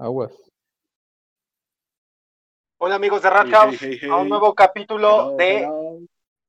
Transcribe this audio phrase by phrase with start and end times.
[0.00, 0.32] Aguas.
[2.78, 5.98] Hola amigos de Rat Hey, House, hey, hey, a un nuevo capítulo Hello, de hello.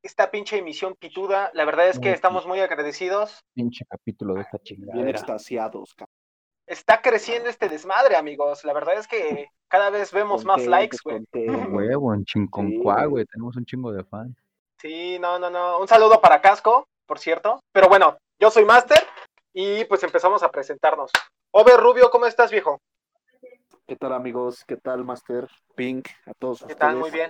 [0.02, 1.52] esta pinche emisión pituda.
[1.54, 3.42] La verdad es que estamos muy agradecidos.
[3.54, 5.10] Pinche capítulo de esta Bien chingadera.
[5.12, 5.94] extasiados.
[6.66, 8.64] Está creciendo este desmadre, amigos.
[8.64, 11.22] La verdad es que cada vez vemos más likes, güey.
[11.34, 13.26] Huevo, en Chinconcuá, güey.
[13.26, 14.38] Tenemos un chingo de fans.
[14.80, 15.80] Sí, no, no, no.
[15.80, 17.60] Un saludo para Casco, por cierto.
[17.74, 19.00] Pero bueno, yo soy Master
[19.54, 21.12] y pues empezamos a presentarnos.
[21.54, 22.80] Over Rubio, ¿cómo estás, viejo?
[23.92, 24.64] ¿Qué tal, amigos?
[24.66, 25.50] ¿Qué tal, Master?
[25.76, 26.80] Pink, a todos ¿Qué ustedes.
[26.80, 26.96] tal?
[26.96, 27.30] Muy bien.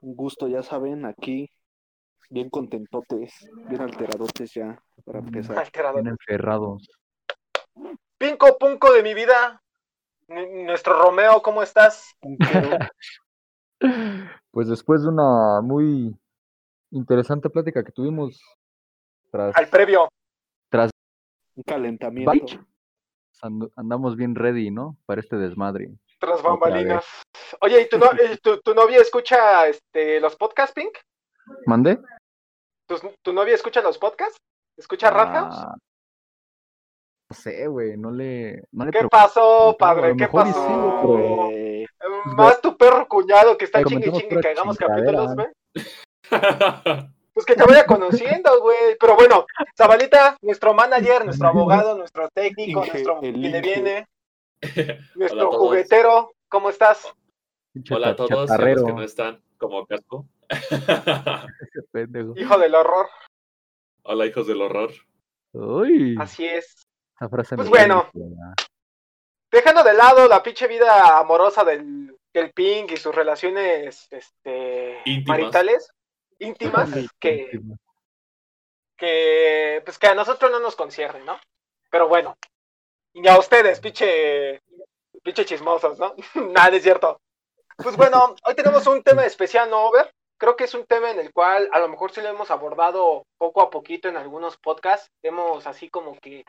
[0.00, 1.48] Un gusto, ya saben, aquí,
[2.28, 5.60] bien contentotes, bien alteradotes ya, para empezar.
[5.60, 5.94] Alterado.
[6.02, 6.90] Bien enferrados.
[8.18, 9.62] Pinco Punco de mi vida.
[10.26, 12.16] N- Nuestro Romeo, ¿cómo estás?
[14.50, 16.18] Pues después de una muy
[16.90, 18.42] interesante plática que tuvimos
[19.30, 20.08] tras, Al previo.
[20.68, 20.90] tras
[21.54, 22.32] un calentamiento.
[22.32, 22.60] Bye.
[23.42, 24.96] And- andamos bien ready, ¿no?
[25.06, 25.90] Para este desmadre.
[26.18, 27.04] Tras bambalinas.
[27.60, 30.96] Oye, ¿y tu, no- eh, tu, tu novia escucha este, los podcasts, Pink?
[31.66, 31.98] ¿Mande?
[32.86, 34.36] ¿Tu, tu novia escucha los podcasts?
[34.76, 35.56] ¿Escucha Rat House?
[35.58, 35.74] Ah,
[37.30, 37.96] no sé, güey.
[37.96, 38.62] No le.
[38.72, 40.14] No le ¿Qué pasó, padre?
[40.16, 41.50] ¿Qué pasó?
[42.24, 45.48] Más tu perro cuñado que está chingue chingue que hagamos capítulos, güey.
[47.40, 48.98] Pues que te vaya conociendo, güey.
[49.00, 53.60] Pero bueno, Zabalita, nuestro manager, nuestro abogado, nuestro técnico, Inge, nuestro viene Inge.
[53.62, 54.08] viene,
[55.14, 57.10] nuestro juguetero, ¿cómo estás?
[57.90, 60.26] Hola a todos a los que no están como casco.
[62.36, 63.08] Hijo del horror.
[64.02, 64.90] Hola hijos del horror.
[65.52, 66.86] Uy, Así es.
[67.56, 68.10] Pues bueno.
[69.50, 75.38] Dejando de lado la pinche vida amorosa del, del Pink y sus relaciones este, Íntimas.
[75.38, 75.90] maritales,
[76.40, 76.90] íntimas,
[77.20, 77.60] que,
[78.96, 81.38] que, pues que a nosotros no nos conciernen, ¿no?
[81.90, 82.36] Pero bueno,
[83.12, 84.60] y a ustedes, pinche,
[85.22, 86.14] pinche chismosos, ¿no?
[86.52, 87.20] Nada, es cierto.
[87.76, 90.12] Pues bueno, hoy tenemos un tema especial, ¿no, Over?
[90.38, 93.24] Creo que es un tema en el cual a lo mejor sí lo hemos abordado
[93.38, 95.10] poco a poquito en algunos podcasts.
[95.22, 96.44] Hemos así como que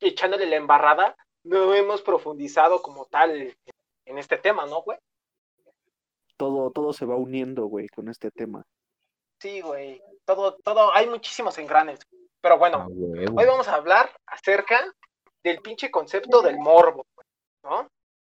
[0.00, 1.16] echándole la embarrada.
[1.44, 3.54] No hemos profundizado como tal
[4.06, 4.98] en este tema, ¿no, güey?
[6.42, 8.64] todo, todo se va uniendo, güey, con este tema.
[9.42, 10.00] Sí, güey.
[10.24, 11.98] Todo, todo, hay muchísimos engranes.
[12.40, 13.32] Pero bueno, Ah.
[13.36, 14.80] Hoy vamos a hablar acerca
[15.42, 17.04] del pinche concepto del morbo,
[17.64, 17.88] ¿no?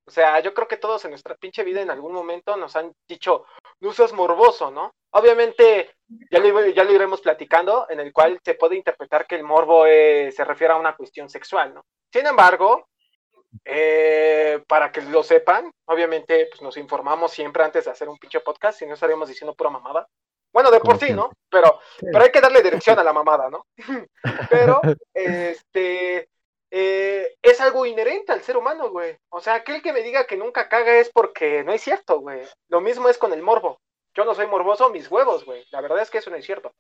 [0.06, 2.92] O sea, yo creo que todos en nuestra pinche vida en algún momento nos han
[3.08, 3.46] dicho,
[3.80, 4.92] no seas morboso, ¿no?
[5.10, 5.90] Obviamente,
[6.30, 9.86] ya lo, ya lo iremos platicando, en el cual se puede interpretar que el morbo
[9.86, 11.82] eh, se refiere a una cuestión sexual, ¿no?
[12.12, 12.86] Sin embargo,
[13.64, 18.38] eh, para que lo sepan, obviamente pues, nos informamos siempre antes de hacer un pinche
[18.38, 20.06] podcast, si no estaríamos diciendo pura mamada.
[20.52, 21.30] Bueno, de por sí, ¿no?
[21.48, 23.66] Pero, pero hay que darle dirección a la mamada, ¿no?
[24.50, 24.80] Pero,
[25.14, 26.28] este,
[26.70, 29.16] eh, es algo inherente al ser humano, güey.
[29.30, 32.42] O sea, aquel que me diga que nunca caga es porque no es cierto, güey.
[32.68, 33.80] Lo mismo es con el morbo.
[34.14, 35.64] Yo no soy morboso, mis huevos, güey.
[35.70, 36.72] La verdad es que eso no es cierto.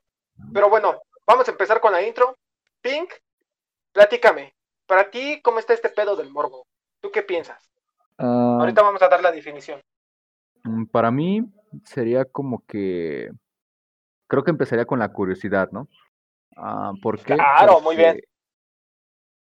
[0.52, 2.36] Pero bueno, vamos a empezar con la intro.
[2.82, 3.10] Pink,
[3.92, 4.54] platícame.
[4.86, 6.66] Para ti, ¿cómo está este pedo del morbo?
[7.00, 7.70] ¿Tú qué piensas?
[8.18, 9.80] Ah, Ahorita vamos a dar la definición.
[10.64, 11.42] mm, para mí
[11.84, 13.30] sería como que.
[14.32, 15.90] Creo que empezaría con la curiosidad, ¿no?
[16.56, 17.34] Ah, ¿Por qué?
[17.34, 18.18] Claro, muy bien.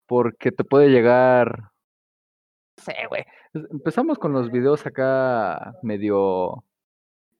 [0.06, 1.62] Porque- te puede llegar.
[2.76, 3.24] No sé, güey.
[3.54, 6.62] Empezamos con los videos acá medio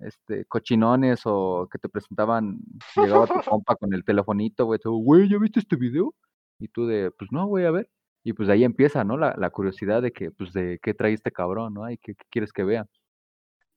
[0.00, 2.58] este, cochinones o que te presentaban,
[2.96, 6.12] llegaba tu compa con el telefonito, güey, güey, ¿ya viste este video?
[6.58, 7.88] Y tú de, pues no, güey, a ver.
[8.24, 9.16] Y pues ahí empieza, ¿no?
[9.16, 11.88] La, la curiosidad de que, pues, de qué trae este cabrón, ¿no?
[11.88, 12.84] Y qué, qué quieres que vea.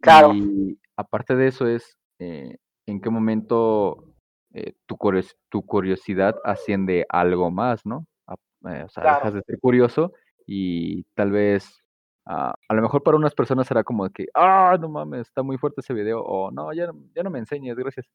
[0.02, 0.34] Claro.
[0.34, 4.04] Y aparte de eso es, eh, en qué momento
[4.54, 8.06] eh, tu, curios- tu curiosidad asciende a algo más, ¿no?
[8.28, 8.36] A-
[8.70, 9.16] eh, o sea, Claro.
[9.18, 10.12] dejas de ser curioso
[10.46, 11.84] y tal vez,
[12.26, 15.42] ah, a lo mejor para unas personas será como de que, ah, no mames, está
[15.44, 18.08] muy fuerte ese video, o no, ya, no- ya no me enseñes, gracias.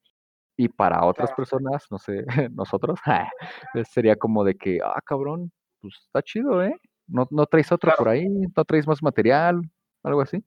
[0.58, 1.36] Y para otras Claro.
[1.36, 2.98] personas, no sé, nosotros,
[3.90, 6.74] sería como de que, ah, cabrón, pues está chido, ¿eh?
[7.08, 7.98] No, no traes otro Claro.
[7.98, 9.60] por ahí, no traes más material,
[10.02, 10.42] algo así.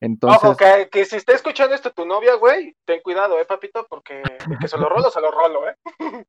[0.00, 3.86] Entonces, Ojo, que, que si está escuchando esto tu novia, güey, ten cuidado, eh, papito,
[3.88, 5.76] porque el que se lo rolo, se lo rolo, eh.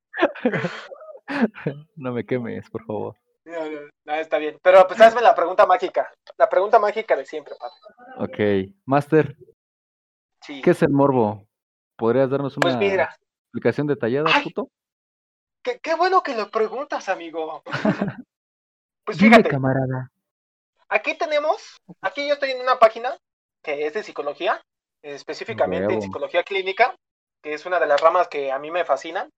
[1.96, 3.16] no me quemes, por favor.
[3.46, 4.58] No, no, no, está bien.
[4.62, 6.12] Pero pues hazme la pregunta mágica.
[6.38, 7.76] La pregunta mágica de siempre, papi.
[8.24, 9.36] Ok, Master,
[10.42, 10.62] Sí.
[10.62, 11.46] ¿qué es el morbo?
[11.98, 13.16] ¿Podrías darnos una Pues mira,
[13.46, 14.70] explicación detallada, Ay, puto?
[15.64, 17.64] qué, qué bueno que lo preguntas, amigo.
[19.06, 20.12] Pues Dime, fíjate, camarada.
[20.90, 23.16] aquí tenemos, aquí yo estoy en una página
[23.68, 24.62] que es de psicología,
[25.02, 26.96] específicamente en psicología clínica,
[27.44, 29.30] que es una de las ramas que a mí me fascinan.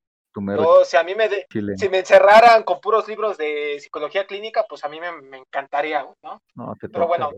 [0.64, 1.48] Yo, si a mí me, de-
[1.80, 6.06] si me encerraran con puros libros de psicología clínica, pues a mí me, me encantaría,
[6.22, 6.40] ¿no?
[6.54, 7.32] No, te pero bueno.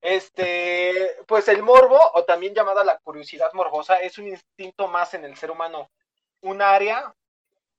[0.00, 5.24] Este, pues el morbo, o también llamada la curiosidad morbosa, es un instinto más en
[5.24, 5.90] el ser humano,
[6.42, 7.12] un área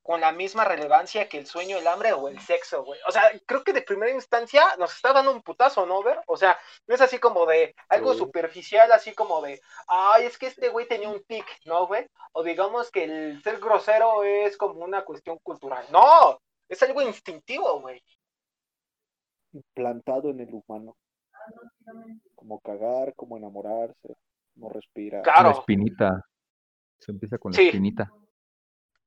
[0.03, 2.99] con la misma relevancia que el sueño, el hambre o el sexo, güey.
[3.07, 6.19] O sea, creo que de primera instancia nos está dando un putazo, ¿no, Ver?
[6.25, 6.57] O sea,
[6.87, 8.19] no es así como de algo Sí.
[8.19, 12.07] superficial, así como de, ay, es que este güey tenía un tic, ¿no, güey?
[12.31, 15.85] O digamos que el ser grosero es como una cuestión cultural.
[15.91, 18.01] No, es algo instintivo, güey.
[19.73, 20.95] Plantado en el humano.
[22.35, 24.15] Como cagar, como enamorarse,
[24.55, 25.21] no respirar.
[25.23, 25.49] Claro.
[25.49, 26.25] La espinita.
[26.99, 27.67] Se empieza con la Sí.
[27.67, 28.11] espinita.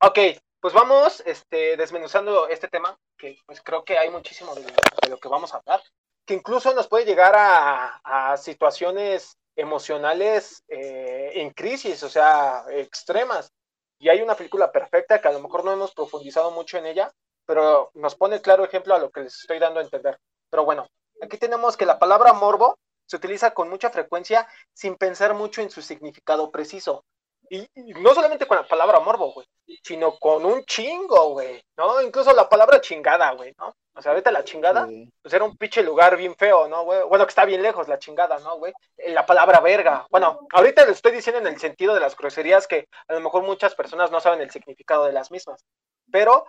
[0.03, 0.19] Ok,
[0.65, 5.19] pues vamos este, desmenuzando este tema, que pues creo que hay muchísimo de, de lo
[5.19, 5.83] que vamos a hablar,
[6.25, 13.53] que incluso nos puede llegar a, a situaciones emocionales eh, en crisis, o sea, extremas.
[13.99, 17.13] Y hay una película perfecta que a lo mejor no hemos profundizado mucho en ella,
[17.45, 20.19] pero nos pone claro ejemplo a lo que les estoy dando a entender.
[20.49, 20.89] Pero bueno,
[21.21, 25.69] aquí tenemos que la palabra morbo se utiliza con mucha frecuencia sin pensar mucho en
[25.69, 27.05] su significado preciso.
[27.51, 29.47] Y, y no solamente con la palabra morbo, güey,
[29.83, 32.01] sino con un chingo, güey, ¿no?
[32.01, 33.75] Incluso la palabra chingada, güey, ¿no?
[33.97, 35.09] O sea, ahorita la chingada, Sí.
[35.23, 37.03] pues era un pinche lugar bien feo, ¿no, güey?
[37.05, 38.73] Bueno, que está bien lejos la chingada, ¿no, güey?
[38.97, 40.07] Eh, La palabra verga.
[40.11, 43.43] Bueno, ahorita lo estoy diciendo en el sentido de las groserías que a lo mejor
[43.43, 45.65] muchas personas no saben el significado de las mismas.
[46.11, 46.47] Pero,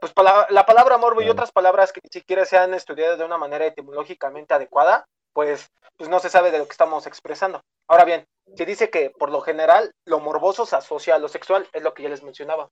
[0.00, 0.12] pues
[0.50, 3.64] la palabra morbo y otras palabras que ni siquiera se han estudiado de una manera
[3.64, 7.62] etimológicamente adecuada, pues, pues no se sabe de lo que estamos expresando.
[7.88, 8.26] Ahora bien,
[8.56, 11.94] se dice que por lo general lo morboso se asocia a lo sexual, es lo
[11.94, 12.70] que ya les mencionaba.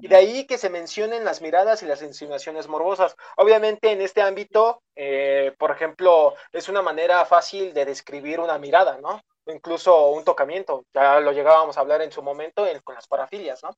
[0.00, 3.14] Y de ahí que se mencionen las miradas y las insinuaciones morbosas.
[3.36, 8.98] Obviamente en este ámbito, eh, por ejemplo, es una manera fácil de describir una mirada,
[8.98, 9.20] ¿no?
[9.44, 10.84] O incluso un tocamiento.
[10.94, 13.70] Ya lo llegábamos a hablar en su momento en- con las parafilias, ¿no?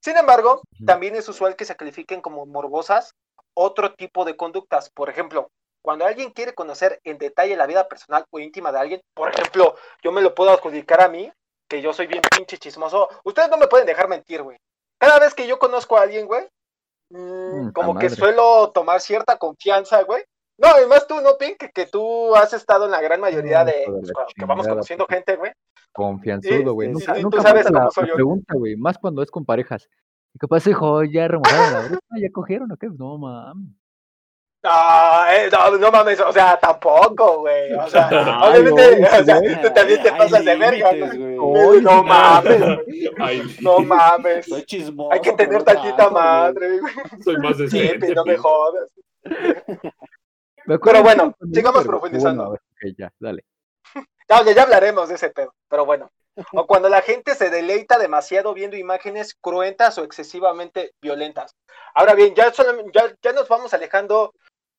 [0.00, 3.14] Sin embargo, también es usual que se califiquen como morbosas
[3.54, 4.90] otro tipo de conductas.
[4.90, 5.50] Por ejemplo,
[5.82, 9.74] cuando alguien quiere conocer en detalle la vida personal o íntima de alguien, por ejemplo,
[10.02, 11.30] yo me lo puedo adjudicar a mí,
[11.68, 13.08] que yo soy bien pinche chismoso.
[13.24, 14.56] Ustedes no me pueden dejar mentir, güey.
[14.98, 16.46] Cada vez que yo conozco a alguien, güey,
[17.10, 20.22] mm, Mm, como que suelo tomar cierta confianza, güey.
[20.58, 21.56] No, y más tú, ¿no, Pink?
[21.58, 23.82] Que, que tú has estado en la gran mayoría Mm, de...
[23.86, 25.50] pues, cuando- que vamos conociendo gente, güey.
[25.92, 26.88] Confianzudo, güey.
[26.88, 28.76] Sí, Nunca, sí, tú sabes cómo la, soy la pregunta, güey.
[28.76, 29.88] Más cuando es con parejas.
[30.34, 31.02] ¿Y ¿Qué pasa, hijo?
[31.04, 32.00] ¿Ya remojaron la bruja?
[32.20, 32.88] ¿Ya cogieron o qué?
[32.96, 33.74] No, mames.
[34.64, 37.72] No, eh, no, no mames, o sea, tampoco, güey.
[37.72, 39.60] O sea, Ay, obviamente, o sea, güey.
[39.60, 40.90] tú también te pasas de verga.
[41.42, 42.62] Uy, no mames,
[43.18, 44.46] Ay, no mames.
[44.46, 45.12] Soy chismoso.
[45.12, 46.94] Hay que tener no tantita madre, güey.
[47.24, 48.14] soy más Sí, decente.
[48.14, 48.88] no me jodas.
[50.64, 52.44] Me Pero bueno, sigamos profundizando.
[52.50, 53.44] bueno, ya, dale.
[54.28, 56.08] Ya, ya, ya hablaremos de ese pedo, pero bueno.
[56.54, 61.54] O cuando la gente se deleita demasiado viendo imágenes cruentas o excesivamente violentas.
[61.94, 64.32] Ahora bien, ya, solam- ya, ya nos vamos alejando,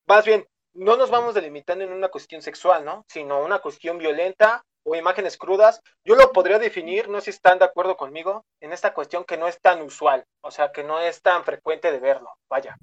[0.05, 3.05] más bien, no nos vamos delimitando en una cuestión sexual, ¿no?
[3.07, 5.81] Sino una cuestión violenta o imágenes crudas.
[6.03, 9.37] Yo lo podría definir, no sé si están de acuerdo conmigo, en esta cuestión que
[9.37, 12.75] no es tan usual, o sea, que no es tan frecuente de verlo, vaya.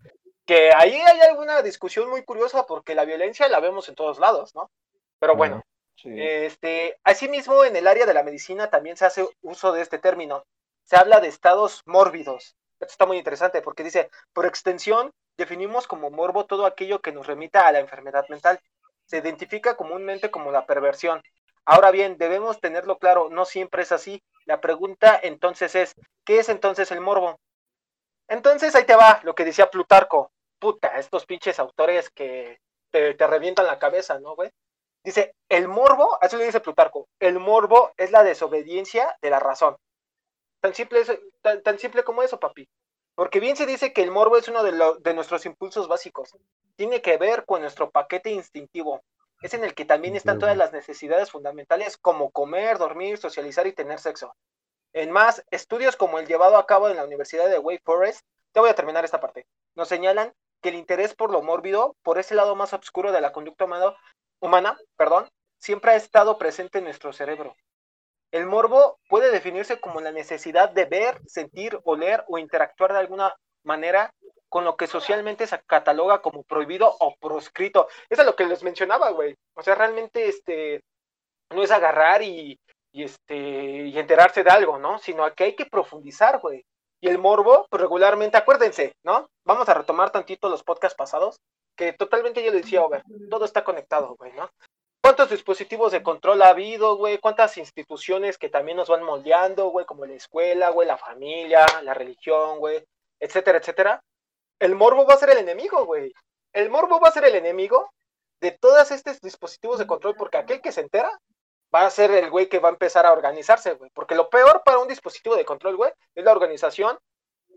[0.47, 4.55] Que ahí hay alguna discusión muy curiosa porque la violencia la vemos en todos lados,
[4.55, 4.71] ¿no?
[5.19, 5.63] Pero bueno.
[5.97, 6.09] Sí.
[6.17, 10.45] Este, asimismo, en el área de la medicina también se hace uso de este término.
[10.85, 12.57] Se habla de estados mórbidos.
[12.81, 17.27] Esto está muy interesante porque dice, por extensión, definimos como morbo todo aquello que nos
[17.27, 18.59] remita a la enfermedad mental.
[19.05, 21.23] Se identifica comúnmente como la perversión.
[21.67, 24.23] Ahora bien, debemos tenerlo claro, no siempre es así.
[24.47, 25.95] La pregunta entonces es,
[26.25, 27.39] ¿qué es entonces el morbo?
[28.29, 30.33] Entonces ahí te va lo que decía Plutarco.
[30.59, 32.59] Puta, estos pinches autores que
[32.91, 34.51] te, revientan la cabeza, ¿no, güey?
[35.05, 39.77] Dice, el morbo, así lo dice Plutarco, el morbo es la desobediencia de la razón.
[40.61, 42.69] Tan simple, es- tan, tan simple como eso, papi.
[43.15, 46.31] Porque bien se dice que el morbo es uno de, lo- de nuestros impulsos básicos.
[46.77, 49.03] Tiene que ver con nuestro paquete instintivo.
[49.43, 53.73] Es en el que también están todas las necesidades fundamentales como comer, dormir, socializar y
[53.73, 54.35] tener sexo.
[54.93, 58.61] En más, estudios como el llevado a cabo en la Universidad de Wake Forest, te
[58.61, 62.35] voy a terminar esta parte, nos señalan que el interés por lo mórbido, por ese
[62.35, 63.97] lado más oscuro de la conducta humana,
[64.41, 67.57] humana, perdón, siempre ha estado presente en nuestro cerebro.
[68.33, 73.35] El morbo puede definirse como la necesidad de ver, sentir, oler o interactuar de alguna
[73.65, 74.13] manera
[74.49, 77.89] con lo que socialmente se cataloga como prohibido o proscrito.
[78.09, 79.37] Eso es lo que les mencionaba, güey.
[79.55, 80.83] O sea, realmente este
[81.51, 82.59] no es agarrar y,
[82.93, 84.99] este y enterarse de algo, ¿no?
[84.99, 86.65] Sino que hay que profundizar, güey.
[87.01, 89.29] Y el morbo, pues regularmente, acuérdense, ¿no?
[89.45, 91.41] Vamos a retomar tantito los podcasts pasados,
[91.77, 94.51] que totalmente yo le decía, Over, todo está conectado, güey, ¿no?
[95.11, 97.19] ¿Cuántos dispositivos de control ha habido, güey?
[97.19, 99.85] ¿Cuántas instituciones que también nos van moldeando, güey?
[99.85, 102.87] Como la escuela, güey, la familia, la religión, güey,
[103.19, 104.05] etcétera, etcétera.
[104.61, 106.13] El morbo va a ser el enemigo, güey.
[106.53, 107.93] El morbo va a ser el enemigo
[108.41, 111.11] de todos estos dispositivos de control, porque aquel que se entera
[111.75, 113.91] va a ser el güey que va a empezar a organizarse, güey.
[113.93, 116.97] Porque lo peor para un dispositivo de control, güey, es la organización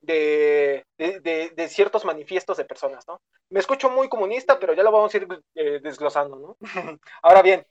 [0.03, 3.22] de, de, ciertos manifiestos de personas, ¿no?
[3.50, 6.57] Me escucho muy comunista, pero ya lo vamos a ir eh, desglosando, ¿no?
[7.22, 7.65] Ahora bien,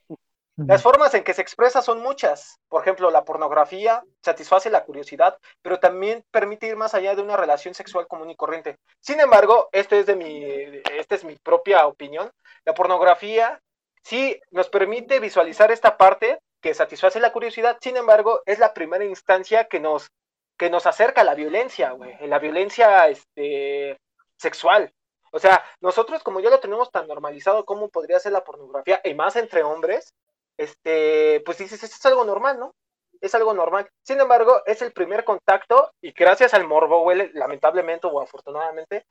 [0.55, 2.59] las formas en que se expresa son muchas.
[2.67, 7.37] Por ejemplo, la pornografía satisface la curiosidad, pero también permite ir más allá de una
[7.37, 8.77] relación sexual común y corriente.
[8.99, 10.43] Sin embargo, esto es de mi,
[10.91, 12.31] esta es mi propia opinión.
[12.65, 13.61] La pornografía
[14.03, 19.03] sí nos permite visualizar esta parte que satisface la curiosidad, sin embargo, es la primera
[19.03, 20.09] instancia que nos,
[20.57, 23.99] que nos acerca a la violencia, güey, la violencia este,
[24.37, 24.93] sexual.
[25.31, 29.13] O sea, nosotros como ya lo tenemos tan normalizado como podría ser la pornografía, y
[29.15, 30.13] más entre hombres,
[30.57, 32.75] este, pues dices, esto es algo normal, ¿no?
[33.19, 33.89] Es algo normal.
[34.03, 39.05] Sin embargo, es el primer contacto y gracias al morbo, güey, lamentablemente o afortunadamente,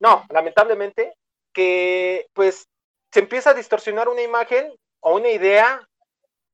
[0.00, 1.14] no, lamentablemente,
[1.52, 2.66] que pues
[3.12, 5.86] se empieza a distorsionar una imagen o una idea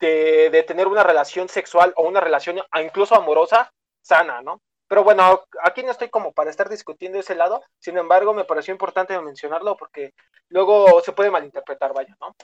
[0.00, 3.70] de, de, tener una relación sexual o una relación incluso amorosa
[4.04, 4.60] sana, ¿no?
[4.86, 8.72] Pero bueno, aquí no estoy como para estar discutiendo ese lado, sin embargo me pareció
[8.72, 10.12] importante mencionarlo porque
[10.48, 12.36] luego se puede malinterpretar, vaya, ¿no?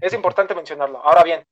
[0.00, 0.98] Es importante mencionarlo.
[1.04, 1.46] Ahora bien,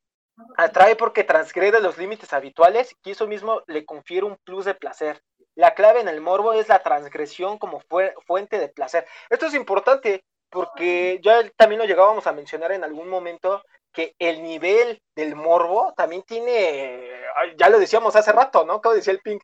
[0.56, 5.22] atrae porque transgrede los límites habituales y eso mismo le confiere un plus de placer.
[5.54, 7.82] La clave en el morbo es la transgresión como
[8.26, 9.06] fuente de placer.
[9.28, 14.42] Esto es importante porque ya también lo llegábamos a mencionar en algún momento que el
[14.42, 17.08] nivel del morbo también tiene,
[17.56, 18.80] ya lo decíamos hace rato, ¿no?
[18.80, 19.42] Como decía el Pink,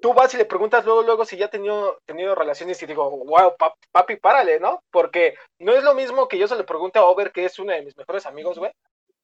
[0.00, 3.10] tú vas y le preguntas luego, luego si ya ha tenido, tenido relaciones y digo,
[3.10, 3.54] wow,
[3.92, 4.82] papi, párale, ¿no?
[4.90, 7.72] Porque no es lo mismo que yo se le pregunte a Over, que es uno
[7.72, 8.72] de mis mejores amigos, güey,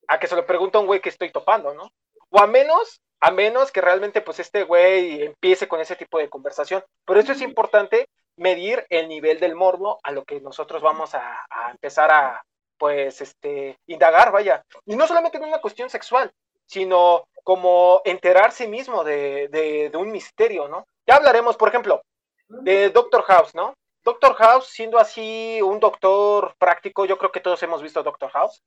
[0.09, 1.91] a que se lo pregunte a un güey que estoy topando, ¿no?
[2.31, 6.29] O a menos, a menos que realmente pues este güey empiece con ese tipo de
[6.29, 6.85] conversación.
[7.07, 11.47] Pero eso es importante medir el nivel del morbo a lo que nosotros vamos a,
[11.49, 12.43] a empezar a,
[12.79, 14.63] pues, este, indagar, vaya.
[14.85, 16.33] Y no solamente en una cuestión sexual,
[16.67, 20.87] sino como enterarse mismo de, de, un misterio, ¿no?
[21.07, 22.03] Ya hablaremos, por ejemplo,
[22.49, 23.75] de Doctor House, ¿no?
[24.03, 28.63] Doctor House, siendo así un doctor práctico, yo creo que todos hemos visto Doctor House,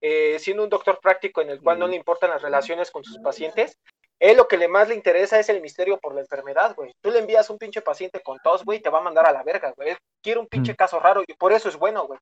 [0.00, 3.18] eh, siendo un doctor práctico en el cual no le importan las relaciones con sus
[3.18, 3.78] pacientes,
[4.20, 6.92] él lo que le más le interesa es el misterio por la enfermedad, güey.
[7.00, 9.42] Tú le envías un pinche paciente con tos, güey, te va a mandar a la
[9.42, 9.96] verga, güey.
[10.22, 12.18] quiere un pinche caso raro y por eso es bueno, güey.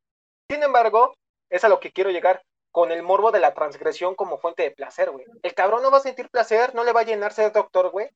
[0.51, 1.15] Sin embargo,
[1.52, 2.42] es a lo que quiero llegar
[2.73, 5.26] con el morbo de la transgresión como fuente de placer, güey.
[5.42, 8.09] El cabrón no va a sentir placer, no le va a llenarse de doctor, güey,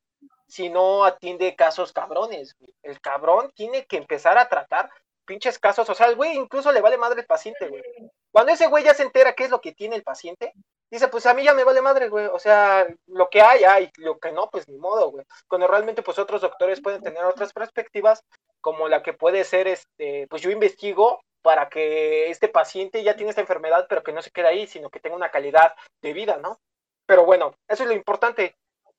[0.48, 2.56] si no atiende casos cabrones.
[2.82, 4.90] El cabrón tiene que empezar a tratar
[5.26, 7.82] pinches casos, o sea, el güey incluso le vale madre el paciente, güey.
[8.30, 10.52] Cuando ese güey ya se entera qué es lo que tiene el paciente,
[10.90, 12.26] dice, pues a mí ya me vale madre, güey.
[12.26, 15.26] O sea, lo que hay, hay, lo que no, pues ni modo, güey.
[15.48, 18.22] Cuando realmente, pues otros doctores pueden tener otras perspectivas,
[18.60, 23.30] como la que puede ser, este, pues yo investigo para que este paciente ya tiene
[23.30, 26.38] esta enfermedad, pero que no se quede ahí, sino que tenga una calidad de vida,
[26.38, 26.58] ¿no?
[27.06, 28.56] Pero bueno, eso es lo importante.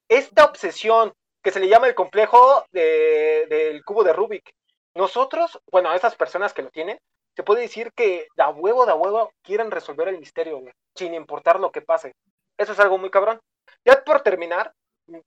[0.07, 1.11] Esta obsesión
[1.43, 4.49] que se le llama el complejo del cubo de Rubik,
[4.95, 6.97] nosotros, bueno, a esas personas que lo tienen,
[7.35, 10.63] se puede decir que da huevo, da huevo, quieren resolver el misterio,
[10.95, 12.13] sin importar lo que pase.
[12.57, 13.41] Eso es algo muy cabrón.
[13.83, 14.71] Ya por terminar,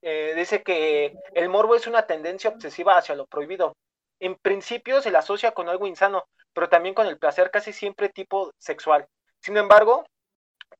[0.00, 3.74] eh, dice que el morbo es una tendencia obsesiva hacia lo prohibido.
[4.20, 8.10] En principio se le asocia con algo insano, pero también con el placer casi siempre
[8.10, 9.08] tipo sexual.
[9.40, 10.04] Sin embargo,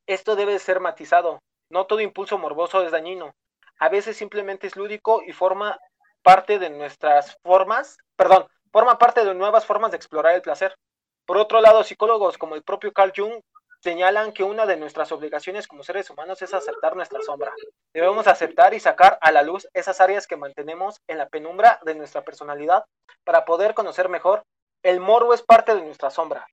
[0.07, 1.41] esto debe ser matizado.
[1.71, 3.33] No todo impulso morboso es dañino.
[3.79, 5.79] A veces simplemente es lúdico y forma
[6.23, 10.77] parte de nuestras formas, perdón, forma parte de nuevas formas de explorar el placer.
[11.25, 13.41] Por otro lado, psicólogos como el propio Carl Jung
[13.83, 17.53] señalan que una de nuestras obligaciones como seres humanos es aceptar nuestra sombra.
[17.93, 21.95] Debemos aceptar y sacar a la luz esas áreas que mantenemos en la penumbra de
[21.95, 22.85] nuestra personalidad
[23.25, 24.45] para poder conocer mejor
[24.83, 26.47] el morbo es parte de nuestra sombra.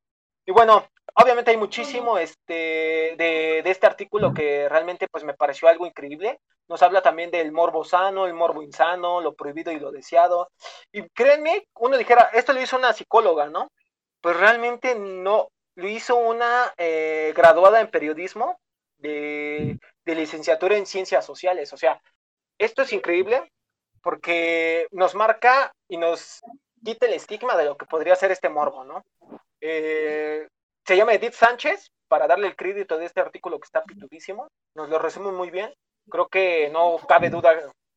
[0.46, 5.86] Y bueno, obviamente hay muchísimo este, de, este artículo que realmente pues me pareció algo
[5.86, 6.40] increíble.
[6.70, 10.50] Nos habla también del morbo sano, el morbo insano, lo prohibido y lo deseado.
[10.92, 13.72] Y créanme, uno dijera, esto lo hizo una psicóloga, ¿no?
[14.22, 18.60] Pues realmente no, lo hizo una eh, graduada en periodismo
[18.98, 21.72] de, de licenciatura en ciencias sociales.
[21.72, 22.02] O sea,
[22.58, 23.52] esto es increíble
[24.02, 26.42] porque nos marca y nos
[26.84, 29.04] quita el estigma de lo que podría ser este morbo, ¿no?
[29.62, 30.48] Eh,
[30.84, 34.90] se llama Edith Sánchez, para darle el crédito de este artículo que está pitudísimo, nos
[34.90, 35.72] lo resume muy bien,
[36.10, 37.52] creo que no cabe duda,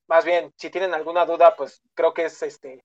[0.06, 2.82] más bien, si tienen alguna duda, pues creo que es este,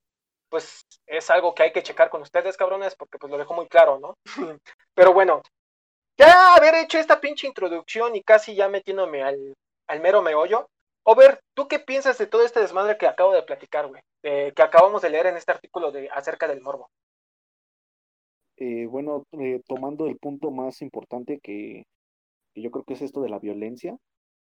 [0.49, 3.67] pues es algo que hay que checar con ustedes, cabrones, porque pues lo dejo muy
[3.67, 4.17] claro, ¿no?
[4.93, 5.41] Pero bueno,
[6.17, 9.53] ya haber hecho esta pinche introducción y casi ya metiéndome al,
[9.87, 10.67] al mero meollo,
[11.07, 14.01] Over, ¿tú qué piensas de todo este desmadre que acabo de platicar, güey?
[14.23, 16.89] que acabamos de leer en este artículo de acerca del morbo.
[18.57, 21.83] Eh, bueno, eh, tomando el punto más importante que,
[22.55, 23.95] yo creo que es esto de la violencia,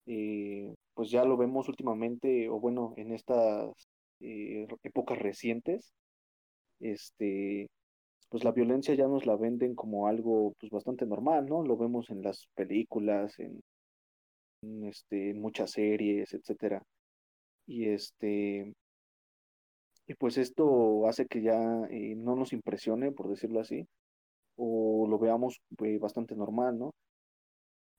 [0.07, 3.71] eh, pues ya lo vemos últimamente, o bueno, en estas
[4.21, 5.93] épocas recientes,
[6.79, 7.69] este,
[8.29, 11.63] pues la violencia ya nos la venden como algo pues bastante normal, ¿no?
[11.63, 13.61] Lo vemos en las películas, en,
[14.85, 16.81] este, en muchas series, etcétera.
[17.67, 18.73] Y este,
[20.07, 21.57] y pues esto hace que ya
[21.89, 23.87] eh, no nos impresione, por decirlo así,
[24.57, 26.91] o lo veamos eh, bastante normal, ¿no?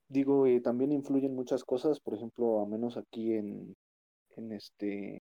[0.09, 3.75] Digo, eh, también influyen muchas cosas, por ejemplo, a menos aquí en,
[4.37, 5.23] en este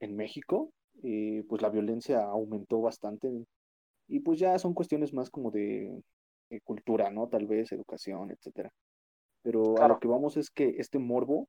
[0.00, 0.70] en México,
[1.02, 3.44] pues la violencia aumentó bastante
[4.08, 6.02] y pues ya son cuestiones más como de,
[6.64, 7.28] cultura, ¿no?
[7.28, 8.70] Tal vez educación, etcétera.
[9.42, 11.48] Pero a lo que vamos es que este morbo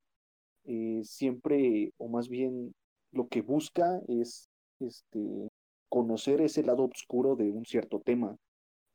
[1.04, 2.74] siempre, o más bien
[3.12, 4.50] lo que busca es
[4.80, 5.50] este,
[5.90, 8.36] conocer ese lado oscuro de un cierto tema.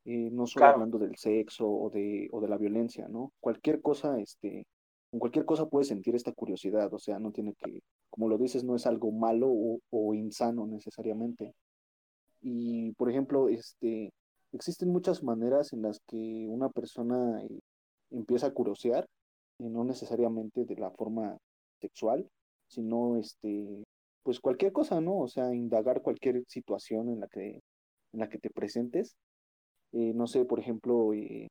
[0.05, 3.33] Eh, no solo hablando del sexo o de, o de la violencia, ¿no?
[3.41, 4.67] Cualquier cosa, este,
[5.13, 8.65] con cualquier cosa puedes sentir esta curiosidad, o sea, no tiene que, como lo dices,
[8.65, 9.53] no es algo malo
[9.91, 11.53] o, insano necesariamente.
[12.41, 14.11] Y, por ejemplo, este,
[14.53, 17.61] existen muchas maneras en las que una persona eh,
[18.11, 19.07] empieza a curiosear,
[19.59, 21.37] y no necesariamente de la forma
[21.79, 22.27] sexual,
[22.69, 23.85] sino este,
[24.23, 25.19] pues cualquier cosa, ¿no?
[25.19, 27.61] O sea, indagar cualquier situación en la que,
[28.13, 29.15] en la que te presentes.
[29.93, 31.49] Eh, no sé, por ejemplo, eh,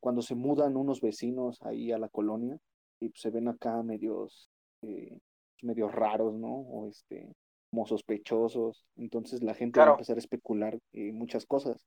[0.00, 2.58] cuando se mudan unos vecinos ahí a la colonia
[3.04, 4.48] y pues, se ven acá medios,
[4.82, 5.18] eh,
[5.62, 6.52] medios raros, ¿no?
[6.52, 7.32] O este,
[7.70, 8.84] como sospechosos.
[8.96, 11.86] Entonces la gente va a empezar a especular muchas cosas.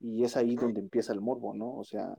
[0.00, 1.74] Y es ahí donde empieza el morbo, ¿no?
[1.74, 2.14] O sea,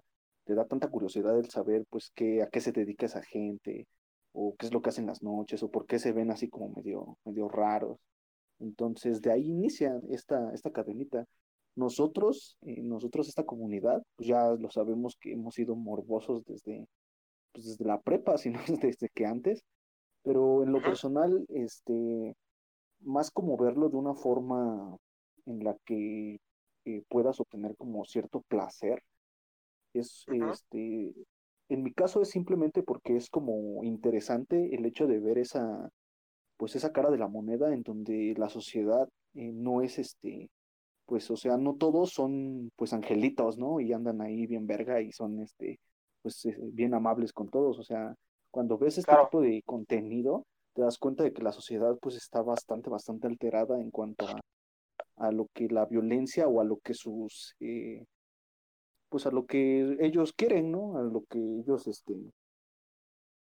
[0.45, 3.87] te da tanta curiosidad el saber, pues, qué, a qué se dedica esa gente,
[4.33, 6.69] o qué es lo que hacen las noches, o por qué se ven así como
[6.75, 7.99] medio, medio raros.
[8.59, 11.25] Entonces, de ahí inicia esta, esta cadenita.
[11.75, 16.87] Nosotros, eh, nosotros esta comunidad, pues ya lo sabemos que hemos sido morbosos desde,
[17.51, 19.63] pues desde la prepa, sino desde que antes,
[20.23, 22.35] pero en lo personal, este,
[23.01, 24.97] más como verlo de una forma
[25.45, 26.39] en la que
[26.85, 29.01] eh, puedas obtener como cierto placer,
[29.93, 31.13] es, este,
[31.69, 35.89] en mi caso es simplemente porque es como interesante el hecho de ver esa,
[36.57, 40.49] pues esa cara de la moneda en donde la sociedad eh, no es este,
[41.05, 43.79] pues o sea, no todos son pues angelitos, ¿no?
[43.79, 45.79] Y andan ahí bien verga y son este,
[46.21, 48.15] pues eh, bien amables con todos, o sea,
[48.51, 52.41] cuando ves este tipo de contenido, te das cuenta de que la sociedad pues está
[52.41, 54.39] bastante, bastante alterada en cuanto a,
[55.17, 58.05] a lo que la violencia o a lo que sus eh,
[59.09, 60.97] pues a lo que ellos quieren, ¿no?
[60.97, 62.13] A lo que ellos este,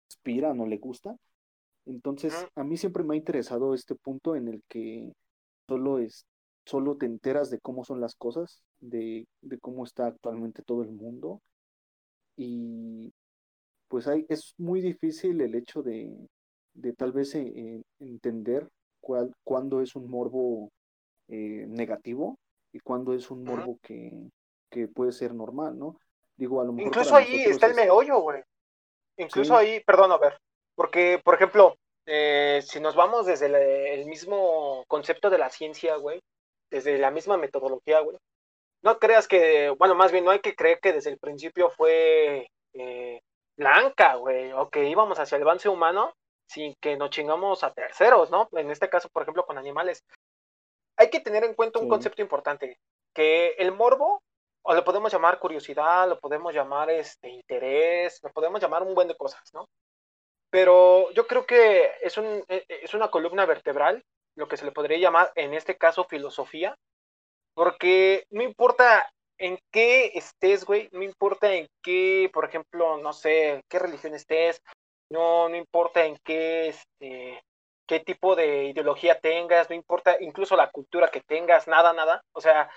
[0.09, 1.15] aspiran o les gusta.
[1.85, 5.11] Entonces, a mí siempre me ha interesado este punto en el que
[5.67, 6.25] solo es,
[6.65, 10.91] solo te enteras de cómo son las cosas, de, de cómo está actualmente todo el
[10.91, 11.41] mundo.
[12.41, 13.11] Y
[13.89, 16.15] pues hay, es muy difícil el hecho de,
[16.73, 18.65] de tal vez eh, entender
[19.01, 20.71] cuál, cuándo es un morbo
[21.27, 22.39] eh, negativo
[22.71, 24.13] y cuándo es un morbo que,
[24.71, 25.97] que puede ser normal, ¿no?
[26.37, 28.41] Digo, a lo mejor Incluso ahí está el meollo, güey.
[29.17, 30.39] Incluso ahí, perdón, a ver,
[30.75, 31.75] porque, por ejemplo,
[32.05, 36.21] eh, si nos vamos desde el, mismo concepto de la ciencia, güey,
[36.71, 38.17] desde la misma metodología, güey,
[38.81, 42.49] no creas que, bueno, más bien no hay que creer que desde el principio fue
[42.73, 43.21] eh,
[43.57, 46.13] blanca, güey, o que íbamos hacia el avance humano
[46.47, 48.49] sin que nos chingamos a terceros, ¿no?
[48.53, 50.03] En este caso, por ejemplo, con animales.
[50.97, 52.79] Hay que tener en cuenta un concepto importante,
[53.13, 54.23] que el morbo
[54.63, 59.07] o lo podemos llamar curiosidad, lo podemos llamar este interés, lo podemos llamar un buen
[59.07, 59.69] de cosas, ¿no?
[60.49, 64.03] Pero yo creo que es, un, e, e, es una columna vertebral,
[64.35, 66.75] lo que se le podría llamar en este caso filosofía,
[67.53, 73.63] porque no importa en qué estés, güey, no importa en qué, por ejemplo, no sé,
[73.69, 74.61] qué religión estés,
[75.09, 77.41] no, no importa en qué, este,
[77.87, 82.21] qué tipo de ideología tengas, no importa incluso la cultura que tengas, nada, nada.
[82.33, 82.69] O sea,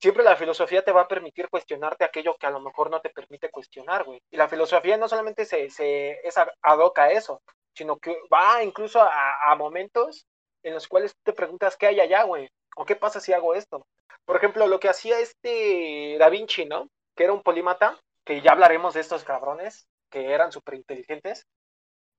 [0.00, 3.10] siempre la filosofía te va a permitir cuestionarte aquello que a lo mejor no te
[3.10, 4.20] permite cuestionar, güey.
[4.30, 7.40] Y la filosofía no solamente se, se es adoca a eso,
[7.74, 10.26] sino que va incluso a, momentos
[10.62, 13.86] en los cuales te preguntas qué hay allá, güey, o qué pasa si hago esto.
[14.24, 16.88] Por ejemplo, lo que hacía este Da Vinci, ¿no?
[17.14, 21.46] Que era un polímata, que ya hablaremos de estos cabrones, que eran súper inteligentes.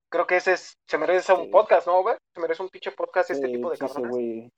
[0.09, 2.15] Creo que ese es, se merece un podcast, ¿no, güey?
[2.33, 4.51] Se merece un pinche podcast este tipo de cabrones.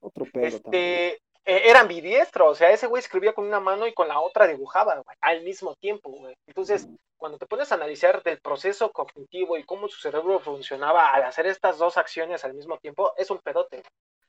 [0.00, 3.92] Otro pedo este, eh, era ambidiestro, o sea, ese güey escribía con una mano y
[3.92, 6.34] con la otra dibujaba, güey, al mismo tiempo, güey.
[6.46, 11.24] Entonces, cuando te pones a analizar del proceso cognitivo y cómo su cerebro funcionaba al
[11.24, 13.82] hacer estas dos acciones al mismo tiempo, es un pedote.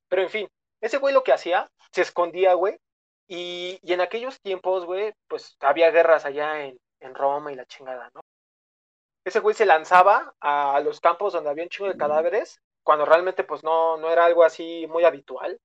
[0.10, 0.48] Pero en fin,
[0.82, 2.78] ese güey lo que hacía, se escondía, güey,
[3.28, 7.66] y, y en aquellos tiempos, güey, pues había guerras allá en, en Roma y la
[7.66, 8.22] chingada, ¿no?
[9.24, 13.44] Ese güey se lanzaba a los campos donde había un chingo de cadáveres, cuando realmente
[13.44, 15.60] pues no, no era algo así muy habitual.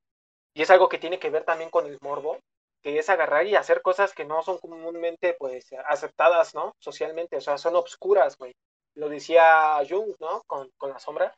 [0.55, 2.38] Y es algo que tiene que ver también con el morbo,
[2.83, 6.74] que es agarrar y hacer cosas que no son comúnmente pues aceptadas, ¿no?
[6.79, 8.55] Socialmente, o sea, son obscuras, güey.
[8.94, 10.42] Lo decía Jung, ¿no?
[10.46, 11.35] Con, con la sombra.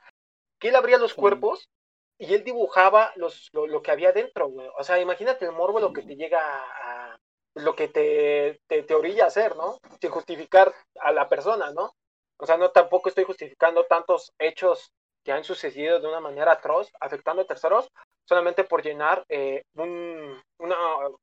[0.58, 1.68] Que él abría los cuerpos
[2.18, 4.68] y él dibujaba los, lo, lo, que había dentro, güey.
[4.76, 7.18] O sea, imagínate el morbo, lo que te llega a,
[7.54, 9.78] lo que te, te, orilla a hacer, ¿no?
[10.00, 11.92] Sin justificar a la persona, ¿no?
[12.38, 14.92] O sea, no tampoco estoy justificando tantos hechos
[15.24, 17.88] que han sucedido de una manera atroz, afectando a terceros,
[18.24, 20.76] solamente por llenar eh, un, una,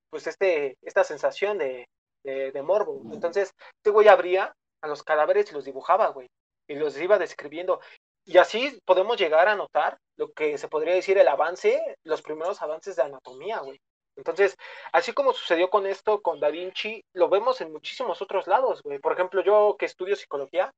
[0.09, 1.87] pues este, esta sensación de,
[2.23, 3.01] de, morbo.
[3.13, 6.27] Entonces, este güey abría a los cadáveres y los dibujaba, güey,
[6.67, 7.79] y los iba describiendo.
[8.25, 12.61] Y así podemos llegar a notar lo que se podría decir el avance, los primeros
[12.61, 13.79] avances de anatomía, güey.
[14.15, 14.55] Entonces,
[14.91, 18.99] así como sucedió con esto, con Da Vinci, lo vemos en muchísimos otros lados, güey.
[18.99, 20.71] Por ejemplo, yo que estudio psicología,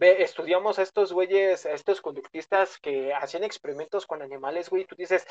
[0.00, 4.86] estudiamos a estos güeyes, a estos conductistas que hacían experimentos con animales, güey.
[4.86, 5.26] Tú dices,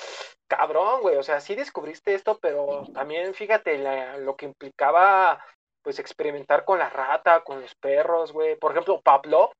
[0.47, 5.43] cabrón, güey, o sea, sí descubriste esto, pero también fíjate la, lo que implicaba,
[5.81, 8.55] pues, experimentar con la rata, con los perros, güey.
[8.57, 9.51] Por ejemplo, Pavlov,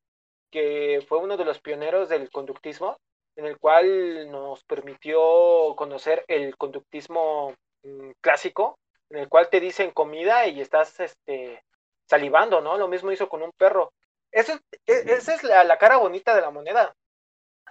[0.49, 2.97] que fue uno de los pioneros del conductismo,
[3.35, 8.77] en el cual nos permitió conocer el conductismo mmm, clásico,
[9.09, 11.63] en el cual te dicen comida y estás este,
[12.05, 12.77] salivando, ¿no?
[12.77, 13.93] Lo mismo hizo con un perro.
[14.31, 16.93] Esa es, esa es la, la, cara bonita de la moneda.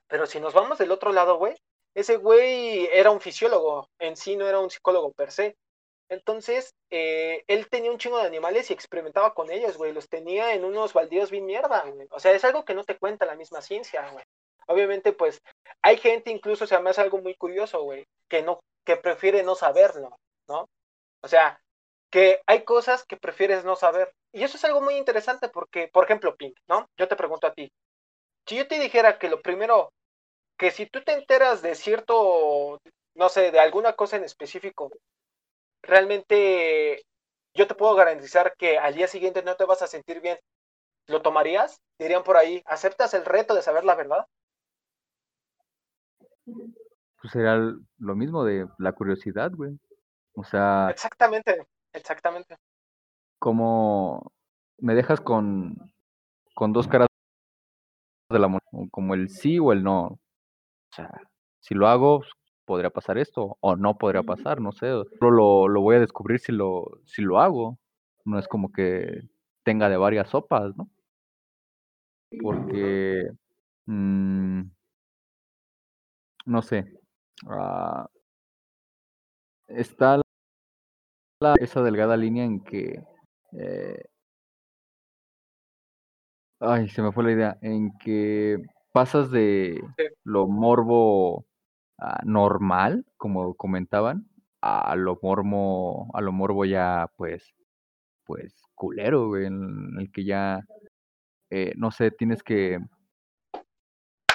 [0.08, 1.54] Pero si nos vamos del otro lado, güey,
[1.94, 5.56] ese güey era un fisiólogo, en sí no era un psicólogo per se.
[6.08, 9.92] Entonces, eh, él tenía un chingo de animales y experimentaba con ellos, güey.
[9.92, 12.08] Los tenía en unos baldíos bien mierda, güey.
[12.10, 14.24] O sea, es algo que no te cuenta la misma ciencia, güey.
[14.66, 15.40] Obviamente, pues,
[15.82, 19.54] hay gente incluso, se me hace algo muy curioso, güey, que no, que prefiere no
[19.54, 20.16] saberlo,
[20.48, 20.68] ¿no?
[21.22, 21.60] O sea,
[22.10, 24.12] que hay cosas que prefieres no saber.
[24.32, 26.86] Y eso es algo muy interesante porque, por ejemplo, Pink, ¿no?
[26.96, 27.70] Yo te pregunto a ti,
[28.46, 29.92] si yo te dijera que lo primero,
[30.58, 32.78] que si tú te enteras de cierto,
[33.14, 34.90] no sé, de alguna cosa en específico,
[35.82, 37.04] realmente
[37.54, 40.38] yo te puedo garantizar que al día siguiente no te vas a sentir bien.
[41.06, 41.80] ¿Lo tomarías?
[41.98, 44.26] Dirían por ahí, ¿aceptas el reto de saber la verdad?
[46.44, 49.78] Pues será lo mismo de la curiosidad, güey.
[50.34, 50.88] O sea.
[50.90, 52.56] Exactamente, exactamente.
[53.38, 54.32] Como
[54.78, 55.76] me dejas con,
[56.54, 57.08] con dos caras
[58.30, 60.04] de la moneda, como el sí o el no.
[60.06, 61.10] O sea,
[61.60, 62.22] si lo hago,
[62.68, 64.88] podría pasar esto, o no podría pasar, no sé.
[65.20, 67.78] Lo, lo voy a descubrir si lo, si lo hago.
[68.26, 69.22] No es como que
[69.64, 70.90] tenga de varias sopas, ¿no?
[72.42, 73.30] Porque.
[73.86, 74.62] Mmm,
[76.44, 76.92] no sé.
[77.46, 78.04] Uh,
[79.68, 80.20] está
[81.40, 83.00] la, esa delgada línea en que
[83.52, 84.02] eh,
[86.60, 88.58] ay se me fue la idea en que
[88.92, 89.80] pasas de
[90.24, 91.47] lo morbo
[91.98, 94.28] uh, normal como comentaban
[94.60, 97.54] a lo morbo a lo morbo ya pues
[98.24, 100.64] pues culero en el que ya
[101.50, 102.78] eh, no sé tienes que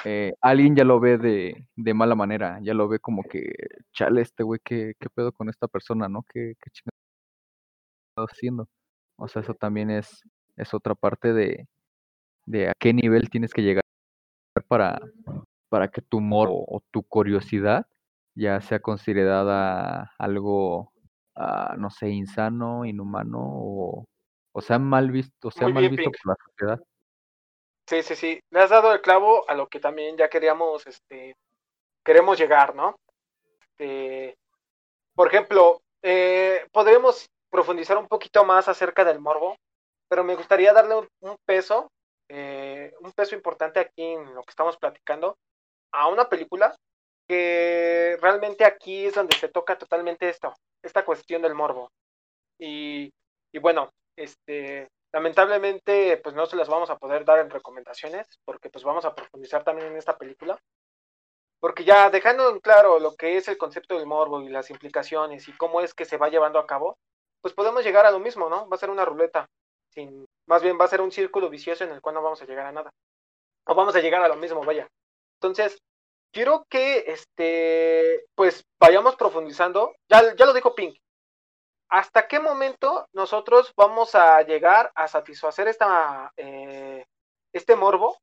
[0.04, 3.54] eh, alguien ya lo ve de, de, mala manera, ya lo ve como que,
[3.92, 6.22] chale, este güey, ¿qué, ¿qué, pedo con esta persona, no?
[6.30, 6.90] ¿Qué, qué está
[8.16, 8.68] haciendo?
[9.16, 10.22] O sea, eso también es,
[10.56, 11.68] es otra parte de,
[12.46, 13.82] de a qué nivel tienes que llegar
[14.68, 15.00] para,
[15.74, 17.84] para que tu humor o, tu curiosidad
[18.36, 20.92] ya sea considerada algo,
[21.34, 24.04] uh, no sé, insano, inhumano o,
[24.52, 26.80] o sea mal visto, o sea mal visto por la sociedad.
[27.88, 28.40] Sí, sí, sí.
[28.50, 31.34] Le has dado el clavo a lo que también ya queríamos, este,
[32.04, 32.94] queremos llegar, ¿no?
[33.80, 34.36] Eh,
[35.16, 39.56] por ejemplo, eh, podríamos profundizar un poquito más acerca del morbo,
[40.08, 41.90] pero me gustaría darle un, un peso,
[42.28, 45.36] eh, un peso importante aquí en lo que estamos platicando,
[45.94, 46.74] a una película
[47.26, 51.90] que realmente aquí es donde se toca totalmente esta cuestión del morbo.
[52.58, 53.10] Y,
[53.52, 58.68] y bueno, este, lamentablemente pues no se las vamos a poder dar en recomendaciones porque
[58.68, 60.58] pues vamos a profundizar también en esta película.
[61.60, 65.48] Porque ya dejando en claro lo que es el concepto del morbo y las implicaciones
[65.48, 66.98] y cómo es que se va llevando a cabo
[67.40, 69.46] pues podemos llegar a lo mismo no va a ser una ruleta
[69.90, 72.46] sin más bien va a ser un círculo vicioso en el cual no vamos a
[72.46, 72.90] llegar a nada.
[73.66, 74.88] O vamos a llegar a lo mismo vaya
[75.44, 75.78] entonces
[76.32, 79.94] quiero que este, pues vayamos profundizando.
[80.08, 80.98] Ya, ya lo dijo Pink.
[81.90, 87.04] ¿Hasta qué momento nosotros vamos a llegar a satisfacer esta, eh,
[87.52, 88.16] este morbo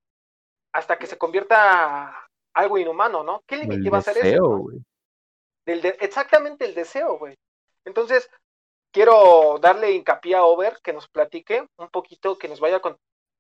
[0.74, 3.44] hasta que se convierta algo inhumano, ¿no?
[3.46, 4.66] ¿Qué límite va a ser eso?
[5.64, 7.38] Del exactamente el deseo, güey.
[7.86, 8.30] Entonces,
[8.92, 12.82] quiero darle hincapié a Over que nos platique un poquito, que nos vaya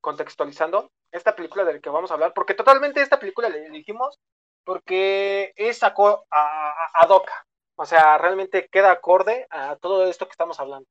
[0.01, 4.19] contextualizando esta película de la que vamos a hablar, porque totalmente esta película le dijimos
[4.63, 5.93] porque es a,
[6.31, 7.45] a, Doca.
[7.75, 10.87] O sea, realmente queda acorde a todo esto que estamos hablando.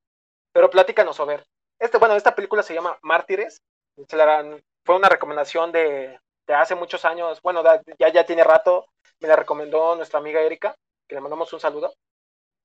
[0.53, 1.47] Pero platícanos, Over.
[1.79, 3.63] Este, bueno, esta película se llama Mártires.
[4.85, 7.41] fue una recomendación de, de, hace muchos años.
[7.43, 7.63] Bueno,
[7.99, 8.87] ya, ya tiene rato.
[9.21, 10.75] Me la recomendó nuestra amiga Erika,
[11.09, 11.95] que le mandamos un saludo.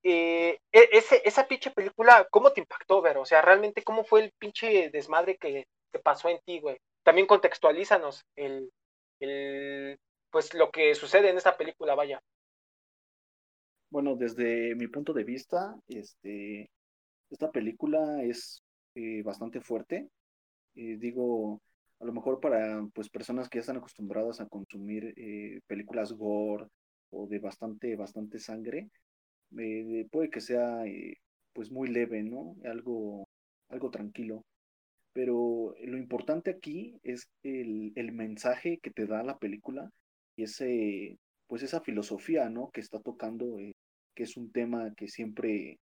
[0.02, 3.18] E, ese, esa pinche película, ¿cómo te impactó, Ver?
[3.18, 6.78] O sea, realmente, ¿cómo fue el pinche desmadre que, que pasó en ti, güey?
[7.06, 8.72] También contextualízanos el,
[9.20, 9.96] el,
[10.28, 12.20] pues lo que sucede en esta película, vaya.
[13.90, 16.68] Bueno, desde mi punto de vista, este,
[17.30, 18.60] esta película es
[18.96, 20.08] eh, bastante fuerte.
[20.74, 21.62] Eh, digo,
[22.00, 26.66] a lo mejor para pues personas que ya están acostumbradas a consumir eh, películas gore
[27.10, 28.90] o de bastante, bastante sangre,
[30.10, 30.82] puede que sea
[31.52, 32.56] pues muy leve, ¿no?
[32.64, 33.28] Algo,
[33.68, 34.44] algo tranquilo.
[35.16, 39.90] Pero lo importante aquí es el, el mensaje que te da la película
[40.36, 42.68] y ese, pues esa filosofía, ¿no?
[42.70, 43.74] Que está tocando, eh,
[44.14, 45.78] que es un tema que siempre,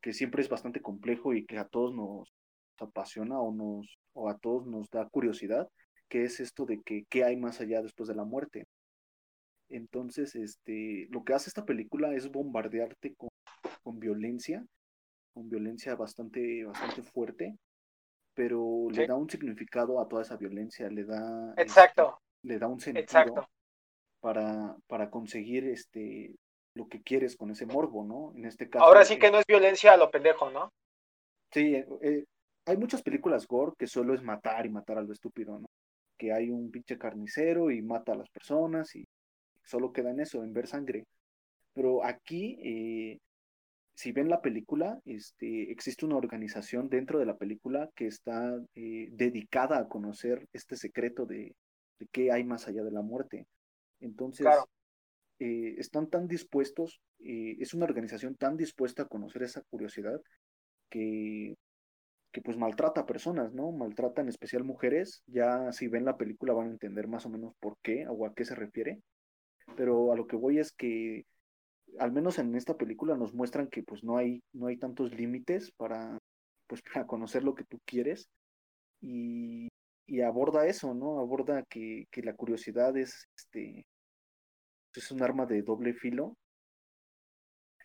[0.00, 2.32] que siempre es bastante complejo y que a todos nos
[2.78, 5.68] apasiona o nos, o a todos nos da curiosidad,
[6.08, 8.66] que es esto de que qué hay más allá después de la muerte.
[9.70, 13.30] Entonces, este, lo que hace esta película es bombardearte con,
[13.82, 14.64] con violencia,
[15.34, 17.56] con violencia bastante, bastante fuerte,
[18.36, 22.20] pero le da un significado a toda esa violencia, le da, este, Exacto.
[22.42, 23.02] le da un sentido.
[23.02, 23.48] Exacto
[24.26, 26.34] para, para conseguir este
[26.74, 28.32] lo que quieres con ese morbo, ¿no?
[28.36, 28.84] En este caso.
[28.84, 30.72] Ahora sí que no es violencia a lo pendejo, ¿no?
[31.52, 32.24] Sí, eh, eh,
[32.66, 35.68] hay muchas películas gore que solo es matar y matar a lo estúpido, ¿no?
[36.18, 39.04] Que hay un pinche carnicero y mata a las personas y
[39.62, 41.04] solo queda en eso, en ver sangre.
[41.72, 43.18] Pero aquí, eh,
[43.96, 49.78] si ven la película, este, existe una organización dentro de la película que está dedicada
[49.78, 51.56] a conocer este secreto de,
[51.98, 53.46] de qué hay más allá de la muerte.
[54.00, 54.46] Entonces,
[55.38, 60.20] eh, están tan dispuestos, eh, es una organización tan dispuesta a conocer esa curiosidad
[60.90, 61.54] que,
[62.32, 63.72] que pues maltrata a personas, ¿no?
[63.72, 65.22] Maltrata en especial mujeres.
[65.26, 68.34] Ya si ven la película van a entender más o menos por qué o a
[68.34, 69.00] qué se refiere.
[69.74, 71.24] Pero a lo que voy es que
[71.98, 75.72] al menos en esta película nos muestran que pues no hay, no hay tantos límites
[75.72, 76.18] para,
[76.66, 78.28] pues, para conocer lo que tú quieres.
[79.00, 79.68] Y,
[80.06, 81.18] y aborda eso, ¿no?
[81.20, 83.86] Aborda que, que la curiosidad es, este,
[84.94, 86.36] es un arma de doble filo.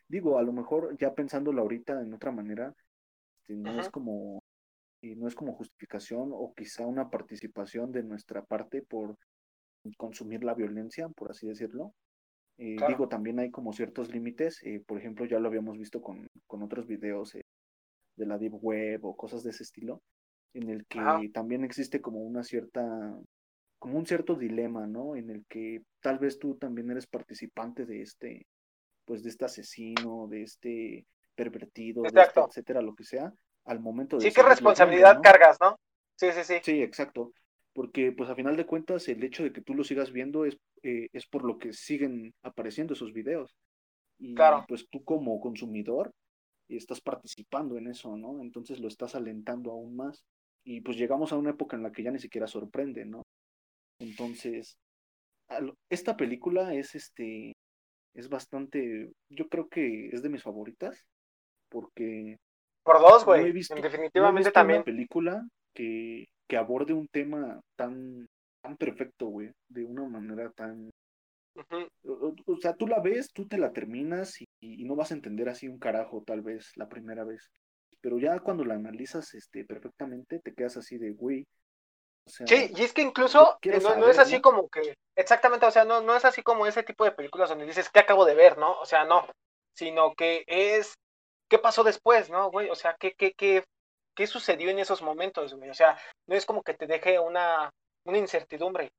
[0.07, 2.73] Digo, a lo mejor ya pensándolo ahorita en otra manera,
[3.41, 4.43] este, no es como
[5.01, 9.17] eh, no es como justificación o quizá una participación de nuestra parte por
[9.97, 11.93] consumir la violencia, por así decirlo.
[12.63, 16.27] Eh, digo, también hay como ciertos límites, eh, por ejemplo, ya lo habíamos visto con,
[16.45, 19.99] con otros videos de la Deep Web o cosas de ese estilo,
[20.53, 20.99] en el que
[21.33, 23.17] también existe como una cierta,
[23.79, 25.15] como un cierto dilema, ¿no?
[25.15, 28.45] En el que tal vez tú también eres participante de este,
[29.05, 33.33] pues de este asesino, de este pervertido, de este, etcétera, lo que sea,
[33.65, 34.29] al momento de...
[34.29, 35.79] Sí, qué responsabilidad cargas, ¿no?
[36.15, 36.59] Sí, sí, sí.
[36.61, 37.31] Sí, exacto.
[37.73, 40.57] Porque pues a final de cuentas el hecho de que tú lo sigas viendo es,
[40.83, 43.55] eh, es por lo que siguen apareciendo esos videos.
[44.19, 44.35] Y
[44.67, 46.11] pues tú como consumidor
[46.77, 48.41] estás participando en eso, ¿no?
[48.41, 50.23] Entonces lo estás alentando aún más
[50.63, 53.23] y pues llegamos a una época en la que ya ni siquiera sorprende, ¿no?
[53.99, 54.77] Entonces,
[55.89, 57.55] esta película es este,
[58.13, 61.05] es bastante, yo creo que es de mis favoritas,
[61.69, 62.37] porque...
[62.83, 64.79] Por dos, güey, definitivamente también.
[64.79, 68.27] Una película que, que aborde un tema tan,
[68.61, 70.89] tan perfecto, güey, de una manera tan...
[72.03, 75.69] o, sea, tú la ves, tú te la terminas y no vas a entender así
[75.69, 77.49] un carajo, tal vez, la primera vez
[78.01, 81.45] pero ya cuando la analizas este, perfectamente, te quedas así de, güey.
[82.25, 86.01] sí, y es que incluso eh, no, es así como que, exactamente, o sea, no,
[86.01, 88.79] no es así como ese tipo de películas donde dices, ¿qué acabo de ver, no?
[88.79, 89.27] O sea, no,
[89.75, 90.95] sino que es,
[91.47, 92.69] ¿qué pasó después, no, güey?
[92.69, 93.63] O sea, ¿qué, qué, qué,
[94.15, 95.69] qué sucedió en esos momentos, güey?
[95.69, 95.97] O sea,
[96.27, 97.71] no es como que te deje una,
[98.05, 98.91] una incertidumbre.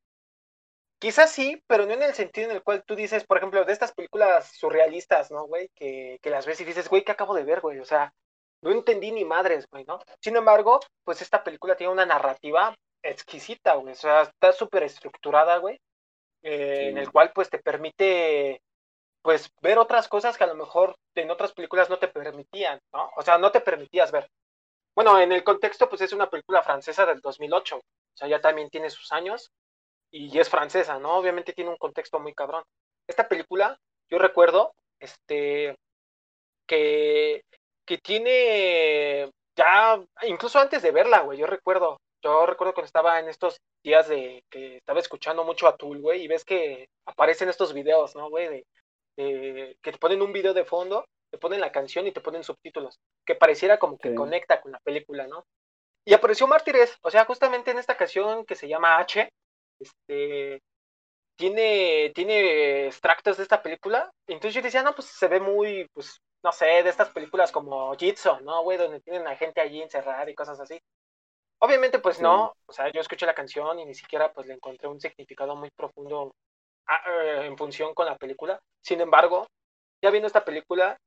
[0.98, 3.72] Quizás sí, pero no en el sentido en el cual tú dices, por ejemplo, de
[3.72, 5.68] estas películas surrealistas, ¿no, güey?
[5.74, 7.80] Que, que las ves y dices, güey, ¿qué acabo de ver, güey?
[7.80, 8.12] O sea,
[8.62, 9.98] no entendí ni madres, güey, ¿no?
[10.20, 15.58] Sin embargo, pues esta película tiene una narrativa exquisita, güey, o sea, está súper estructurada,
[15.58, 15.80] güey,
[16.42, 18.62] eh, en el cual pues te permite
[19.22, 23.10] pues ver otras cosas que a lo mejor en otras películas no te permitían, ¿no?
[23.16, 24.28] O sea, no te permitías ver.
[24.94, 27.82] Bueno, en el contexto pues es una película francesa del 2008, o
[28.16, 29.50] sea, ya también tiene sus años
[30.10, 31.16] y es francesa, ¿no?
[31.18, 32.64] Obviamente tiene un contexto muy cabrón.
[33.08, 33.78] Esta película,
[34.10, 35.76] yo recuerdo, este,
[36.66, 37.42] que,
[37.86, 43.28] que tiene ya, incluso antes de verla, güey, yo recuerdo, yo recuerdo cuando estaba en
[43.28, 47.72] estos días de que estaba escuchando mucho a Tool, güey, y ves que aparecen estos
[47.74, 48.48] videos, ¿no, güey?
[48.48, 48.66] De,
[49.16, 52.44] de- que te ponen un video de fondo, te ponen la canción y te ponen
[52.44, 54.14] subtítulos, que pareciera como que Sí.
[54.14, 55.44] conecta con la película, ¿no?
[56.04, 59.28] Y apareció Mártires, o sea, justamente en esta canción que se llama H,
[59.80, 60.60] este,
[61.36, 64.10] tiene, tiene extractos de esta película.
[64.28, 67.94] Entonces yo decía, no, pues se ve muy, pues, no sé, de estas películas como
[67.96, 68.76] Jitsu, ¿no, güey?
[68.76, 70.78] Donde tienen a gente allí encerrada y cosas así.
[71.60, 72.22] Obviamente, pues Sí.
[72.22, 75.56] no, o sea, yo escuché la canción y ni siquiera pues le encontré un significado
[75.56, 76.32] muy profundo
[76.88, 78.60] ah, eh, en función con la película.
[78.84, 79.46] Sin embargo,
[80.02, 80.98] ya viendo esta película,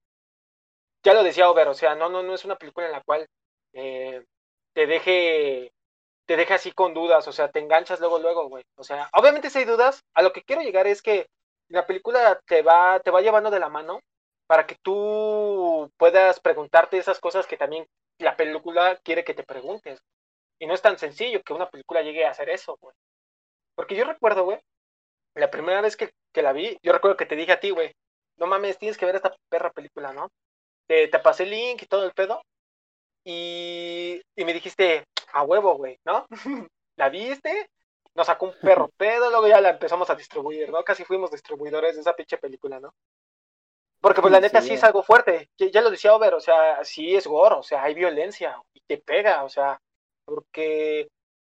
[1.05, 3.27] ya lo decía Over, o sea, no, no, no es una película en la cual
[3.73, 4.25] eh,
[4.73, 5.71] te deje
[6.25, 8.63] te deja así con dudas, o sea, te enganchas luego, luego, güey.
[8.77, 11.27] O sea, obviamente si hay dudas, a lo que quiero llegar es que
[11.69, 14.01] la película te va, te va llevando de la mano
[14.47, 17.85] para que tú puedas preguntarte esas cosas que también
[18.19, 19.99] la película quiere que te preguntes.
[20.59, 22.95] Y no es tan sencillo que una película llegue a hacer eso, güey.
[23.75, 24.59] Porque yo recuerdo, güey,
[25.35, 27.93] la primera vez que, que la vi, yo recuerdo que te dije a ti, güey,
[28.37, 30.29] no mames, tienes que ver esta perra película, ¿no?
[30.87, 32.41] Te, te pasé el link y todo el pedo.
[33.25, 36.25] Y, y me dijiste, a huevo, güey, ¿no?
[36.97, 37.67] ¿La viste?
[38.15, 40.83] Nos sacó un perro pedo, luego ya la empezamos a distribuir, ¿no?
[40.83, 42.93] Casi fuimos distribuidores de esa pinche película, ¿no?
[44.01, 44.73] Porque pues la neta sí, Sí.
[44.75, 47.83] es algo fuerte, ya, ya lo decía Over, o sea, sí es gore, o sea,
[47.83, 49.79] hay violencia y te pega, o sea,
[50.25, 51.07] porque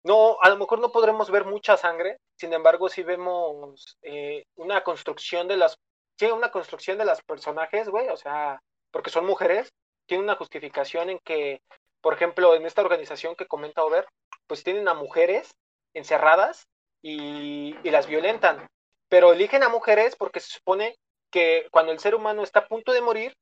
[0.04, 4.82] no, a lo mejor no podremos ver mucha sangre, sin embargo sí vemos eh, una
[4.82, 5.76] construcción de las,
[6.18, 8.60] sí, una construcción de las personajes, güey, o sea,
[8.90, 9.72] porque son mujeres,
[10.06, 11.60] tiene una justificación en que,
[12.00, 14.06] por ejemplo, en esta organización que comenta Over,
[14.46, 15.54] pues tienen a mujeres
[15.94, 16.66] encerradas
[17.02, 18.66] y, las violentan,
[19.08, 20.96] pero eligen a mujeres porque se supone
[21.30, 23.34] que cuando el ser humano está a punto de morir,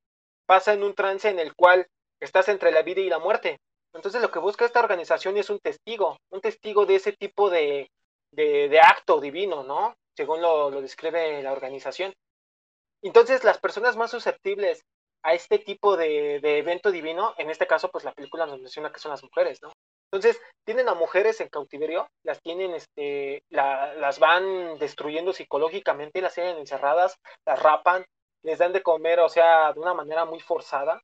[0.47, 1.87] pasa en un trance en el cual
[2.21, 3.59] estás entre la vida y la muerte.
[3.93, 7.91] Entonces lo que busca esta organización es un testigo, un testigo de ese tipo de,
[8.31, 9.95] de, acto divino, ¿no?
[10.17, 12.13] Según lo describe la organización.
[13.03, 14.83] Entonces las personas más susceptibles
[15.27, 18.93] a este tipo de, de, evento divino, en este caso pues la película nos menciona
[18.93, 19.73] que son las mujeres, ¿no?
[20.05, 26.35] Entonces tienen a mujeres en cautiverio, las tienen, este, la, las van destruyendo psicológicamente, las
[26.35, 28.05] tienen encerradas, las rapan,
[28.45, 31.03] les dan de comer, o sea, de una manera muy forzada,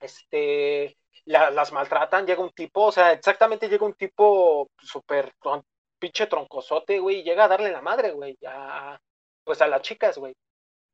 [0.00, 5.32] este, la, las maltratan, llega un tipo, o sea, exactamente llega un tipo súper
[5.98, 8.96] pinche troncosote, güey, y llega a darle la madre, güey, a,
[9.42, 10.32] pues a las chicas, güey.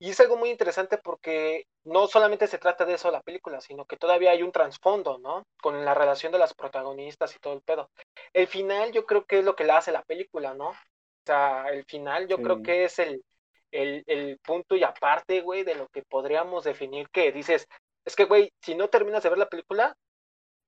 [0.01, 3.85] Y es algo muy interesante porque no solamente se trata de eso la película, sino
[3.85, 5.45] que todavía hay un trasfondo, ¿no?
[5.61, 7.91] Con la relación de las protagonistas y todo el pedo.
[8.33, 10.69] El final yo creo que es lo que la hace la película, ¿no?
[10.69, 10.77] O
[11.27, 12.43] sea, el final yo sí.
[12.45, 13.25] creo que es el,
[13.73, 17.67] el, el punto y aparte, güey, de lo que podríamos definir que dices,
[18.05, 19.97] es que, güey, si no terminas de ver la película,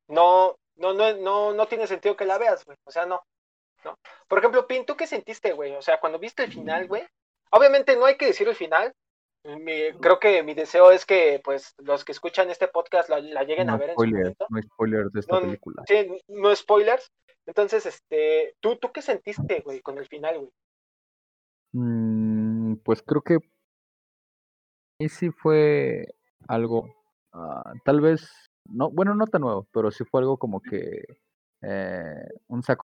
[0.09, 2.77] no, no, no, no, no tiene sentido que la veas, güey.
[2.85, 3.23] O sea, no,
[3.85, 3.97] no.
[4.29, 5.73] Por ejemplo, Pin, ¿tú qué sentiste, güey?
[5.77, 7.07] O sea, cuando viste el final, güey,
[7.51, 8.93] obviamente no hay que decir el final,
[9.44, 13.44] mi, creo que mi deseo es que pues los que escuchan este podcast la, la
[13.44, 14.46] lleguen no a ver spoiler, en su momento.
[14.50, 15.83] No hay spoilers de esta no, película.
[15.87, 17.12] Sí, no spoilers.
[17.46, 20.50] Entonces, este, ¿tú, tú qué sentiste, güey, con el final, güey?
[21.72, 23.38] Mm, pues creo que
[25.00, 26.05] y sí fue
[26.46, 26.94] algo,
[27.33, 28.31] uh, tal vez,
[28.66, 31.05] no, bueno, no tan nuevo, pero sí fue algo como que
[31.62, 32.85] eh, un sacón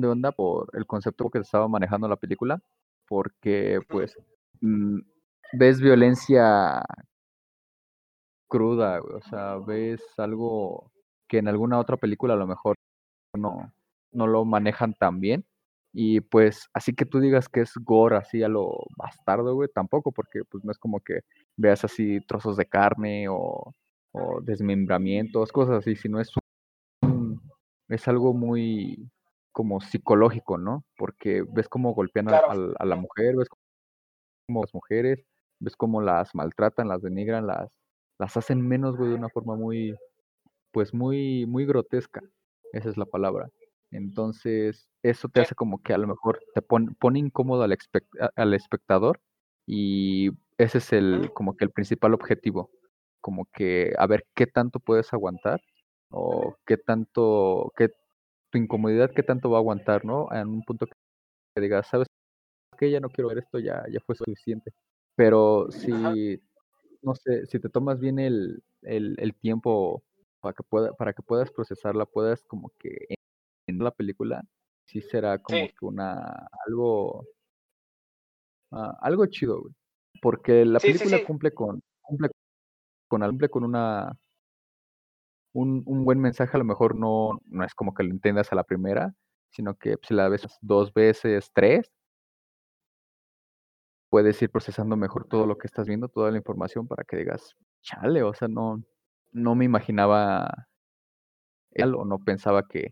[0.00, 2.62] de onda por el concepto que estaba manejando la película,
[3.06, 4.16] porque pues
[4.62, 5.00] mm,
[5.52, 6.82] ves violencia
[8.48, 10.90] cruda, o sea, ves algo
[11.28, 12.76] que en alguna otra película a lo mejor
[13.36, 13.72] no,
[14.12, 15.44] no lo manejan tan bien.
[15.92, 20.12] Y pues así que tú digas que es gore así a lo bastardo, güey, tampoco,
[20.12, 21.20] porque pues no es como que
[21.56, 23.74] veas así trozos de carne o,
[24.12, 26.30] o desmembramientos, cosas así, sino es
[27.02, 27.40] un,
[27.88, 29.10] es algo muy
[29.52, 30.84] como psicológico, ¿no?
[30.96, 32.50] Porque ves cómo golpean claro.
[32.50, 35.24] a, a, a la mujer, ves cómo las mujeres,
[35.60, 37.70] ves cómo las maltratan, las denigran, las,
[38.18, 39.96] las hacen menos, güey, de una forma muy,
[40.72, 42.22] pues muy, muy grotesca.
[42.72, 43.50] Esa es la palabra.
[43.90, 47.76] Entonces, eso te hace como que a lo mejor te pone, pone incómodo al,
[48.36, 49.20] al, espectador
[49.66, 52.70] y ese es el, como que el principal objetivo.
[53.20, 55.60] Como que a ver qué tanto puedes aguantar
[56.10, 57.90] o qué tanto, qué,
[58.50, 60.28] tu incomodidad, qué tanto va a aguantar, ¿no?
[60.32, 62.08] En un punto que digas, ¿sabes
[62.78, 64.72] que ya no quiero ver esto, ya, ya fue suficiente.
[65.18, 65.90] Pero si,
[67.02, 70.04] no sé, si te tomas bien el, el, tiempo
[70.38, 73.16] para que, pueda, para que puedas procesarla, puedas como que
[73.66, 74.44] en la película,
[74.84, 77.26] sí será como que una, algo,
[78.70, 79.74] ah, algo chido, güey.
[80.22, 82.28] Porque la película cumple con, cumple
[83.08, 84.16] con, cumple con una,
[85.52, 88.54] un, un, buen mensaje, a lo mejor no, no es como que lo entiendas a
[88.54, 89.12] la primera,
[89.50, 91.90] sino que si la ves dos veces, tres,
[94.10, 97.54] puedes ir procesando mejor todo lo que estás viendo, toda la información para que digas,
[97.82, 98.82] chale, o sea, no,
[99.32, 100.48] no me imaginaba
[101.72, 102.90] él o no pensaba que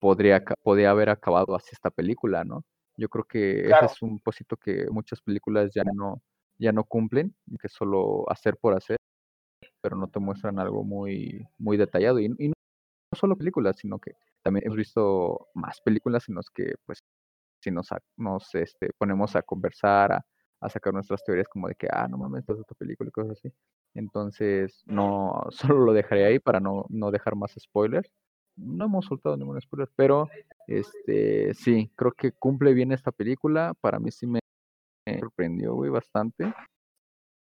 [0.00, 2.62] podría, podría haber acabado así esta película, ¿no?
[2.96, 6.22] Yo creo que ese es un posito que muchas películas ya no,
[6.58, 8.98] ya no cumplen, que solo hacer por hacer,
[9.82, 12.20] pero no te muestran algo muy, muy detallado.
[12.20, 12.54] Y, y no
[13.14, 14.12] solo películas, sino que
[14.42, 17.00] también hemos visto más películas en las que pues
[17.64, 20.26] si nos, nos este, ponemos a conversar, a,
[20.60, 23.12] a, sacar nuestras teorías como de que, ah, no mames, esta es otra película y
[23.12, 23.52] cosas así.
[23.94, 28.10] Entonces, no, solo lo dejaré ahí para no, no dejar más spoilers.
[28.56, 30.28] No hemos soltado ningún spoiler, pero
[30.68, 33.74] este sí, creo que cumple bien esta película.
[33.80, 34.38] Para mí sí me
[35.18, 36.54] sorprendió, güey, bastante.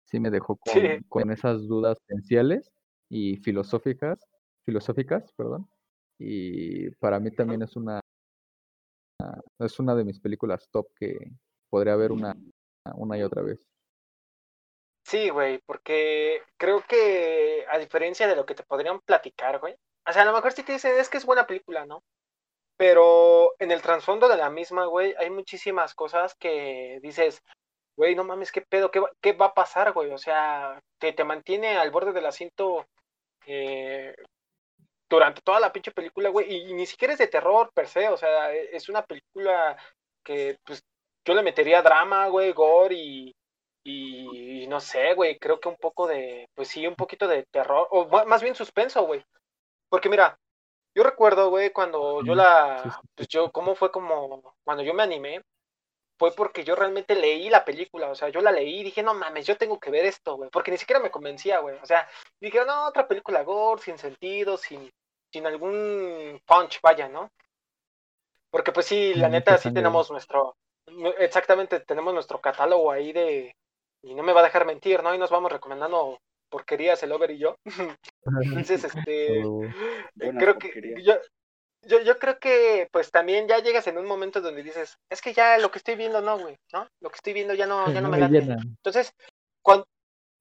[0.05, 0.57] Sí me dejó
[1.03, 2.69] con, con esas dudas potenciales
[3.09, 4.19] y filosóficas,
[4.65, 5.69] filosóficas, perdón.
[6.17, 8.01] Y para mí también es una
[9.59, 11.31] es una de mis películas top que
[11.69, 12.35] podría ver una,
[12.95, 13.67] una y otra vez.
[15.03, 19.75] Sí, güey, porque creo que a diferencia de lo que te podrían platicar, güey,
[20.07, 22.03] o sea, a lo mejor sí te dicen, es que es buena película, ¿no?
[22.77, 27.43] Pero en el trasfondo de la misma, güey, hay muchísimas cosas que dices,
[27.97, 30.11] güey, no mames, qué pedo, qué va, qué va a pasar, güey.
[30.11, 32.87] O sea, te, te mantiene al borde del asiento
[33.45, 34.15] eh,
[35.09, 38.17] durante toda la pinche película, güey, y, ni siquiera es de terror per se, o
[38.17, 39.77] sea, e, es una película
[40.23, 40.83] que, pues,
[41.25, 43.35] yo le metería drama, güey, gore y,
[43.83, 47.87] y, no sé, güey, creo que un poco de, pues sí, un poquito de terror,
[47.91, 49.23] o más bien suspenso, güey.
[49.89, 50.37] Porque mira,
[50.95, 55.41] yo recuerdo, güey, cuando yo la, pues yo, ¿cómo fue como, cuando yo me animé?
[56.19, 59.13] Fue porque yo realmente leí la película, o sea, yo la leí y dije, no
[59.13, 62.09] mames, yo tengo que ver esto, güey, porque ni siquiera me convencía, güey, o sea,
[62.41, 64.91] dije, no, otra película gore, sin sentido, sin,
[65.31, 67.31] sin algún punch, vaya, ¿no?
[68.51, 70.57] Porque pues sí, la neta sí tenemos nuestro,
[71.19, 73.55] exactamente, tenemos nuestro catálogo ahí de,
[74.03, 75.15] y no me va a dejar mentir, ¿no?
[75.15, 77.55] Y nos vamos recomendando porquerías el over y yo.
[78.41, 79.39] Entonces, este,
[80.19, 81.13] eh, creo que yo,
[81.83, 85.33] yo, yo creo que pues también ya llegas en un momento donde dices, es que
[85.33, 86.87] ya lo que estoy viendo no, güey, ¿no?
[87.01, 88.53] Lo que estoy viendo ya no, ya no, me, me late.
[88.61, 89.13] Entonces,
[89.61, 89.85] cuando,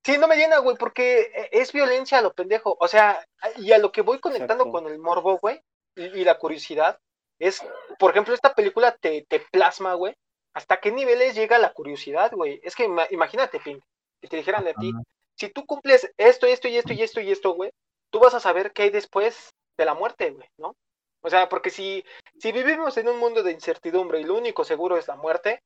[0.05, 2.77] Sí, no me llena, güey, porque e, es violencia a lo pendejo.
[2.81, 3.23] O sea,
[3.57, 5.61] y a lo que voy conectando con el morbo, güey,
[5.97, 6.99] y, la curiosidad,
[7.39, 7.61] es,
[7.99, 10.15] por ejemplo, esta película te, te plasma, güey,
[10.55, 12.59] hasta qué niveles llega la curiosidad, güey.
[12.63, 13.83] Es que imagínate, Pink,
[14.23, 14.93] que te dijeran de ti,
[15.37, 17.71] si tú cumples esto, esto y esto y esto y esto, güey,
[18.11, 20.75] tú vas a saber qué hay después de la muerte, güey, ¿no?
[21.21, 22.05] O sea, porque si,
[22.39, 25.63] si vivimos en un mundo de incertidumbre y lo único seguro es la muerte,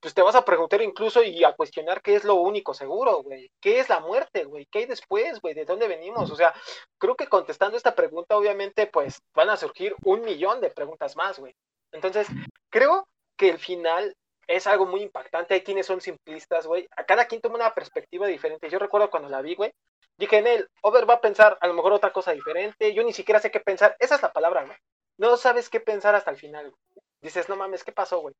[0.00, 3.50] pues te vas a preguntar incluso y a cuestionar qué es lo único seguro, güey.
[3.60, 4.66] ¿Qué es la muerte, güey?
[4.66, 5.54] ¿Qué hay después, güey?
[5.54, 6.30] ¿De dónde venimos?
[6.30, 6.54] O sea,
[6.98, 11.38] creo que contestando esta pregunta, obviamente, pues van a surgir un millón de preguntas más,
[11.38, 11.54] güey.
[11.92, 12.28] Entonces,
[12.70, 14.16] creo que el final
[14.46, 15.54] es algo muy impactante.
[15.54, 16.88] Hay quienes son simplistas, güey.
[16.96, 18.70] A cada quien toma una perspectiva diferente.
[18.70, 19.72] Yo recuerdo cuando la vi, güey,
[20.16, 22.94] dije en él, Over va a pensar a lo mejor otra cosa diferente.
[22.94, 23.96] Yo ni siquiera sé qué pensar.
[23.98, 24.74] Esa es la palabra, ¿no?
[25.18, 26.72] No sabes qué pensar hasta el final.
[27.20, 28.34] Dices, no mames, ¿qué pasó, güey?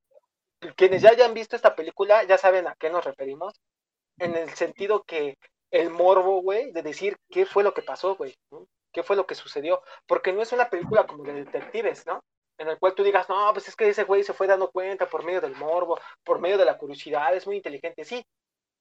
[0.77, 3.55] quienes ya hayan visto esta película ya saben a qué nos referimos,
[4.19, 5.39] en el sentido que
[5.71, 8.35] el morbo, güey, de decir qué fue lo que pasó, güey,
[8.93, 12.23] qué fue lo que sucedió, porque no es una película como de detectives, ¿no?
[12.59, 15.09] En el cual tú digas, no, pues es que ese güey se fue dando cuenta
[15.09, 18.25] por medio del morbo, por medio de la curiosidad, es muy inteligente, sí,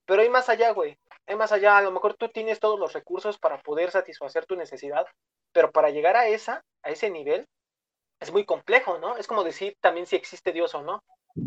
[0.06, 2.94] pero hay más allá, güey, hay más allá, a lo mejor tú tienes todos los
[2.94, 5.06] recursos para poder satisfacer tu necesidad,
[5.52, 7.46] pero para llegar a esa, a ese nivel,
[8.20, 9.18] es muy complejo, ¿no?
[9.18, 11.04] Es como decir también si existe Dios o no.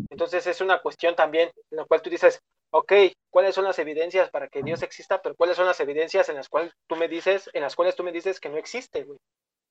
[0.09, 2.39] Entonces es una cuestión también en la cual tú dices,
[2.71, 2.93] ok,
[3.31, 5.21] ¿cuáles son las evidencias para que Dios exista?
[5.21, 8.03] Pero ¿cuáles son las evidencias en las cuales tú me dices, en las cuales tú
[8.03, 9.17] me dices que no existe, güey?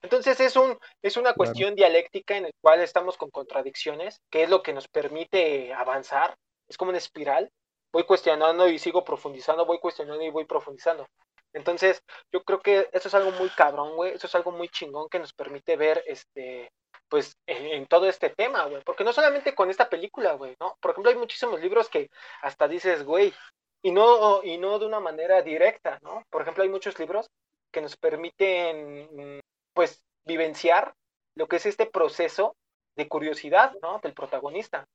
[0.02, 4.50] Entonces es un es una cuestión dialéctica en la cual estamos con contradicciones, que es
[4.50, 6.36] lo que nos permite avanzar.
[6.68, 7.50] Es como una espiral.
[7.92, 11.06] Voy cuestionando y sigo profundizando, voy cuestionando y voy profundizando.
[11.54, 14.12] Entonces, yo creo que eso es algo muy cabrón, güey.
[14.12, 16.70] Eso es algo muy chingón que nos permite ver este
[17.08, 18.82] pues en, todo este tema, güey.
[18.84, 20.76] Porque no solamente con esta película, güey, ¿no?
[20.80, 22.10] Por ejemplo, hay muchísimos libros que
[22.42, 23.32] hasta dices, güey,
[23.82, 26.22] y no, y no de una manera directa, ¿no?
[26.30, 27.30] Por ejemplo, hay muchos libros
[27.72, 29.40] que nos permiten,
[29.78, 30.92] pues, vivenciar
[31.36, 32.56] lo que es este proceso
[32.96, 34.00] de curiosidad, ¿no?
[34.00, 34.88] Del protagonista.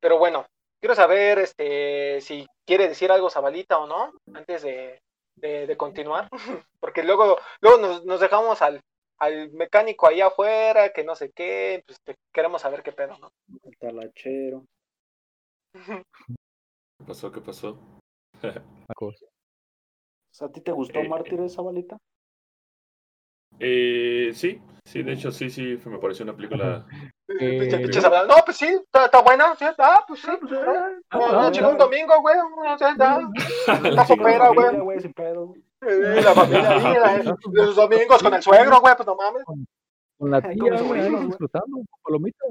[0.00, 0.46] Pero bueno,
[0.80, 5.02] quiero saber este si quiere decir algo Zabalita o no, antes de,
[5.34, 6.30] de, de continuar,
[6.80, 8.80] porque luego, luego nos, nos dejamos al,
[9.18, 13.30] al mecánico ahí afuera, que no sé qué, pues te- queremos saber qué pedo, ¿no?
[13.64, 14.64] El talachero.
[15.74, 17.30] ¿Qué pasó?
[17.30, 17.78] ¿Qué pasó?
[18.94, 19.26] cosa.
[20.40, 21.98] ¿A ti te gustó Eh, Mártires, Zabalita?
[23.58, 26.86] Eh, sí, sí, de hecho, sí, sí, me pareció una película.
[27.28, 27.68] Eh,
[28.28, 31.78] no, pues sí, está, está buena, sí, ah, pues sí, pues, Ah, no, ah, un
[31.78, 32.84] domingo, güey, no sé,
[33.88, 34.66] Está popera, güey.
[35.82, 39.42] Eh, la familia ahí, la- los domingos con el suegro, güey, pues no mames.
[40.18, 42.50] Con la tía, güey, disfrutando, con palomitas.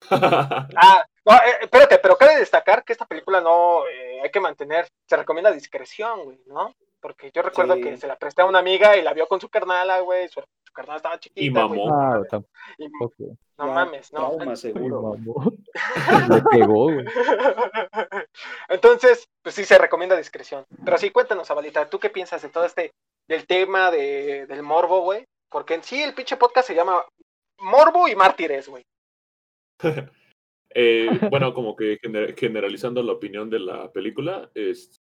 [0.76, 4.88] Ah, no, eh, espérate, pero cabe destacar que esta película no eh, hay que mantener,
[5.06, 6.74] se recomienda discreción, güey, ¿no?
[7.00, 7.82] Porque yo recuerdo Sí.
[7.82, 10.40] que se la presté a una amiga y la vio con su carnala, güey, su,
[10.40, 11.40] su carnala estaba chiquita.
[11.42, 11.94] Y güey, mamó.
[11.94, 12.22] Ah,
[12.78, 14.18] y- no Ya, mames, no.
[14.36, 15.02] Trauma, seguro.
[15.02, 15.52] mamó.
[16.30, 17.04] Le pegó, güey.
[18.68, 20.64] Entonces, pues sí se recomienda discreción.
[20.84, 22.92] Pero sí, cuéntanos, Abalita, ¿tú qué piensas de todo este,
[23.28, 25.24] del tema de, del morbo, güey?
[25.50, 27.04] Porque en sí el pinche podcast se llama
[27.60, 28.84] Morbo y Mártires, güey.
[30.72, 34.99] Eh, bueno, como que gener- generalizando la opinión de la película, es,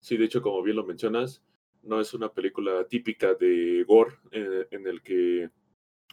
[0.00, 1.42] sí, de hecho, como bien lo mencionas,
[1.82, 5.50] no es una película típica de gore eh, en el que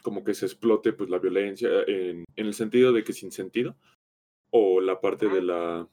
[0.03, 3.75] como que se explote pues la violencia en, en el sentido de que sin sentido
[4.51, 5.87] o la parte de la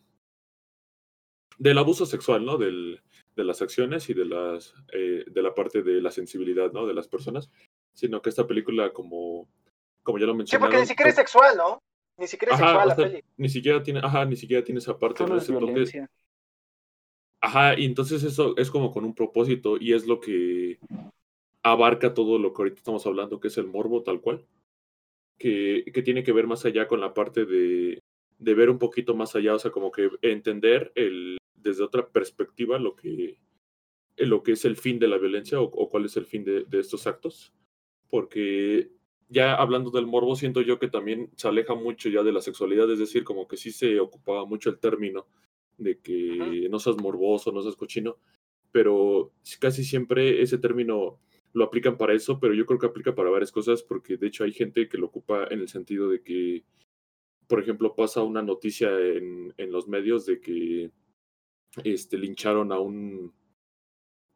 [1.59, 2.59] del abuso sexual, ¿no?
[2.59, 3.01] Del,
[3.37, 6.87] de las acciones y de las eh, de la parte de la sensibilidad, ¿no?
[6.87, 7.51] De las personas,
[7.95, 9.49] sino que esta película como
[10.03, 11.79] como ya lo Sí, mencionaron, porque ni siquiera es pues, sexual, ¿no?
[12.19, 13.25] Ni siquiera es Ajá, sexual o la peli.
[13.37, 15.81] ni siquiera tiene, ajá, ni siquiera tiene esa parte, Solo ¿no?
[15.81, 15.93] es.
[17.43, 20.79] Ajá, y entonces eso es como con un propósito y es lo que
[21.65, 24.47] abarca todo lo que ahorita estamos hablando, que es el morbo tal cual,
[25.39, 27.99] que, que tiene que ver más allá con la parte de,
[28.39, 32.79] de ver un poquito más allá, o sea, como que entender el, desde otra perspectiva
[32.79, 33.39] lo que,
[34.19, 36.63] lo que es el fin de la violencia o, o cuál es el fin de,
[36.63, 37.53] de estos actos,
[38.09, 38.93] porque
[39.29, 42.89] ya hablando del morbo, siento yo que también se aleja mucho ya de la sexualidad,
[42.93, 45.27] es decir, como que sí se ocupaba mucho el término
[45.79, 48.19] de que no seas morboso, no seas cochino,
[48.71, 51.19] pero casi siempre ese término
[51.53, 54.45] lo aplican para eso, pero yo creo que aplica para varias cosas, porque de hecho
[54.45, 56.65] hay gente que lo ocupa en el sentido de que,
[57.47, 60.91] por ejemplo, pasa una noticia en, en los medios de que
[61.85, 63.33] este, lincharon a un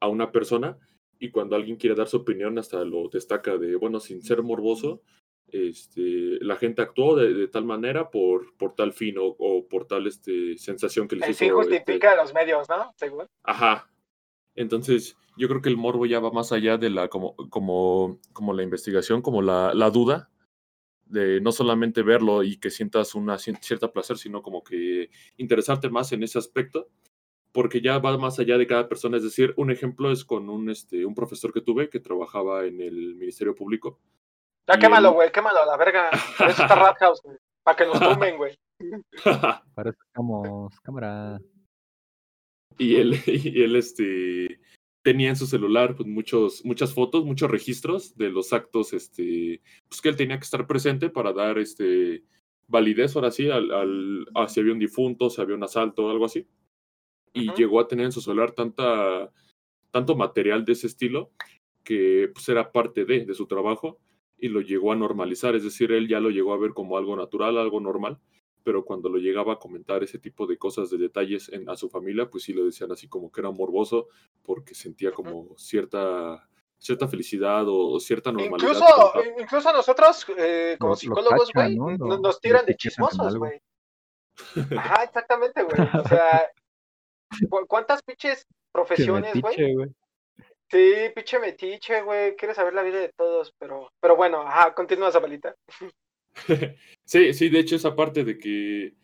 [0.01, 0.79] a una persona
[1.19, 5.03] y cuando alguien quiere dar su opinión hasta lo destaca de, bueno, sin ser morboso,
[5.49, 9.87] este, la gente actuó de, de tal manera por, por tal fin o, o por
[9.87, 11.39] tal este, sensación que les El hizo.
[11.39, 12.93] fin este, justifica a los medios, ¿no?
[12.97, 13.27] Según.
[13.45, 13.91] Ajá.
[14.55, 18.53] Entonces, yo creo que el morbo ya va más allá de la, como, como, como
[18.55, 20.31] la investigación, como la, la duda,
[21.05, 26.11] de no solamente verlo y que sientas una cierta placer, sino como que interesarte más
[26.13, 26.89] en ese aspecto,
[27.53, 29.17] porque ya va más allá de cada persona.
[29.19, 32.81] Es decir, un ejemplo es con un, este, un profesor que tuve que trabajaba en
[32.81, 34.01] el Ministerio Público.
[34.69, 36.11] Ya Y quémalo, el- güey, quémalo a la verga.
[36.39, 37.37] Por eso está Rat House, güey.
[37.63, 38.57] Para que nos tumben, güey.
[39.75, 41.41] Para eso sacamos cámara.
[42.79, 44.61] y él, y él este,
[45.03, 50.01] tenía en su celular pues, muchos, muchas fotos, muchos registros de los actos este, pues,
[50.01, 52.25] que él tenía que estar presente para dar este,
[52.69, 56.11] validez, ahora sí, al, al, a si había un difunto, si había un asalto o
[56.11, 56.47] algo así.
[57.33, 59.31] Y llegó a tener en su celular tanta,
[59.91, 61.31] tanto material de ese estilo
[61.85, 64.01] que pues, era parte de, de su trabajo
[64.39, 67.17] y lo llegó a normalizar, es decir, él ya lo llegó a ver como algo
[67.17, 68.19] natural, algo normal,
[68.63, 71.89] pero cuando lo llegaba a comentar ese tipo de cosas, de detalles en, a su
[71.89, 74.09] familia, pues sí lo decían así como que era morboso
[74.43, 78.59] porque sentía como cierta, cierta felicidad o, cierta normalidad.
[78.75, 82.19] Incluso, con- incluso nosotros, eh, como Lo- lo psicólogos, güey, ¿no?
[82.19, 83.61] nos, tiran de chismosos, güey.
[84.77, 85.89] Ajá, exactamente, güey.
[86.05, 86.47] O sea,
[87.51, 89.57] ¿cu- ¿cuántas pinches profesiones, güey?
[90.71, 92.35] Sí, pinche metiche, güey.
[92.37, 95.55] Quieres saber la vida de todos, pero, pero bueno, ajá, continúa, Zabalita.
[97.05, 98.95] sí, sí, de hecho esa parte de que,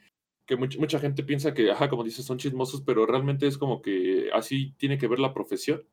[0.46, 3.80] que much- mucha gente piensa que, ajá, como dices, son chismosos, pero realmente es como
[3.80, 5.86] que así tiene que ver la profesión.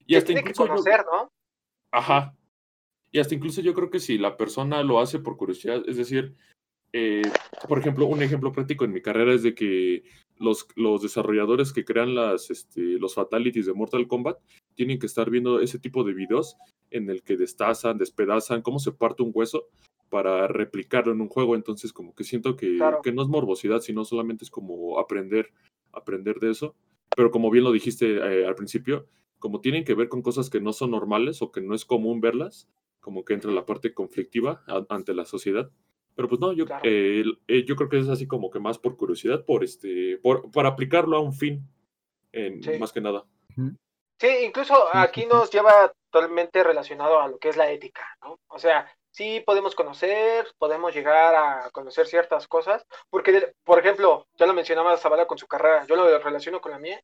[0.00, 1.28] Y Que hasta tiene que incluso yo- conocer, ¿no?
[1.92, 2.36] Ajá.
[3.12, 6.34] Y hasta incluso yo creo que si la persona lo hace por curiosidad, es decir,
[6.92, 7.22] eh,
[7.68, 10.02] por ejemplo, un ejemplo práctico en mi carrera es de que
[10.36, 14.38] los, los desarrolladores que crean las, este, los fatalities de Mortal Kombat
[14.74, 16.56] tienen que estar viendo ese tipo de videos
[16.90, 19.68] en el que destazan, despedazan, cómo se parte un hueso
[20.10, 21.54] para replicarlo en un juego.
[21.56, 23.00] Entonces, como que siento que, Claro.
[23.02, 25.50] que no es morbosidad, sino solamente es como aprender,
[25.92, 26.74] aprender de eso.
[27.16, 29.06] Pero como bien lo dijiste eh, al principio,
[29.38, 32.20] como tienen que ver con cosas que no son normales o que no es común
[32.20, 32.68] verlas,
[33.00, 35.70] como que entra la parte conflictiva a- ante la sociedad.
[36.16, 38.96] Pero pues no, yo, eh, eh, yo creo que es así como que más por
[38.96, 41.66] curiosidad, por este, por, para aplicarlo a un fin,
[42.32, 43.24] en, más que nada.
[44.18, 48.38] Sí, incluso aquí nos lleva totalmente relacionado a lo que es la ética, ¿no?
[48.48, 54.46] O sea, sí podemos conocer, podemos llegar a conocer ciertas cosas, porque, por ejemplo, ya
[54.46, 57.00] lo mencionaba Zavala con su carrera, yo lo relaciono con la mía,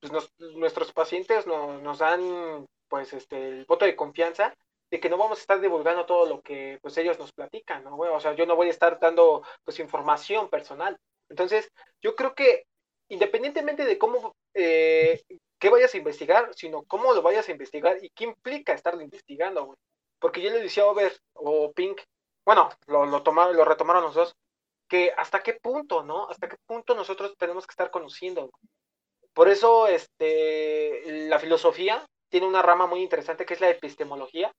[0.00, 0.12] pues
[0.56, 4.54] nuestros pacientes nos dan, pues, este, el voto de confianza
[4.90, 7.96] de que no vamos a estar divulgando todo lo que, pues, ellos nos platican, ¿no?
[7.96, 10.96] O sea, yo no voy a estar dando, pues, información personal.
[11.28, 11.70] Entonces,
[12.00, 12.64] yo creo que
[13.10, 15.22] independientemente de cómo eh,
[15.58, 19.66] qué vayas a investigar, sino cómo lo vayas a investigar y qué implica estarlo investigando,
[19.66, 19.78] güey.
[20.18, 22.00] Porque yo le decía a Over o Pink,
[22.44, 24.36] bueno, lo, lo, tomaron, lo retomaron los dos,
[24.88, 26.28] que hasta qué punto, ¿no?
[26.28, 28.50] Hasta qué punto nosotros tenemos que estar conociendo.
[29.32, 34.52] Por eso, este, la filosofía tiene una rama muy interesante que es la epistemología,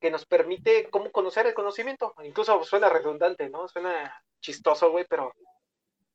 [0.00, 2.14] que nos permite cómo conocer el conocimiento.
[2.24, 3.68] Incluso suena redundante, ¿no?
[3.68, 5.32] Suena chistoso, güey, pero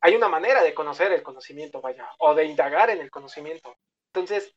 [0.02, 3.76] hay una manera de conocer el conocimiento, vaya, o de indagar en el conocimiento.
[4.14, 4.54] Entonces,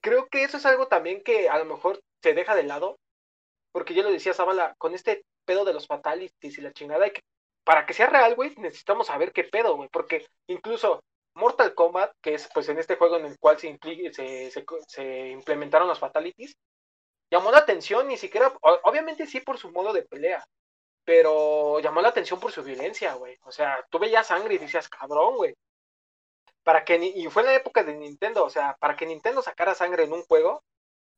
[0.00, 2.98] creo que eso es algo también que a lo mejor se deja de lado,
[3.72, 7.22] porque yo lo decía Zabala, con este pedo de los fatalities y la chingada, que,
[7.64, 11.02] para que sea real, güey, necesitamos saber qué pedo, güey, porque incluso
[11.34, 13.76] Mortal Kombat, que es pues en este juego en el cual se,
[14.12, 16.56] se, se, implementaron los fatalities,
[17.30, 20.44] llamó la atención ni siquiera, obviamente sí por su modo de pelea,
[21.04, 23.36] pero llamó la atención por su violencia, güey.
[23.42, 25.54] O sea, tú veías sangre y decías, cabrón, güey
[26.70, 29.74] para que, y fue en la época de Nintendo, o sea, para que Nintendo sacara
[29.74, 30.62] sangre en un juego,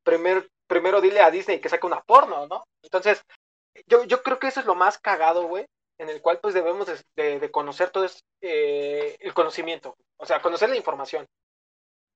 [0.02, 2.64] primero, primero dile a Disney que saque una porno, ¿no?
[2.82, 3.22] Entonces,
[3.86, 5.66] yo, yo creo que eso es lo más cagado, güey,
[5.98, 6.86] en el cual pues debemos
[7.16, 8.06] de, conocer todo
[8.40, 11.26] eh, el conocimiento, o sea, conocer la información.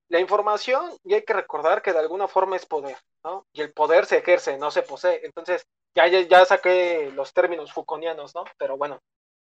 [0.09, 3.45] La información, y hay que recordar que de alguna forma es poder, ¿no?
[3.53, 5.23] Y el poder se ejerce, no se posee.
[5.23, 5.63] Entonces,
[5.93, 8.45] ya, ya, ya saqué los términos fuconianos, ¿no?
[8.57, 8.99] Pero bueno.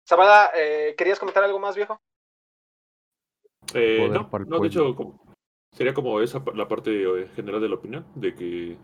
[0.03, 1.99] Sabada, eh, ¿querías comentar algo más, viejo?
[3.74, 4.95] Eh, no, no, de hecho,
[5.72, 8.78] sería como esa la parte eh, general de la opinión, de que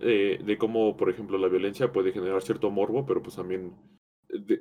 [0.00, 3.74] eh, de cómo, por ejemplo, la violencia puede generar cierto morbo, pero pues también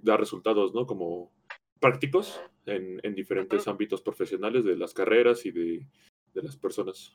[0.01, 0.85] da resultados, ¿no?
[0.85, 1.31] Como
[1.79, 5.87] prácticos en, en diferentes ámbitos profesionales de las carreras y de,
[6.33, 7.13] de las personas.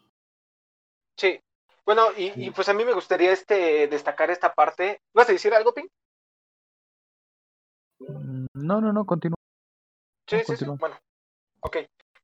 [1.16, 1.40] Sí.
[1.84, 5.00] Bueno, y, y, pues a mí me gustaría este destacar esta parte.
[5.14, 5.90] ¿Vas a decir algo, Pink?
[8.00, 9.36] Mm, no, no, no, continúa.
[10.28, 10.64] Sí, sí, sí.
[10.78, 10.96] Bueno,
[11.60, 11.78] ok.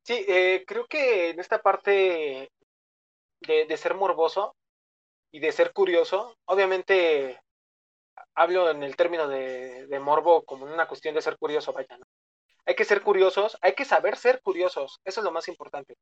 [0.07, 2.53] Sí, eh, creo que en esta parte
[3.41, 4.55] de, ser morboso
[5.33, 7.41] y de ser curioso, obviamente
[8.35, 12.07] hablo en el término de, morbo como una cuestión de ser curioso, vaya, ¿no?
[12.67, 15.97] Hay que ser curiosos, hay que saber ser curiosos, eso es lo más importante.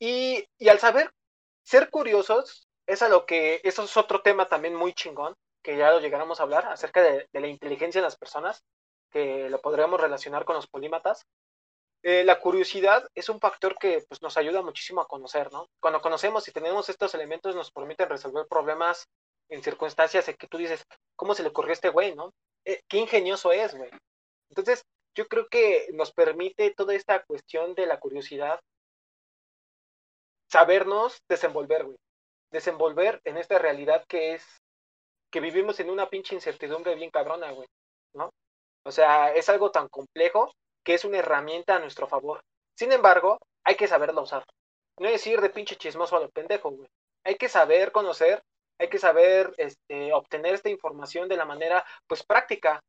[0.00, 1.12] Y, al saber
[1.62, 5.92] ser curiosos, es a lo que, eso es otro tema también muy chingón, que ya
[5.92, 8.64] lo llegáramos a hablar, acerca de, de la inteligencia en las personas,
[9.10, 11.24] que lo podríamos relacionar con los polímatas.
[12.08, 15.66] Eh, la curiosidad es un factor que pues, nos ayuda muchísimo a conocer, ¿no?
[15.80, 19.08] Cuando conocemos y tenemos estos elementos nos permiten resolver problemas
[19.48, 20.84] en circunstancias en que tú dices,
[21.16, 22.32] ¿cómo se le ocurrió a este güey, no?
[22.64, 23.90] Eh, qué ingenioso es, güey.
[24.50, 24.84] Entonces,
[25.16, 28.60] yo creo que nos permite toda esta cuestión de la curiosidad
[30.48, 31.96] sabernos desenvolver, güey.
[32.52, 34.46] Desenvolver en esta realidad que es
[35.32, 37.66] que vivimos en una pinche incertidumbre bien cabrona, güey,
[38.14, 38.30] ¿no?
[38.84, 40.52] O sea, es algo tan complejo
[40.86, 42.40] que es una herramienta a nuestro favor.
[42.78, 44.44] Sin embargo, hay que saberla usar.
[45.00, 46.88] No es ir de pinche chismoso a lo pendejo, güey.
[47.24, 48.40] Hay que saber conocer,
[48.78, 52.80] hay que saber este, obtener esta información de la manera, pues, práctica.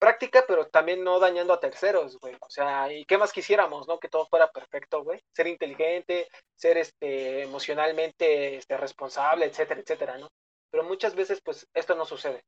[0.00, 2.34] Práctica, pero también no dañando a terceros, güey.
[2.40, 4.00] O sea, ¿y qué más quisiéramos, no?
[4.00, 5.20] Que todo fuera perfecto, güey.
[5.32, 10.28] Ser inteligente, ser este, emocionalmente este, responsable, etcétera, etcétera, ¿no?
[10.72, 12.42] Pero muchas veces, pues, esto no sucede.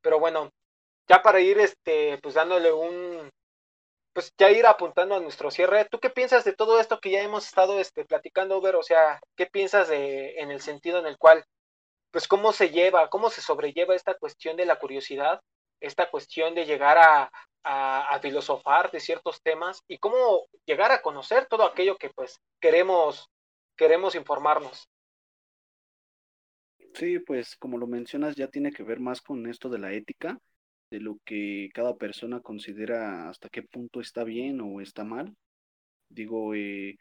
[0.00, 0.50] Pero bueno,
[1.08, 3.28] ya para ir, este, pues, dándole un,
[4.18, 7.22] pues ya ir apuntando a nuestro cierre, ¿tú qué piensas de todo esto que ya
[7.22, 8.74] hemos estado este, platicando, Ver?
[8.74, 11.44] O sea, ¿qué piensas de, en el sentido en el cual,
[12.10, 15.40] pues cómo se lleva, cómo se sobrelleva esta cuestión de la curiosidad,
[15.78, 17.30] esta cuestión de llegar a,
[17.62, 23.30] a, filosofar de ciertos temas y cómo llegar a conocer todo aquello que pues queremos,
[23.76, 24.88] queremos informarnos?
[26.94, 30.40] Sí, pues como lo mencionas, ya tiene que ver más con esto de la ética
[30.90, 35.34] de lo que cada persona considera hasta qué punto está bien o está mal.
[36.08, 36.96] Digo, eh,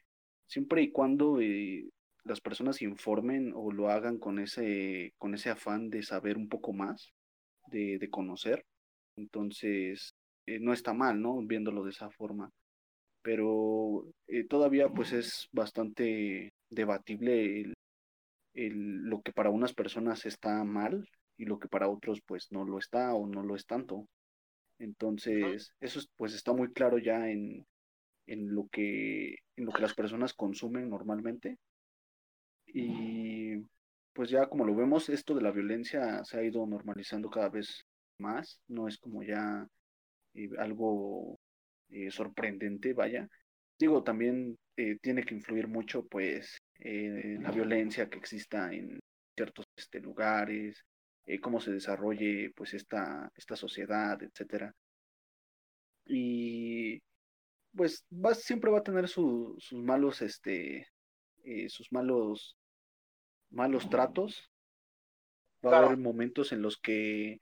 [0.48, 1.90] siempre y cuando eh,
[2.24, 6.74] las personas informen o lo hagan con ese, con ese afán de saber un poco
[6.74, 7.14] más,
[7.68, 8.66] de, de conocer,
[9.16, 10.14] entonces
[10.46, 11.40] eh, no está mal, ¿no?
[11.42, 12.50] Viéndolo de esa forma.
[13.22, 14.06] Pero
[14.50, 17.74] todavía pues es bastante debatible el,
[18.54, 21.06] el, lo que para unas personas está mal
[21.38, 24.08] y lo que para otros pues no lo está o no lo es tanto.
[24.80, 27.66] Entonces, eso pues está muy claro ya en,
[28.28, 31.58] en, lo que, en lo que las personas consumen normalmente.
[32.68, 33.56] Y
[34.14, 37.86] pues ya como lo vemos, esto de la violencia se ha ido normalizando cada vez
[38.20, 39.68] más, no es como ya
[40.34, 41.40] eh, algo
[41.90, 43.28] eh, sorprendente, vaya.
[43.80, 49.00] Digo, también eh, tiene que influir mucho pues la violencia que exista en
[49.36, 50.84] ciertos este, lugares,
[51.42, 54.74] cómo se desarrolle pues esta, esta sociedad, etcétera.
[56.06, 57.02] Y
[57.76, 60.88] pues va, siempre va a tener sus malos, este,
[61.68, 62.56] sus malos,
[63.50, 64.50] malos tratos.
[65.66, 67.40] Va a haber momentos en los que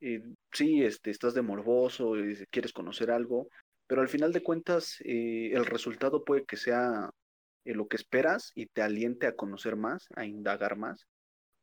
[0.00, 0.22] eh,
[0.52, 2.14] sí, este, estás de morboso,
[2.50, 3.48] quieres conocer algo,
[3.86, 7.10] pero al final de cuentas eh, el resultado puede que sea
[7.64, 11.06] eh, lo que esperas y te aliente a conocer más, a indagar más,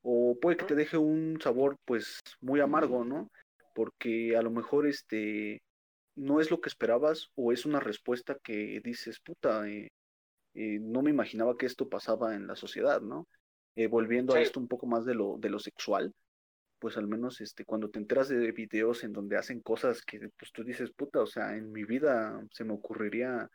[0.04, 3.32] o puede que te deje un sabor pues muy amargo, ¿no?
[3.74, 5.62] Porque a lo mejor este
[6.16, 9.64] no es lo que esperabas o es una respuesta que dices, puta,
[10.54, 13.28] no me imaginaba que esto pasaba en la sociedad, ¿no?
[13.90, 16.14] volviendo a esto un poco más de lo, de lo sexual,
[16.78, 20.52] pues al menos este, cuando te enteras de videos en donde hacen cosas que pues
[20.52, 23.50] tú dices, puta, o sea, en mi vida se me ocurriría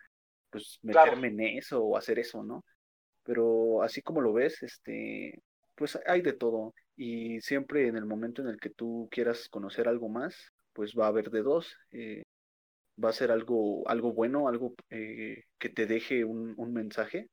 [0.51, 2.64] pues meterme en eso o hacer eso, ¿no?
[3.22, 5.42] Pero así como lo ves, este,
[5.79, 9.87] pues hay de todo y siempre en el momento en el que tú quieras conocer
[9.87, 11.76] algo más, pues va a haber de dos.
[11.93, 12.24] Eh,
[13.03, 17.31] va a ser algo, algo bueno, algo eh, que te deje un, un mensaje.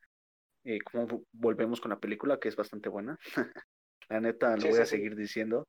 [0.64, 3.18] Eh, como volvemos con la película, que es bastante buena.
[4.10, 5.68] la neta, lo voy a seguir diciendo.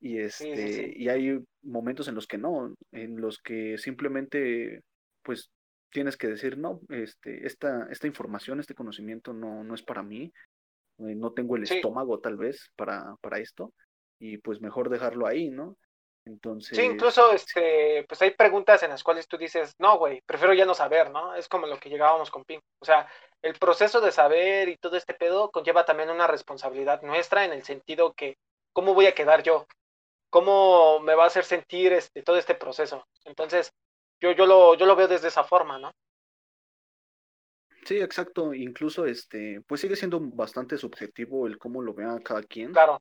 [0.00, 4.82] Y, este, y hay momentos en los que no, en los que simplemente,
[5.22, 5.50] pues,
[5.90, 10.32] tienes que decir, no, este, esta, esta información, este conocimiento no, no es para mí,
[10.98, 13.72] eh, no tengo el estómago tal vez para, para esto,
[14.18, 15.76] y pues mejor dejarlo ahí, ¿no?
[16.24, 16.76] Entonces...
[16.76, 20.66] Sí, incluso este, pues hay preguntas en las cuales tú dices, no, güey, prefiero ya
[20.66, 21.34] no saber, ¿no?
[21.34, 22.62] Es como lo que llegábamos con Pink.
[22.80, 23.08] O sea,
[23.40, 27.62] el proceso de saber y todo este pedo conlleva también una responsabilidad nuestra en el
[27.62, 28.36] sentido que,
[28.74, 29.66] ¿cómo voy a quedar yo?
[30.30, 33.06] cómo me va a hacer sentir este, todo este proceso.
[33.24, 33.72] Entonces,
[34.20, 35.92] yo, yo, lo, yo lo veo desde esa forma, ¿no?
[37.88, 38.52] Sí, exacto.
[38.52, 42.72] Incluso, este, pues sigue siendo bastante subjetivo el cómo lo vea cada quien.
[42.72, 43.00] Claro.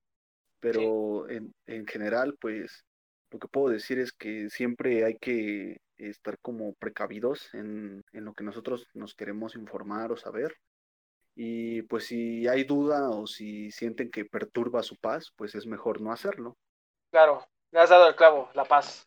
[0.62, 2.86] Pero en, en general, pues,
[3.30, 8.34] lo que puedo decir es que siempre hay que estar como precavidos en, en lo
[8.34, 10.56] que nosotros nos queremos informar o saber.
[11.36, 16.00] Y pues si hay duda o si sienten que perturba su paz, pues es mejor
[16.00, 16.56] no hacerlo.
[17.12, 19.04] Claro, le has dado el clavo, la paz.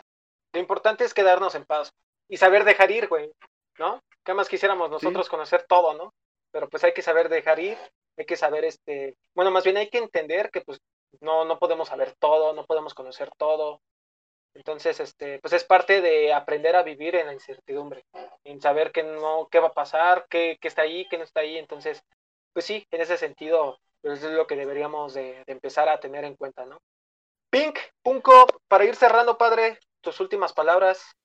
[0.52, 1.90] Lo importante es quedarnos en paz
[2.28, 3.32] y saber dejar ir, güey,
[3.78, 4.02] ¿no?
[4.24, 6.12] ¿Qué más quisiéramos nosotros conocer todo, ¿no?
[6.52, 7.78] Pero pues hay que saber dejar ir,
[8.16, 10.80] hay que saber, este, bueno, más bien hay que entender que pues
[11.20, 13.80] no, no podemos saber todo, no podemos conocer todo.
[14.54, 18.04] Entonces, este, pues es parte de aprender a vivir en la incertidumbre,
[18.44, 21.40] en saber que no, qué va a pasar, qué, qué está ahí, qué no está
[21.40, 21.56] ahí.
[21.56, 22.02] Entonces,
[22.52, 26.34] pues sí, en ese sentido, pues es lo que deberíamos de empezar a tener en
[26.34, 26.80] cuenta, ¿no?
[27.50, 31.16] Pink, Punko, para ir cerrando, padre, tus últimas palabras.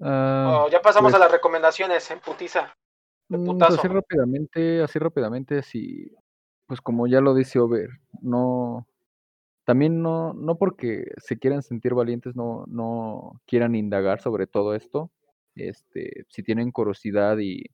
[0.00, 2.74] Ah, oh, ya pasamos a pues las recomendaciones en putiza.
[3.28, 6.12] Mm, pues así rápidamente, así rápidamente, si,
[6.66, 7.88] pues como ya lo dice Over,
[8.20, 8.86] no,
[9.64, 15.10] también no, no porque se quieran sentir valientes, no, no quieran indagar sobre todo esto.
[15.54, 17.66] Este, si tienen curiosidad y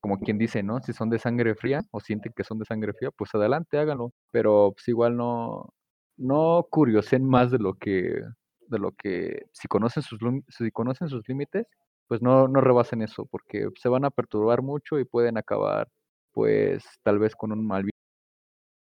[0.00, 0.80] como quien dice, ¿no?
[0.80, 4.12] Si son de sangre fría o sienten que son de sangre fría, pues adelante, háganlo.
[4.30, 5.74] Pero pues igual no,
[6.16, 8.22] no curiosen más de lo que,
[8.68, 11.66] de lo que, si conocen sus, si conocen sus límites,
[12.08, 15.88] pues no, no rebasen eso, porque se van a perturbar mucho y pueden acabar,
[16.32, 17.84] pues, tal vez con un mal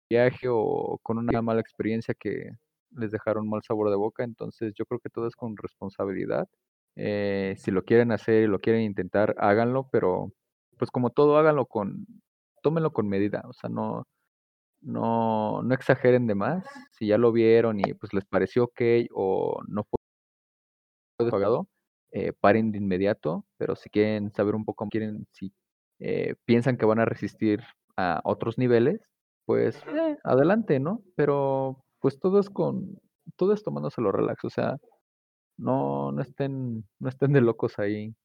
[0.09, 2.51] viaje o con una mala experiencia que
[2.91, 4.24] les dejaron mal sabor de boca.
[4.24, 6.47] Entonces yo creo que todo es con responsabilidad.
[6.95, 10.32] Eh, si lo quieren hacer y lo quieren intentar, háganlo, pero
[10.78, 12.05] pues como todo, háganlo con,
[12.63, 14.05] tómenlo con medida, o sea, no,
[14.82, 16.65] no, no exageren de más.
[16.91, 18.82] Si ya lo vieron y pues les pareció ok
[19.13, 19.99] o no fue
[21.29, 21.67] pagado,
[22.11, 25.53] eh, paren de inmediato, pero si quieren saber un poco, quieren, si
[25.99, 27.61] eh, piensan que van a resistir
[27.97, 29.01] a otros niveles,
[29.45, 31.03] pues eh, adelante, ¿no?
[31.15, 32.99] Pero pues todo es con,
[33.38, 34.77] todo es tomándoselo relax, o sea,
[35.57, 38.15] no, no estén, no estén de locos ahí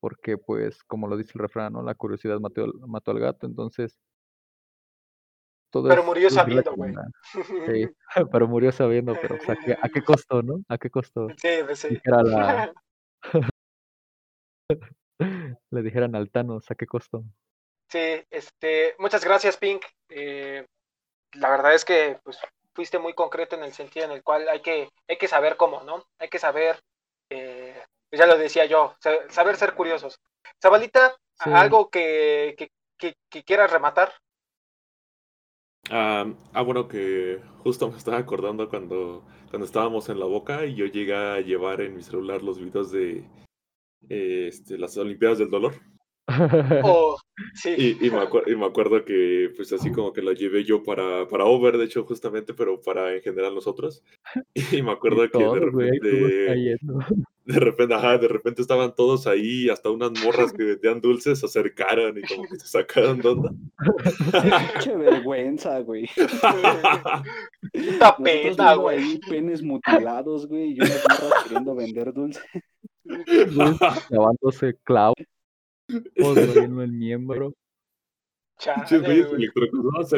[0.00, 1.82] porque pues como lo dice el refrán, ¿no?
[1.82, 3.98] La curiosidad mató, mató al gato, entonces...
[5.70, 6.94] Todo pero murió sabiendo, güey.
[7.32, 7.88] Sí,
[8.32, 10.60] pero murió sabiendo, pero ¿a, qué, ¿a qué costó, no?
[10.68, 11.28] ¿A qué costó?
[11.36, 12.00] Sí, pues sí.
[12.04, 12.72] la...
[15.70, 17.24] Le dijeran al Thanos, ¿a qué costó?
[17.88, 19.84] Sí, este, muchas gracias, Pink.
[20.08, 20.66] Eh,
[21.34, 22.38] la verdad es que, pues,
[22.74, 25.82] fuiste muy concreto en el sentido en el cual hay que, hay que saber cómo,
[25.82, 26.04] ¿no?
[26.18, 26.80] Hay que saber,
[27.30, 28.94] eh, ya lo decía yo,
[29.30, 30.20] saber ser curiosos.
[30.60, 32.54] Zabalita, algo que,
[32.98, 34.12] que, que, quieras rematar.
[35.90, 40.86] Ah, bueno, que justo me estaba acordando cuando, cuando estábamos en la boca y yo
[40.86, 43.24] llegué a llevar en mi celular los videos de
[44.08, 45.74] este, las Olimpiadas del Dolor.
[46.82, 47.16] Oh,
[47.54, 47.96] sí.
[48.00, 51.78] y, me me acuerdo que, pues así como que la llevé yo para, para Over,
[51.78, 54.02] de hecho, justamente, pero para en general nosotros.
[54.72, 56.76] Y me acuerdo que de repente,
[57.46, 61.46] de repente, ajá, de repente estaban todos ahí, hasta unas morras que vendían dulces se
[61.46, 63.50] acercaron y como que se sacaron de onda.
[64.84, 66.10] Qué vergüenza, güey.
[67.72, 69.20] Esta pena, güey.
[69.20, 72.42] Penes mutilados, güey, y unas morras queriendo vender dulces.
[74.10, 75.14] Lavándose clavos
[75.88, 77.54] en el miembro.
[78.58, 79.48] Chale, güey.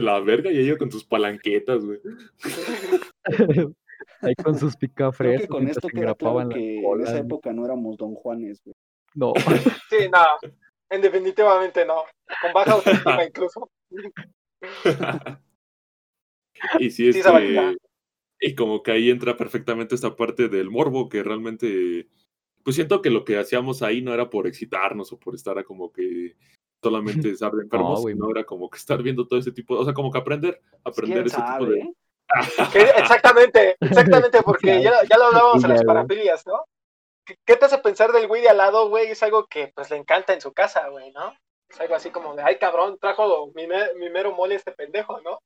[0.00, 2.00] la verga y ella con sus palanquetas, güey.
[4.20, 5.46] Ahí con sus picafres.
[5.46, 8.74] con esto queda claro que en esa época no éramos Don Juanes, güey.
[9.14, 9.32] No.
[9.90, 10.50] Sí, no.
[10.90, 12.02] En definitivamente no.
[12.42, 13.70] Con baja autoestima incluso.
[16.78, 17.76] y sí, es que...
[18.40, 22.08] Y como que ahí entra perfectamente esta parte del morbo que realmente
[22.68, 25.90] pues siento que lo que hacíamos ahí no era por excitarnos o por estar como
[25.90, 26.36] que
[26.82, 29.94] solamente estar enfermos, no, no era como que estar viendo todo ese tipo, o sea,
[29.94, 31.90] como que aprender, aprender ese tipo de...
[32.96, 36.64] exactamente, exactamente, porque ya, ya, lo hablábamos en las parafilias, ¿no?
[37.44, 39.08] ¿Qué te hace pensar del güey de al lado, güey?
[39.08, 41.34] Es algo que pues le encanta en su casa, güey, ¿no?
[41.68, 43.66] Es algo así como de, ay cabrón, trajo mi,
[44.10, 45.38] mero mole este pendejo, ¿no?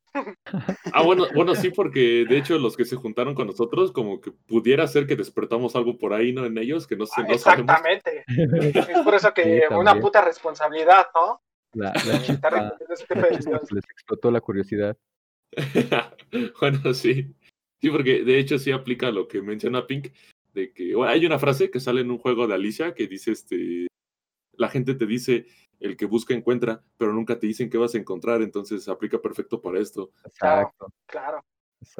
[0.92, 4.30] Ah, bueno, bueno, sí, porque de hecho los que se juntaron con nosotros, como que
[4.30, 6.44] pudiera ser que despertamos algo por ahí, ¿no?
[6.46, 7.22] En ellos, que no sé.
[7.22, 8.24] no exactamente.
[8.28, 11.40] es por eso que una puta responsabilidad, ¿no?
[11.72, 14.96] La, la les explotó la curiosidad.
[16.60, 17.34] bueno, sí.
[17.80, 20.08] Sí, porque de hecho sí aplica lo que menciona Pink,
[20.54, 23.86] de que hay una frase que sale en un juego de Alicia que dice este
[24.52, 25.46] la gente te dice
[25.80, 29.60] el que busca encuentra, pero nunca te dicen qué vas a encontrar, entonces aplica perfecto
[29.60, 30.12] para esto.
[30.24, 30.92] Exacto.
[31.06, 31.44] Claro.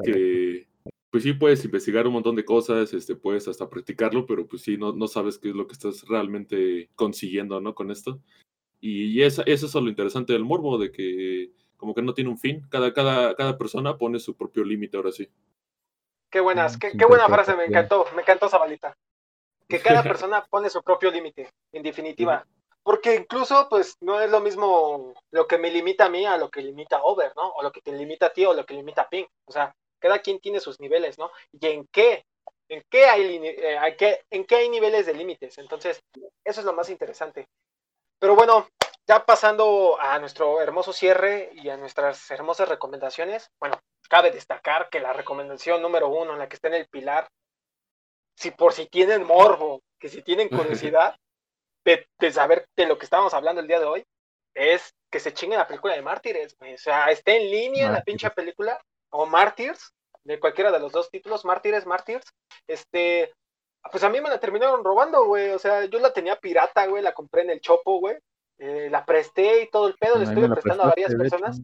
[0.03, 0.67] Que
[1.09, 4.77] pues sí puedes investigar un montón de cosas, este, puedes hasta practicarlo, pero pues sí,
[4.77, 7.75] no, no sabes qué es lo que estás realmente consiguiendo, ¿no?
[7.75, 8.21] Con esto.
[8.79, 11.51] Y eso, eso es lo interesante del morbo, de que
[11.83, 15.11] como que no tiene un fin, cada, cada, cada persona pone su propio límite ahora
[15.11, 15.29] sí.
[16.29, 18.95] Qué buenas, qué, qué buena frase, me encantó, me encantó Zabalita.
[19.67, 22.47] Que cada persona pone su propio límite, en definitiva.
[22.83, 26.49] Porque incluso, pues, no es lo mismo lo que me limita a mí a lo
[26.49, 27.49] que limita a Over, ¿no?
[27.49, 29.27] O lo que te limita a ti o lo que limita a Pink.
[29.43, 31.31] O sea, cada quien tiene sus niveles, ¿no?
[31.51, 32.23] ¿Y en qué?
[32.69, 35.57] ¿En qué hay, eh, en qué hay niveles de límites?
[35.57, 36.01] Entonces,
[36.45, 37.45] eso es lo más interesante.
[38.19, 38.67] Pero bueno,
[39.07, 43.79] ya pasando a nuestro hermoso cierre y a nuestras hermosas recomendaciones, bueno,
[44.09, 47.27] cabe destacar que la recomendación número uno, en la que está en el pilar,
[48.35, 50.49] si por si tienen morbo, que si tienen
[50.89, 51.15] curiosidad,
[51.85, 54.05] de, saber de lo que estábamos hablando el día de hoy,
[54.53, 58.29] es que se chingue la película de Mártires, O sea, esté en línea la pinche
[58.29, 58.79] película,
[59.09, 59.93] o Mártires,
[60.23, 62.23] de cualquiera de los dos títulos, Mártires, Mártires,
[62.67, 63.33] este,
[63.91, 67.03] pues a mí me la terminaron robando, güey, o sea, yo la tenía pirata, güey,
[67.03, 68.17] la compré en el Chopo, güey,
[68.63, 71.61] eh, la presté y todo el pedo, le estuve prestando a varias personas,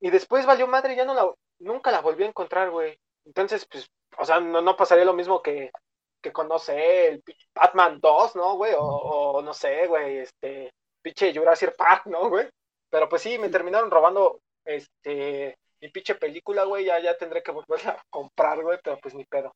[0.00, 3.88] y después valió madre, ya no la, nunca la volví a encontrar, güey, entonces, pues,
[4.18, 5.70] o sea, no, no pasaría lo mismo que,
[6.20, 7.22] que conoce el
[7.54, 8.72] Batman 2, ¿no, güey?
[8.76, 12.48] O, no sé, güey, este, pinche Jurassic Park, ¿no, güey?
[12.90, 17.52] Pero pues sí, me terminaron robando, este, mi pinche película, güey, ya, ya tendré que
[17.52, 19.54] volverla a comprar, güey, pero pues ni pedo.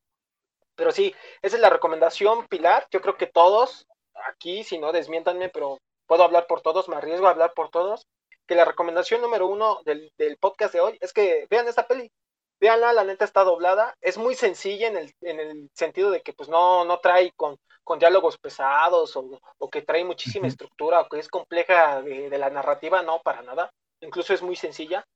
[0.77, 2.87] Pero sí, esa es la recomendación, Pilar.
[2.93, 3.87] Yo creo que todos,
[4.29, 5.79] aquí, si no, desmiéntanme, pero
[6.13, 8.07] puedo hablar por todos, me arriesgo a hablar por todos,
[8.47, 12.13] que la recomendación número uno del, del podcast de hoy es que vean esta peli.
[12.61, 13.97] Véanla, la neta está doblada.
[14.03, 17.57] Es muy sencilla en el, en el sentido de que pues no, no trae con,
[17.83, 22.39] con diálogos pesados o, o, que trae muchísima estructura o que es compleja de, de,
[22.39, 23.73] la narrativa, no, para nada.
[24.03, 25.07] Incluso es muy sencilla.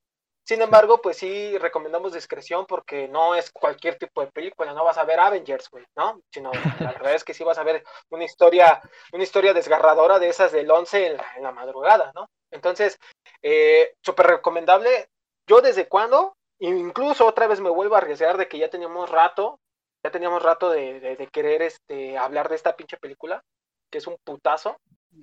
[0.47, 4.97] Sin embargo, pues sí recomendamos discreción porque no es cualquier tipo de película, no vas
[4.97, 6.21] a ver Avengers, güey, ¿no?
[6.31, 8.81] Sino la verdad es que sí vas a ver una historia,
[9.13, 12.29] una historia desgarradora de esas del 11 en la, en la madrugada, ¿no?
[12.51, 12.99] Entonces,
[13.43, 15.09] eh, súper recomendable.
[15.49, 19.61] Yo desde cuando Incluso otra vez me vuelvo a arriesgar de que ya teníamos rato,
[20.03, 23.43] ya teníamos rato de, querer este, hablar de esta pinche película,
[23.91, 24.79] que es un putazo.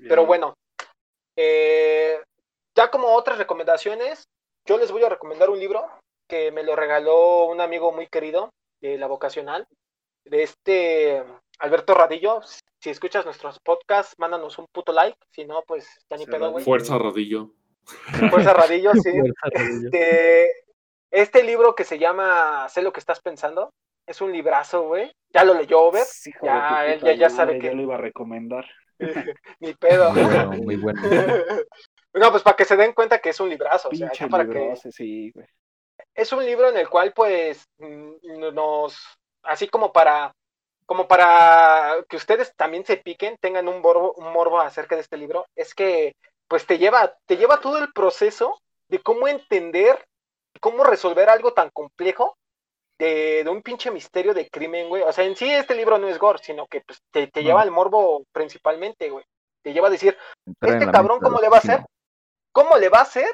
[0.08, 0.56] Pero bueno,
[1.36, 2.22] eh,
[2.76, 4.28] ya como otras recomendaciones,
[4.66, 5.86] yo les voy a recomendar un libro
[6.28, 9.68] que me lo regaló un amigo muy querido de la vocacional,
[10.26, 11.24] de este
[11.60, 12.42] Alberto Radillo.
[12.82, 16.64] Si escuchas nuestros podcasts, mándanos un puto like, si no, pues ya ni pedo, güey.
[16.64, 17.52] Fuerza Radillo.
[18.30, 19.12] Fuerza Radillo, sí.
[19.52, 20.50] Este,
[21.12, 23.72] Este libro que se llama Sé lo que estás pensando,
[24.08, 25.12] es un librazo, güey.
[25.34, 26.06] Ya lo leyó Over.
[26.42, 27.68] ya, él ya, ya sabe que.
[27.68, 28.66] Ya lo iba a recomendar.
[29.60, 30.12] Ni pedo.
[30.12, 31.02] Muy bueno, muy bueno.
[32.14, 33.90] no, pues para que se den cuenta que es un librazo.
[33.90, 34.76] o sea, para que...
[34.92, 35.48] sí, güey.
[36.16, 38.98] Es un libro en el cual, pues, mm, nos.
[39.44, 40.34] Así como para.
[40.86, 45.16] Como para que ustedes también se piquen, tengan un morbo, un morbo acerca de este
[45.16, 46.14] libro, es que
[46.50, 48.60] pues te lleva, te lleva todo el proceso
[48.90, 50.06] de cómo entender,
[50.60, 52.38] cómo resolver algo tan complejo
[53.00, 55.04] de, un pinche misterio de crimen, güey.
[55.04, 57.72] O sea, en sí este libro no es gore, sino que pues, te, lleva al
[57.72, 59.26] morbo principalmente, güey.
[59.62, 60.18] Te lleva a decir,
[60.62, 61.86] este cabrón, ¿cómo le va a hacer?
[62.54, 63.30] ¿Cómo le va a hacer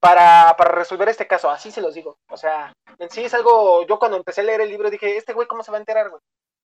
[0.00, 1.50] para, para resolver este caso?
[1.50, 2.16] Así se los digo.
[2.30, 5.34] O sea, en sí es algo, yo cuando empecé a leer el libro dije, este
[5.34, 6.20] güey, ¿cómo se va a enterar, güey?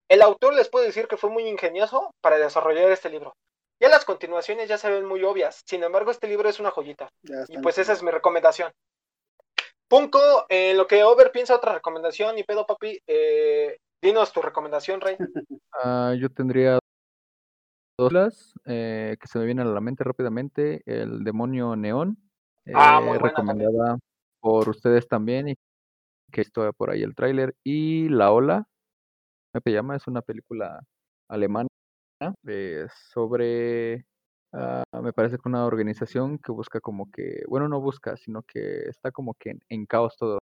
[0.09, 3.35] El autor les puedo decir que fue muy ingenioso para desarrollar este libro.
[3.81, 7.09] Ya las continuaciones ya se ven muy obvias, sin embargo este libro es una joyita.
[7.49, 8.71] Y pues esa es mi recomendación.
[9.89, 15.01] Punco, en lo que Over piensa otra recomendación, y pedo papi, eh, dinos tu recomendación,
[15.01, 15.17] Rey.
[15.85, 16.79] Ah, yo tendría
[18.09, 20.83] dos eh, que se me vienen a la mente rápidamente.
[20.87, 22.19] El demonio neón,
[22.75, 23.99] ah, muy eh, recomendada
[24.41, 25.55] por ustedes también, y
[26.33, 27.55] que estoy por ahí el tráiler.
[27.65, 28.67] Y La Ola,
[29.55, 30.81] me llama, es una película
[31.29, 31.69] alemana
[32.47, 34.07] eh, sobre,
[34.53, 38.89] ah, me parece que una organización que busca como que, bueno, no busca, sino que
[38.89, 40.39] está como que en, caos todo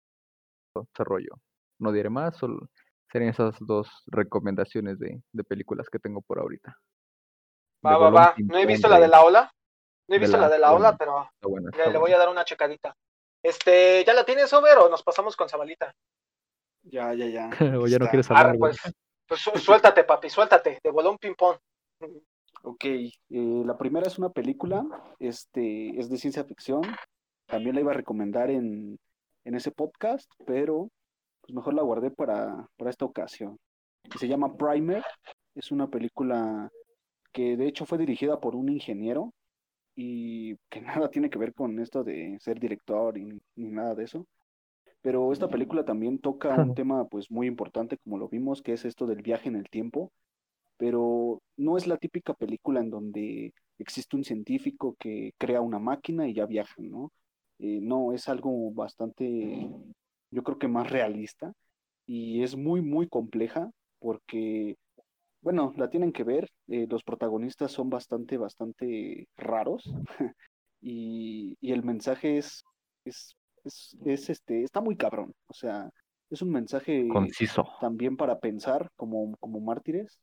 [0.77, 1.35] el desarrollo.
[1.79, 2.69] No diré más, solo
[3.15, 6.77] serían esas dos recomendaciones de, películas que tengo por ahorita.
[7.85, 8.35] Va, va, va.
[8.39, 9.51] No he visto la de la ola.
[10.07, 12.95] No he visto la, de la ola, pero le, voy a dar una checadita.
[13.43, 15.95] Este, ¿ya la tienes, Over, o nos pasamos con Zabalita?
[16.83, 17.51] Ya, ya, ya.
[17.81, 18.59] o ya no quieres hablar.
[18.59, 18.77] pues,
[19.27, 21.57] pues suéltate, papi, suéltate, de bolón ping-pong.
[22.63, 24.85] Ok, eh, la primera es una película,
[25.19, 26.83] este, es de ciencia ficción.
[27.47, 28.99] También la iba a recomendar en,
[29.45, 30.89] en ese podcast, pero
[31.41, 33.59] pues mejor la guardé para, para esta ocasión.
[34.19, 35.05] Se llama Primer,
[35.55, 36.71] es una película
[37.35, 39.35] que de hecho fue dirigida por un ingeniero
[39.97, 44.05] y que nada tiene que ver con esto de ser director y, ni nada de
[44.05, 44.27] eso.
[45.03, 48.87] Pero esta película también toca un tema pues muy importante, como lo vimos, que es
[48.87, 50.13] esto del viaje en el tiempo.
[50.79, 56.27] Pero no es la típica película en donde existe un científico que crea una máquina
[56.29, 57.13] y ya viaja, ¿no?
[57.59, 59.69] Eh, no, es algo bastante,
[60.31, 61.53] yo creo que más realista
[62.07, 64.77] y es muy, muy compleja porque,
[65.45, 69.95] bueno, la tienen que ver, eh, los protagonistas son bastante, bastante raros
[70.81, 72.65] y, y, el mensaje es,
[73.05, 75.35] es es, este, está muy cabrón.
[75.47, 75.91] O sea,
[76.31, 80.19] es un mensaje conciso también para pensar como, como mártires.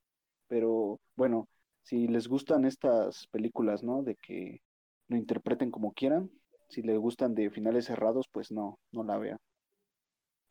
[0.48, 1.48] Pero bueno,
[1.82, 4.04] si les gustan estas películas, ¿no?
[4.04, 4.60] De que
[5.08, 6.30] lo interpreten como quieran.
[6.70, 9.38] Si les gustan de finales cerrados, pues no, no la vean.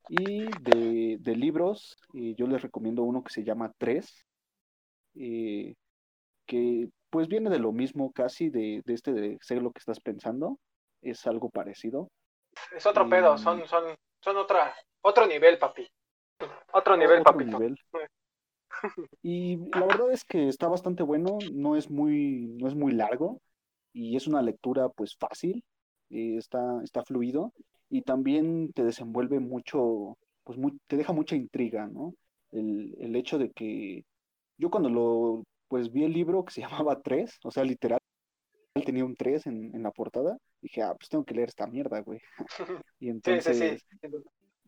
[0.08, 4.26] Y de, de libros, eh, yo les recomiendo uno que se llama Tres,
[5.14, 5.74] eh,
[6.46, 10.00] que pues viene de lo mismo casi, de, de este de ser lo que estás
[10.00, 10.58] pensando,
[11.02, 12.08] es algo parecido.
[12.76, 15.88] Es otro pedo, son, son, son otra, otro nivel, papi.
[16.72, 17.44] Otro nivel, papi.
[19.22, 23.40] Y la verdad es que está bastante bueno, no es muy, no es muy largo
[23.92, 25.64] y es una lectura pues fácil,
[26.10, 27.52] eh, está, está fluido
[27.90, 32.14] y también te desenvuelve mucho, pues te deja mucha intriga, ¿no?
[32.52, 34.04] El, el hecho de que
[34.60, 37.98] yo cuando lo, pues vi el libro que se llamaba Tres, o sea, literal,
[38.84, 42.00] tenía un 3 en, en la portada, dije, ah, pues tengo que leer esta mierda,
[42.00, 42.20] güey.
[43.00, 43.82] y entonces,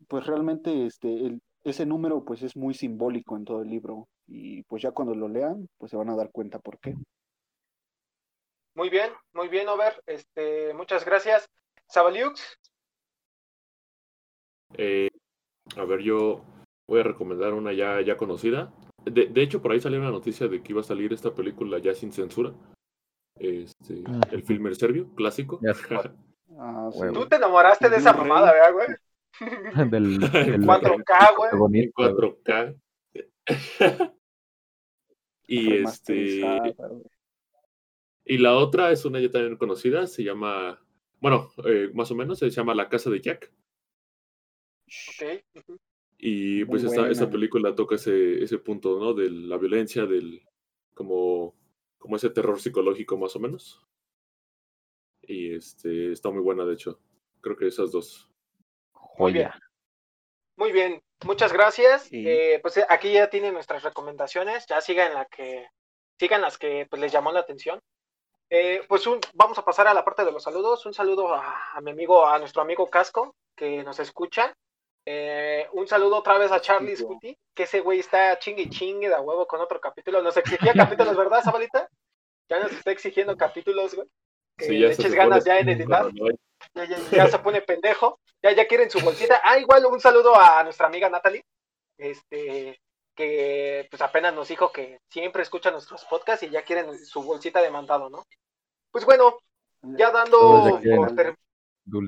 [0.07, 4.63] pues realmente este, el, ese número pues es muy simbólico en todo el libro y
[4.63, 6.95] pues ya cuando lo lean, pues se van a dar cuenta por qué.
[8.75, 10.01] Muy bien, muy bien, Over.
[10.07, 11.47] Este, muchas gracias.
[11.87, 12.41] Sabaliux.
[14.75, 15.09] Eh,
[15.77, 16.43] a ver, yo
[16.87, 18.73] voy a recomendar una ya, ya conocida.
[19.05, 21.77] De, de, hecho, por ahí salió una noticia de que iba a salir esta película
[21.79, 22.53] ya sin censura.
[23.35, 24.21] Este, ah.
[24.31, 25.59] el filmer serbio, clásico.
[26.55, 28.87] Ah, Tú te enamoraste de esa mamada, ¿verdad, güey?
[29.89, 31.91] del, 4K, güey.
[31.91, 32.79] 4K.
[35.47, 36.75] y este.
[38.25, 40.79] Y la otra es una ya también conocida, se llama.
[41.19, 43.51] Bueno, eh, más o menos, se llama La Casa de Jack.
[45.15, 45.43] Okay.
[46.17, 49.13] Y pues esta, esta, película toca ese, ese punto, ¿no?
[49.13, 50.41] De la violencia, del
[50.93, 51.55] como
[52.03, 53.81] como ese terror psicológico más o menos.
[55.21, 56.99] Y este está muy buena, de hecho.
[57.39, 58.29] Creo que esas dos.
[59.17, 59.49] Muy bien.
[60.57, 62.09] Muy bien, muchas gracias.
[62.11, 64.65] Eh, pues eh, aquí ya tienen nuestras recomendaciones.
[64.67, 65.65] Ya sigan la que
[66.19, 67.79] sigan las que pues, les llamó la atención.
[68.49, 70.85] Eh, pues un, vamos a pasar a la parte de los saludos.
[70.85, 74.53] Un saludo a, mi amigo, a nuestro amigo Casco, que nos escucha.
[75.05, 79.19] Eh, un saludo otra vez a Charlie Scuti, que ese güey está chingue chingue de
[79.19, 80.21] huevo con otro capítulo.
[80.21, 81.89] Nos exigía capítulos, ¿verdad, Sabalita?
[82.49, 84.07] Ya nos está exigiendo capítulos, güey.
[84.57, 86.09] Que le eches ganas ya en editar.
[86.75, 88.19] Ya, ya, se pone pendejo.
[88.41, 89.41] Ya, ya quieren su bolsita.
[89.43, 91.43] Ah, igual un saludo a nuestra amiga Natalie.
[91.97, 92.79] Este,
[93.15, 97.61] que pues apenas nos dijo que siempre escucha nuestros podcasts y ya quieren su bolsita
[97.61, 98.23] de mandado, ¿no?
[98.91, 99.37] Pues bueno,
[99.81, 100.79] ya dando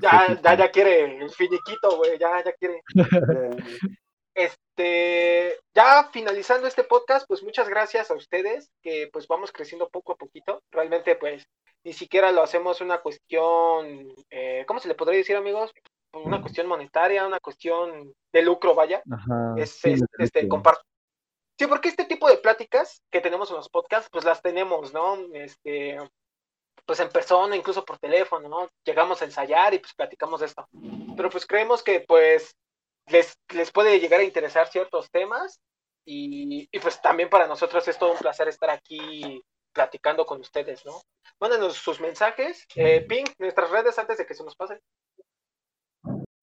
[0.01, 2.82] ya, ya, ya, quiere el finiquito, güey, ya, ya quiere.
[4.36, 10.13] este, ya finalizando este podcast, pues muchas gracias a ustedes, que pues vamos creciendo poco
[10.13, 10.61] a poquito.
[10.71, 11.47] Realmente, pues,
[11.84, 15.71] ni siquiera lo hacemos una cuestión, eh, ¿cómo se le podría decir, amigos?
[16.13, 19.03] Una cuestión monetaria, una cuestión de lucro, vaya.
[19.57, 19.82] es,
[20.17, 20.86] este, compartir
[21.57, 25.17] Sí, porque este tipo de pláticas que tenemos en los podcasts, pues las tenemos, ¿no?
[25.34, 25.97] Este,
[26.86, 28.69] pues en persona, incluso por teléfono, ¿no?
[28.84, 30.67] Llegamos a ensayar y pues platicamos de esto.
[31.15, 32.55] Pero pues creemos que pues
[33.07, 35.59] les, les puede llegar a interesar ciertos temas
[36.05, 39.41] y, y pues también para nosotros es todo un placer estar aquí
[39.73, 41.01] platicando con ustedes, ¿no?
[41.39, 44.80] Mándenos sus mensajes, eh, ping, nuestras redes antes de que se nos pasen.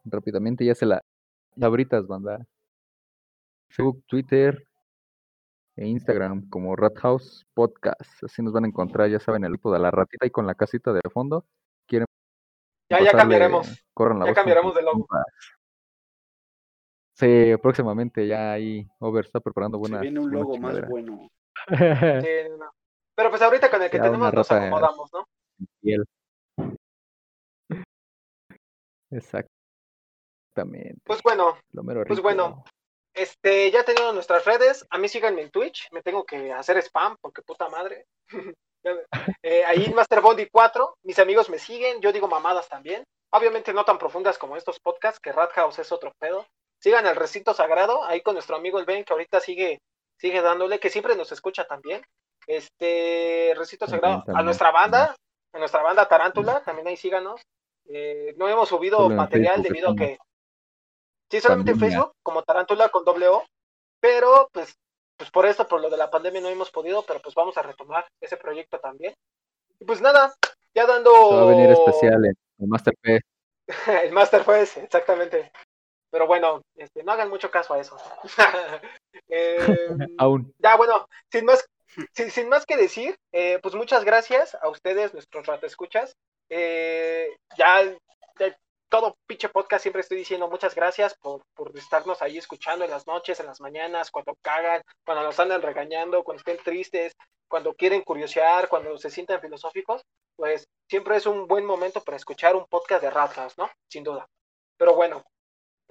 [0.05, 1.01] Rápidamente ya se la...
[1.61, 2.45] Abritas, banda.
[3.69, 4.67] Facebook, Twitter,
[5.77, 8.25] e Instagram como Rathouse Podcast.
[8.25, 10.55] Así nos van a encontrar, ya saben, el grupo de la ratita y con la
[10.55, 11.47] casita de fondo.
[11.87, 12.07] Quieren
[12.91, 13.69] ya, ya cambiaremos.
[14.27, 15.07] ya cambiaremos de logo.
[17.15, 20.01] Sí, próximamente ya ahí Over está preparando buenas.
[20.01, 21.31] Se viene un logo más bueno.
[23.15, 25.27] Pero pues ahorita con el que tenemos nos acomodamos, ¿no?
[29.11, 29.53] Exactamente.
[31.05, 31.57] Pues bueno,
[32.07, 32.65] pues bueno,
[33.15, 37.17] este, ya teniendo nuestras redes, a mí síganme en Twitch, me tengo que hacer spam
[37.21, 38.07] porque puta madre.
[39.43, 43.05] eh, ahí Master Bondi 4, mis amigos me siguen, yo digo mamadas también.
[43.31, 46.47] Obviamente no tan profundas como estos podcasts, que Rat House es otro pedo.
[46.79, 49.81] Sigan el recinto sagrado, ahí con nuestro amigo el Ben, que ahorita sigue,
[50.19, 52.03] sigue dándole, que siempre nos escucha también.
[52.47, 55.15] Este, recinto sagrado, a nuestra banda,
[55.53, 57.41] a nuestra banda Tarántula, también ahí síganos.
[57.89, 60.19] Eh, no hemos subido material debido a que
[61.33, 63.43] Sí, solamente en Facebook, como Tarántula con doble O,
[63.99, 64.77] pero pues,
[65.17, 67.63] pues por esto, por lo de la pandemia no hemos podido, pero pues vamos a
[67.63, 69.15] retomar ese proyecto también.
[69.81, 70.35] Y pues nada,
[70.75, 71.11] ya dando...
[71.35, 72.37] va a venir especial el
[72.69, 73.19] Master P.
[74.05, 75.51] el Master Fest, exactamente.
[76.11, 77.97] Pero bueno, este, no hagan mucho caso a eso.
[79.31, 80.53] Em, Aún.
[80.59, 81.67] Ya, bueno, sin más,
[82.13, 86.15] sin, más que decir, eh, pues muchas gracias a ustedes, nuestros escuchas
[86.51, 87.85] Eh, ya,
[88.39, 88.59] ya,
[88.93, 93.07] todo pinche podcast siempre estoy diciendo muchas gracias por, por estarnos ahí escuchando en las
[93.07, 97.15] noches, en las mañanas, cuando cagan, cuando nos andan regañando, cuando estén tristes,
[97.49, 100.03] cuando quieren curiosear, cuando se sientan filosóficos,
[100.37, 103.71] pues siempre es un buen momento para escuchar un podcast de ratas, ¿no?
[103.89, 104.27] Sin duda.
[104.77, 105.25] Pero bueno,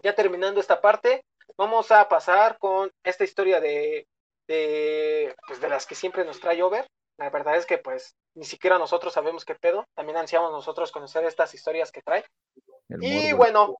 [0.03, 1.25] ya terminando esta parte,
[1.57, 4.05] vamos a pasar con esta historia de,
[4.47, 6.85] de, pues de las que siempre nos trae Over.
[7.17, 9.85] La verdad es que pues ni siquiera nosotros sabemos qué pedo.
[9.95, 12.23] También ansiamos nosotros conocer estas historias que trae
[12.99, 13.77] y bueno,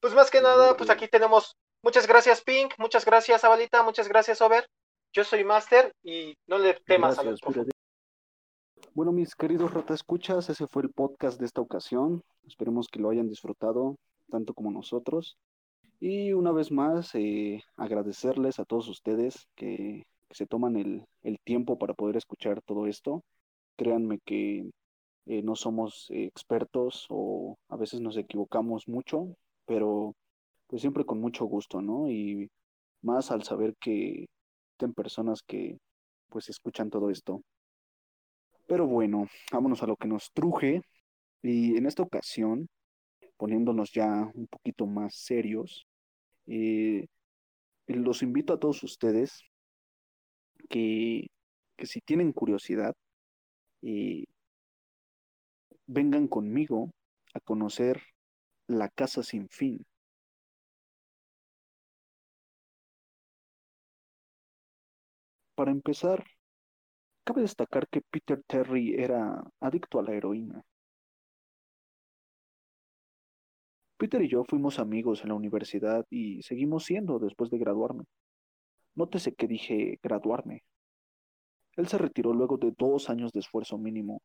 [0.00, 1.56] pues más que nada, pues aquí tenemos.
[1.82, 2.74] Muchas gracias, Pink.
[2.78, 3.82] Muchas gracias, Abalita.
[3.82, 4.68] Muchas gracias, Over.
[5.12, 7.40] Yo soy Master y no le temas a los
[8.92, 12.22] Bueno, mis queridos escuchas, ese fue el podcast de esta ocasión.
[12.46, 13.96] Esperemos que lo hayan disfrutado
[14.30, 15.36] tanto como nosotros.
[16.00, 21.78] Y una vez más, eh, agradecerles a todos ustedes que, se toman el, el, tiempo
[21.78, 23.22] para poder escuchar todo esto.
[23.76, 24.68] Créanme que
[25.28, 30.14] eh, no somos expertos o a veces nos equivocamos mucho, pero
[30.66, 32.10] pues siempre con mucho gusto, ¿no?
[32.10, 32.50] Y
[33.02, 34.26] más al saber que
[34.78, 35.78] existen personas que
[36.30, 37.42] pues escuchan todo esto.
[38.66, 40.80] Pero bueno, vámonos a lo que nos truje
[41.42, 42.68] y en esta ocasión,
[43.36, 45.86] poniéndonos ya un poquito más serios,
[46.46, 47.06] eh,
[47.86, 49.42] los invito a todos ustedes
[50.70, 51.26] que,
[51.76, 52.94] que si tienen curiosidad,
[53.82, 54.24] eh,
[55.88, 56.92] vengan conmigo
[57.34, 58.00] a conocer
[58.68, 59.84] la casa sin fin.
[65.54, 66.24] Para empezar,
[67.24, 70.62] cabe destacar que Peter Terry era adicto a la heroína.
[73.96, 78.04] Peter y yo fuimos amigos en la universidad y seguimos siendo después de graduarme.
[78.94, 80.62] Nótese que dije graduarme.
[81.76, 84.22] Él se retiró luego de dos años de esfuerzo mínimo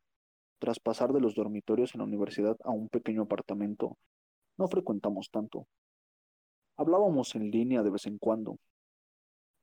[0.64, 3.98] tras pasar de los dormitorios en la universidad a un pequeño apartamento,
[4.56, 5.66] no frecuentamos tanto.
[6.78, 8.56] Hablábamos en línea de vez en cuando.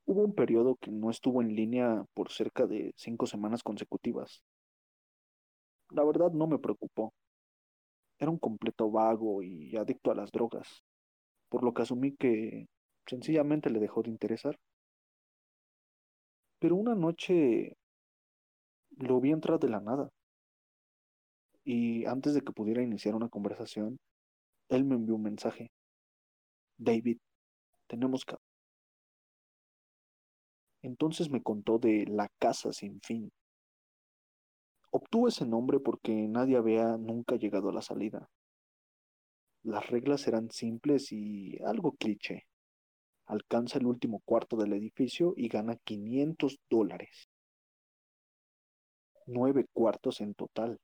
[0.06, 4.44] Hubo un periodo que no estuvo en línea por cerca de cinco semanas consecutivas.
[5.90, 7.12] La verdad no me preocupó.
[8.20, 10.84] Era un completo vago y adicto a las drogas,
[11.50, 12.68] por lo que asumí que
[13.08, 14.56] sencillamente le dejó de interesar.
[16.60, 17.76] Pero una noche
[18.98, 20.12] lo vi entrar de la nada.
[21.64, 24.00] Y antes de que pudiera iniciar una conversación,
[24.70, 25.72] él me envió un mensaje.
[26.78, 27.18] David,
[27.88, 28.36] tenemos que...
[30.82, 33.32] Entonces me contó de la casa sin fin.
[34.90, 38.30] Obtuvo ese nombre porque nadie había nunca llegado a la salida.
[39.64, 42.48] Las reglas eran simples y algo cliché.
[43.28, 47.30] Alcanza el último cuarto del edificio y gana 500 dólares.
[49.28, 50.80] Nueve cuartos en total.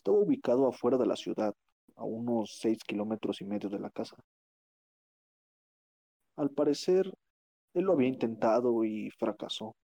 [0.00, 1.54] Estaba ubicado afuera de la ciudad,
[1.94, 4.16] a unos seis kilómetros y medio de la casa.
[6.36, 7.12] Al parecer,
[7.74, 9.76] él lo había intentado y fracasó.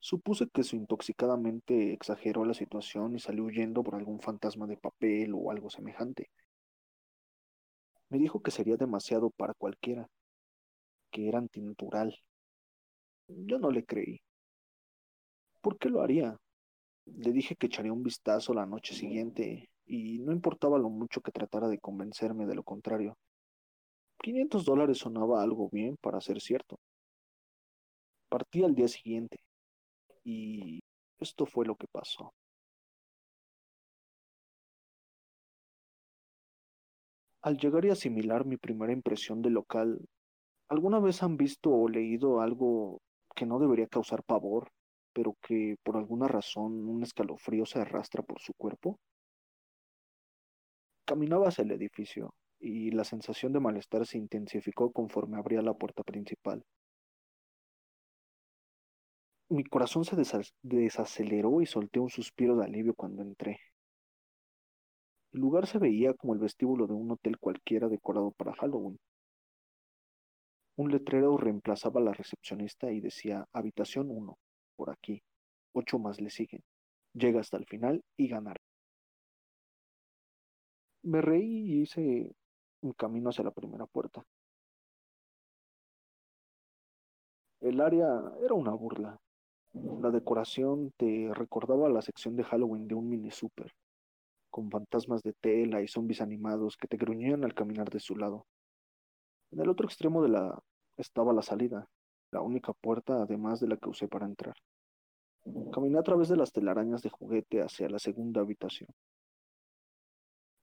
[0.00, 5.32] Supuse que su intoxicadamente exageró la situación y salió huyendo por algún fantasma de papel
[5.32, 6.28] o algo semejante.
[8.08, 10.08] Me dijo que sería demasiado para cualquiera,
[11.12, 12.18] que era antinatural.
[13.28, 14.20] Yo no le creí.
[15.60, 16.36] ¿Por qué lo haría?
[17.06, 21.32] Le dije que echaría un vistazo la noche siguiente y no importaba lo mucho que
[21.32, 23.16] tratara de convencerme de lo contrario.
[24.22, 26.78] 500 dólares sonaba algo bien para ser cierto.
[28.28, 29.38] Partí al día siguiente
[30.24, 30.80] y
[31.18, 32.32] esto fue lo que pasó.
[37.42, 40.00] Al llegar y asimilar mi primera impresión del local,
[40.68, 43.02] ¿alguna vez han visto o leído algo
[43.36, 44.70] que no debería causar pavor,
[45.14, 48.98] pero que por alguna razón un escalofrío se arrastra por su cuerpo?
[51.06, 56.02] Caminaba hacia el edificio y la sensación de malestar se intensificó conforme abría la puerta
[56.02, 56.64] principal.
[59.48, 60.16] Mi corazón se
[60.62, 63.60] desaceleró y solté un suspiro de alivio cuando entré.
[65.32, 68.98] El lugar se veía como el vestíbulo de un hotel cualquiera decorado para Halloween.
[70.76, 74.36] Un letrero reemplazaba a la recepcionista y decía Habitación 1,
[74.76, 75.22] por aquí.
[75.72, 76.62] Ocho más le siguen.
[77.14, 78.60] Llega hasta el final y ganará.
[81.02, 82.34] Me reí y hice
[82.80, 84.24] un camino hacia la primera puerta.
[87.60, 89.18] El área era una burla.
[89.72, 93.72] La decoración te recordaba la sección de Halloween de un mini super,
[94.50, 98.46] con fantasmas de tela y zombies animados que te gruñían al caminar de su lado.
[99.50, 100.62] En el otro extremo de la
[100.96, 101.88] estaba la salida,
[102.34, 104.56] la única puerta además de la que usé para entrar.
[105.72, 108.88] Caminé a través de las telarañas de juguete hacia la segunda habitación.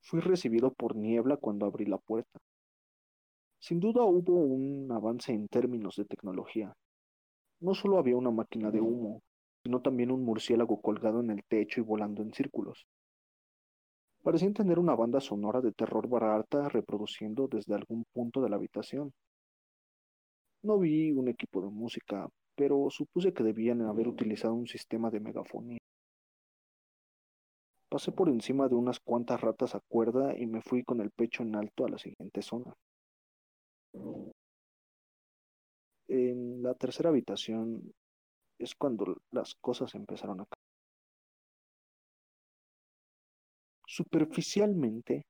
[0.02, 2.38] Fui recibido por niebla cuando abrí la puerta.
[3.58, 6.74] Sin duda hubo un avance en términos de tecnología.
[7.60, 9.22] No solo había una máquina de humo,
[9.62, 12.86] sino también un murciélago colgado en el techo y volando en círculos.
[14.22, 19.12] Parecían tener una banda sonora de terror barata reproduciendo desde algún punto de la habitación.
[20.62, 25.20] No vi un equipo de música, pero supuse que debían haber utilizado un sistema de
[25.20, 25.78] megafonía.
[27.88, 31.42] Pasé por encima de unas cuantas ratas a cuerda y me fui con el pecho
[31.42, 32.72] en alto a la siguiente zona.
[36.08, 37.92] En la tercera habitación
[38.58, 40.62] es cuando las cosas empezaron a cambiar.
[43.86, 45.26] Superficialmente,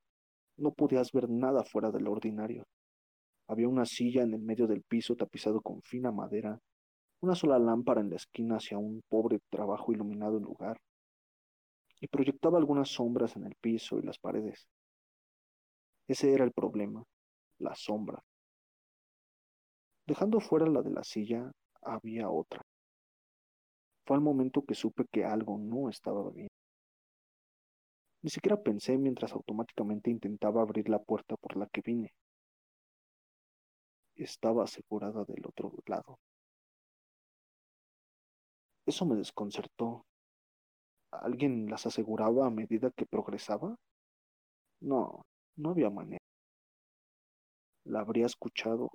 [0.59, 2.65] no podías ver nada fuera de lo ordinario.
[3.53, 6.59] Había una silla en el medio del piso tapizado con fina madera,
[7.20, 10.81] una sola lámpara en la esquina hacia un pobre trabajo iluminado en lugar,
[12.01, 14.66] y proyectaba algunas sombras en el piso y las paredes.
[16.09, 17.05] Ese era el problema,
[17.59, 18.24] la sombra.
[20.07, 21.53] Dejando fuera la de la silla,
[21.83, 22.62] había otra.
[24.07, 26.49] Fue al momento que supe que algo no estaba bien.
[28.23, 32.15] Ni siquiera pensé mientras automáticamente intentaba abrir la puerta por la que vine.
[34.17, 36.19] Estaba asegurada del otro lado.
[38.87, 40.07] Eso me desconcertó.
[41.11, 43.77] ¿Alguien las aseguraba a medida que progresaba?
[44.81, 45.25] No,
[45.57, 46.25] no había manera.
[47.85, 48.91] ¿La habría escuchado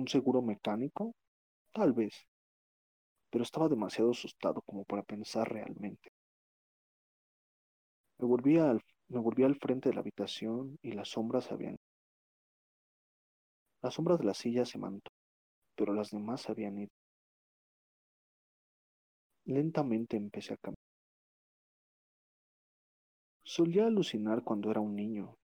[0.00, 1.14] ¿Un seguro mecánico?
[1.72, 2.14] Tal vez.
[3.30, 6.10] Pero estaba demasiado asustado como para pensar realmente.
[8.18, 11.78] Me volví al, me volví al frente de la habitación y las sombras habían...
[13.82, 15.14] La sombra de la silla se mantuvo,
[15.76, 16.92] pero las demás habían ido.
[19.44, 20.76] Lentamente empecé a caminar.
[23.44, 25.36] Solía alucinar cuando era un niño,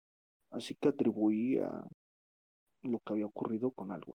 [0.50, 1.70] así que atribuía
[2.82, 4.16] lo que había ocurrido con algo.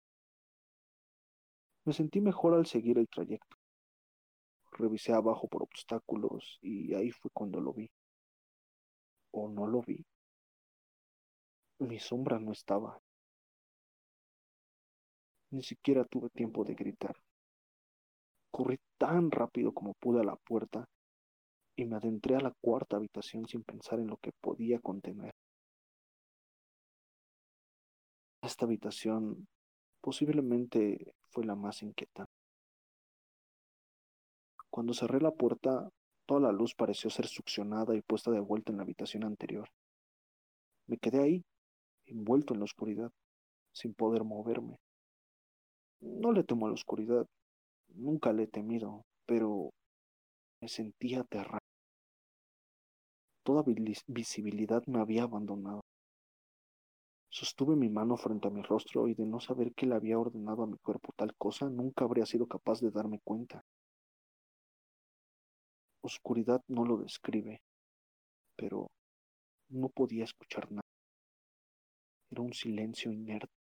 [1.85, 3.57] Me sentí mejor al seguir el trayecto.
[4.72, 7.90] revisé abajo por obstáculos y ahí fue cuando lo vi.
[9.31, 10.06] ¿O no lo vi?
[11.80, 12.99] Mi sombra no estaba.
[15.54, 17.16] Ni siquiera tuve tiempo de gritar.
[18.50, 20.90] Corrí tan rápido como pude a la puerta
[21.76, 25.36] y me adentré a la cuarta habitación sin pensar en lo que podía contener.
[28.42, 29.48] Esta habitación
[30.02, 32.34] posiblemente fue la más inquietante.
[34.72, 35.88] Cuando cerré la puerta,
[36.26, 39.70] toda la luz pareció ser succionada y puesta de vuelta en la habitación anterior.
[40.88, 41.46] Me quedé ahí,
[42.06, 43.12] envuelto en la oscuridad,
[43.72, 44.80] sin poder moverme.
[46.04, 47.26] No le temo a la oscuridad,
[47.96, 49.72] nunca le he temido, pero
[50.62, 51.60] me sentía aterrado.
[53.44, 53.64] Toda
[54.08, 55.82] visibilidad me había abandonado.
[57.30, 60.64] Sostuve mi mano frente a mi rostro y de no saber que le había ordenado
[60.64, 63.64] a mi cuerpo tal cosa, nunca habría sido capaz de darme cuenta.
[66.02, 67.62] Oscuridad no lo describe,
[68.56, 68.88] pero
[69.70, 70.82] no podía escuchar nada.
[72.30, 73.62] Era un silencio inerte.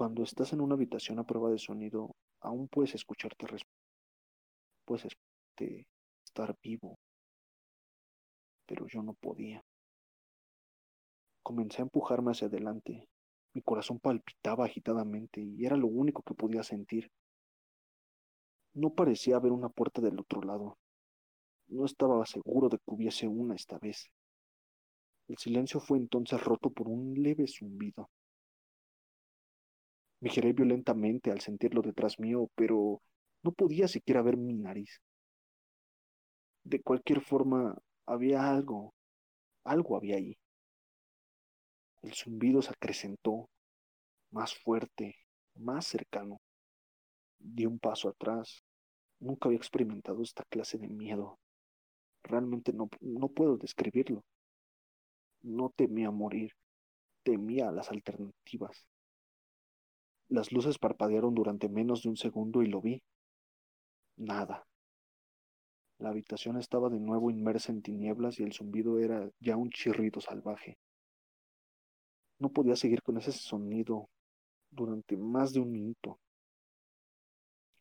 [0.00, 3.46] Cuando estás en una habitación a prueba de sonido, aún puedes escucharte.
[4.86, 5.86] Puedes escucharte
[6.24, 6.98] estar vivo.
[8.64, 9.62] Pero yo no podía.
[11.42, 13.10] Comencé a empujarme hacia adelante.
[13.52, 17.10] Mi corazón palpitaba agitadamente y era lo único que podía sentir.
[18.72, 20.78] No parecía haber una puerta del otro lado.
[21.68, 24.10] No estaba seguro de que hubiese una esta vez.
[25.28, 28.08] El silencio fue entonces roto por un leve zumbido.
[30.20, 33.02] Me giré violentamente al sentirlo detrás mío, pero
[33.42, 35.00] no podía siquiera ver mi nariz.
[36.64, 37.76] De cualquier forma,
[38.06, 38.94] había algo,
[39.64, 40.36] algo había ahí.
[42.02, 43.48] El zumbido se acrecentó,
[44.30, 45.16] más fuerte,
[45.54, 46.40] más cercano.
[47.38, 48.62] Di un paso atrás.
[49.18, 51.38] Nunca había experimentado esta clase de miedo.
[52.22, 54.24] Realmente no, no puedo describirlo.
[55.42, 56.52] No temía morir,
[57.22, 58.86] temía las alternativas.
[60.30, 63.02] Las luces parpadearon durante menos de un segundo y lo vi.
[64.16, 64.64] Nada.
[65.98, 70.20] La habitación estaba de nuevo inmersa en tinieblas y el zumbido era ya un chirrido
[70.20, 70.78] salvaje.
[72.38, 74.08] No podía seguir con ese sonido
[74.70, 76.20] durante más de un minuto.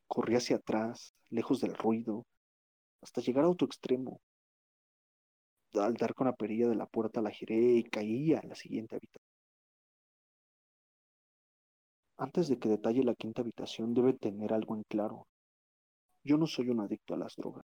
[0.08, 2.26] Corrí hacia atrás, lejos del ruido,
[3.04, 4.20] hasta llegar a otro extremo.
[5.76, 8.96] Al dar con la perilla de la puerta la giré y caí a la siguiente
[8.96, 9.29] habitación.
[12.20, 15.26] Antes de que detalle la quinta habitación debe tener algo en claro.
[16.22, 17.64] Yo no soy un adicto a las drogas.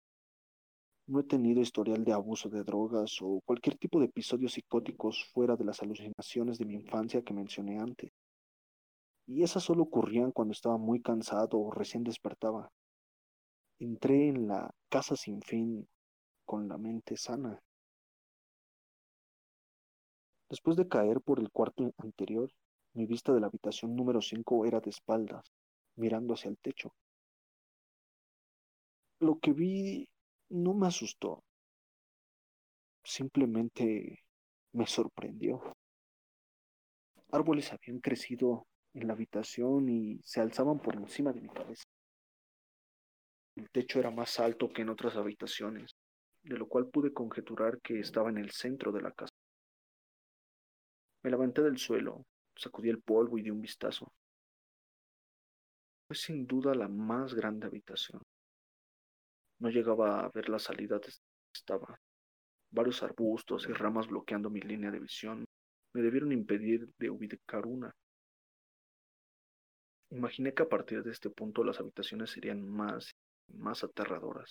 [1.09, 5.57] No he tenido historial de abuso de drogas o cualquier tipo de episodios psicóticos fuera
[5.57, 8.13] de las alucinaciones de mi infancia que mencioné antes.
[9.27, 12.71] Y esas solo ocurrían cuando estaba muy cansado o recién despertaba.
[13.81, 15.89] Entré en la casa sin fin
[16.45, 17.61] con la mente sana.
[20.49, 22.53] Después de caer por el cuarto anterior,
[22.95, 25.53] mi vista de la habitación número 5 era de espaldas,
[25.97, 26.95] mirando hacia el techo.
[29.21, 30.09] Lo que vi
[30.51, 31.43] no me asustó.
[33.03, 34.25] Simplemente
[34.73, 35.61] me sorprendió.
[37.33, 41.85] Árboles habían crecido en la habitación y se alzaban por encima de mi cabeza.
[43.57, 45.97] El techo era más alto que en otras habitaciones,
[46.43, 49.35] de lo cual pude conjeturar que estaba en el centro de la casa.
[51.23, 52.25] Me levanté del suelo,
[52.57, 54.13] sacudí el polvo y di un vistazo.
[56.07, 58.23] Fue sin duda la más grande habitación.
[59.61, 61.13] No llegaba a ver la salida de
[61.55, 61.99] estaba.
[62.71, 65.45] Varios arbustos y ramas bloqueando mi línea de visión
[65.95, 67.95] me debieron impedir de ubicar una.
[70.11, 73.13] Imaginé que a partir de este punto las habitaciones serían más
[73.49, 74.51] y más aterradoras,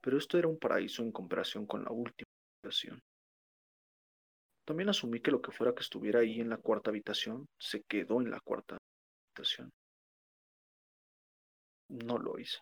[0.00, 2.28] pero esto era un paraíso en comparación con la última
[2.62, 3.00] habitación.
[4.64, 8.20] También asumí que lo que fuera que estuviera ahí en la cuarta habitación se quedó
[8.20, 8.76] en la cuarta
[9.34, 9.70] habitación.
[11.88, 12.60] No lo hizo.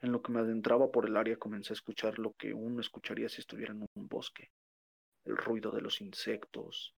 [0.00, 3.28] En lo que me adentraba por el área comencé a escuchar lo que uno escucharía
[3.28, 4.50] si estuviera en un bosque.
[5.24, 6.94] El ruido de los insectos,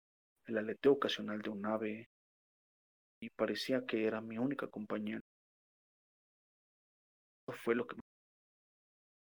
[0.46, 2.08] el aleteo ocasional de un ave,
[3.20, 5.20] y parecía que era mi única compañera.
[7.46, 8.02] Eso fue lo que me...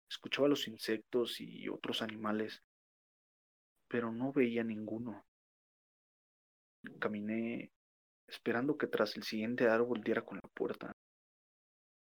[0.10, 2.62] Escuchaba los insectos y otros animales,
[3.88, 5.26] pero no veía ninguno.
[7.00, 7.72] Caminé
[8.28, 10.92] esperando que tras el siguiente árbol diera con la puerta.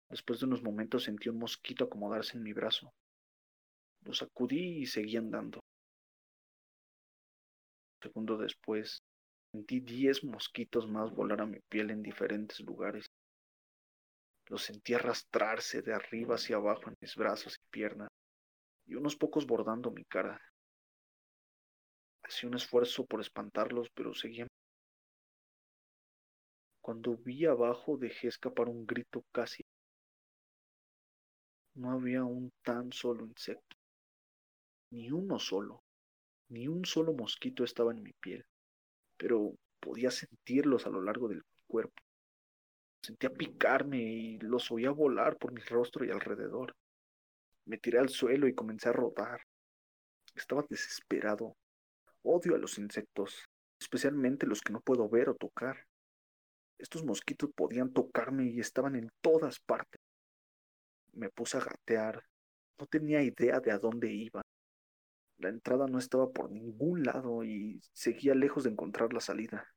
[0.10, 2.94] Después de unos momentos sentí un mosquito acomodarse en mi brazo.
[4.02, 5.60] Lo sacudí y seguí andando.
[7.96, 9.02] Un segundo después,
[9.52, 13.06] sentí diez mosquitos más volar a mi piel en diferentes lugares.
[14.48, 18.10] Lo sentí arrastrarse de arriba hacia abajo en mis brazos y piernas,
[18.86, 20.40] y unos pocos bordando mi cara.
[22.26, 24.48] Hacía un esfuerzo por espantarlos, pero seguían.
[26.82, 29.64] Cuando vi abajo dejé escapar un grito casi.
[31.76, 33.76] No había un tan solo insecto,
[34.92, 35.84] ni uno solo,
[36.50, 38.46] ni un solo mosquito estaba en mi piel,
[39.18, 42.02] pero podía sentirlos a lo largo del cuerpo.
[43.04, 46.76] Sentía picarme y los oía volar por mi rostro y alrededor.
[47.66, 49.42] Me tiré al suelo y comencé a rodar.
[50.34, 51.56] Estaba desesperado.
[52.28, 53.46] Odio a los insectos,
[53.80, 55.86] especialmente los que no puedo ver o tocar.
[56.80, 60.02] Estos mosquitos podían tocarme y estaban en todas partes.
[61.14, 62.24] Me puse a gatear.
[62.80, 64.42] No tenía idea de a dónde iba.
[65.38, 69.68] La entrada no estaba por ningún lado y seguía lejos de encontrar la salida.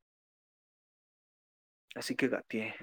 [1.93, 2.73] Así que gateé,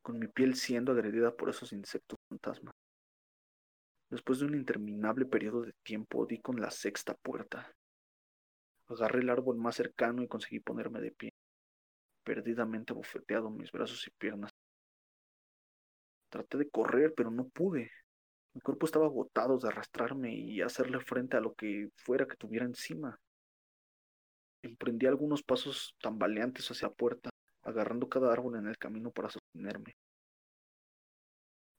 [0.00, 2.74] con mi piel siendo agredida por esos insectos fantasmas.
[4.10, 7.74] Después de un interminable periodo de tiempo, di con la sexta puerta.
[8.88, 11.32] Agarré el árbol más cercano y conseguí ponerme de pie,
[12.24, 14.50] perdidamente bofeteado mis brazos y piernas.
[16.30, 17.90] Traté de correr, pero no pude.
[18.54, 22.64] Mi cuerpo estaba agotado de arrastrarme y hacerle frente a lo que fuera que tuviera
[22.64, 23.18] encima.
[24.62, 27.30] Emprendí algunos pasos tambaleantes hacia la puerta,
[27.62, 29.96] agarrando cada árbol en el camino para sostenerme.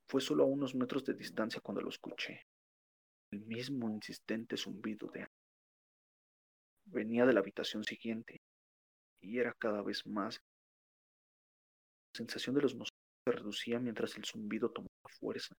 [0.08, 2.46] Fue solo a unos metros de distancia cuando lo escuché.
[3.32, 5.24] El mismo insistente zumbido de
[6.92, 8.42] venía de la habitación siguiente
[9.22, 10.42] y era cada vez más.
[12.14, 14.90] La sensación de los mosquitos se reducía mientras el zumbido tomaba
[15.20, 15.56] fuerza.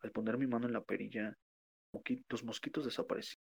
[0.00, 1.34] Al poner mi mano en la perilla,
[2.28, 3.44] los mosquitos desaparecieron,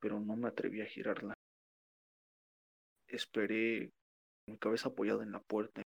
[0.00, 1.34] pero no me atreví a girarla.
[3.08, 3.90] Esperé
[4.46, 5.82] mi cabeza apoyada en la puerta,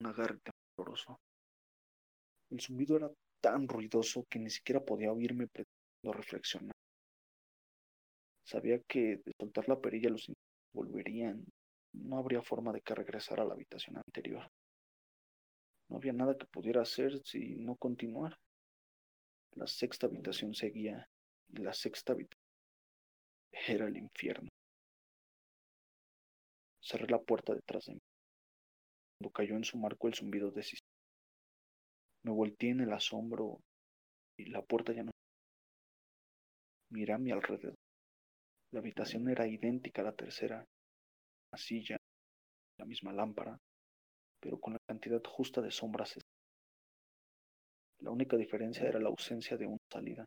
[0.00, 1.20] un agarre tembloroso.
[2.50, 3.10] El zumbido era
[3.40, 6.71] tan ruidoso que ni siquiera podía oírme pretendiendo reflexionar.
[8.44, 10.30] Sabía que de soltar la perilla los
[10.72, 11.44] volverían.
[11.92, 14.48] No habría forma de que regresara a la habitación anterior.
[15.88, 18.38] No había nada que pudiera hacer si no continuar.
[19.54, 21.06] La sexta habitación seguía
[21.50, 22.42] y la sexta habitación
[23.52, 24.48] era el infierno.
[26.80, 28.00] Cerré la puerta detrás de mí.
[29.18, 30.88] Cuando cayó en su marco el zumbido decisivo.
[32.24, 33.60] Me volteé en el asombro
[34.36, 35.12] y la puerta ya no.
[36.90, 37.81] Miré a mi alrededor.
[38.72, 40.64] La habitación era idéntica a la tercera.
[41.52, 41.96] La silla,
[42.78, 43.58] la misma lámpara,
[44.40, 46.18] pero con la cantidad justa de sombras.
[48.00, 50.24] La única diferencia era la ausencia de una salida.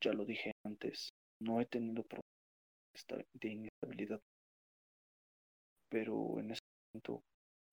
[0.00, 1.10] Ya lo dije antes,
[1.40, 4.20] no he tenido problemas de inestabilidad
[5.90, 6.60] pero en ese
[6.94, 7.24] momento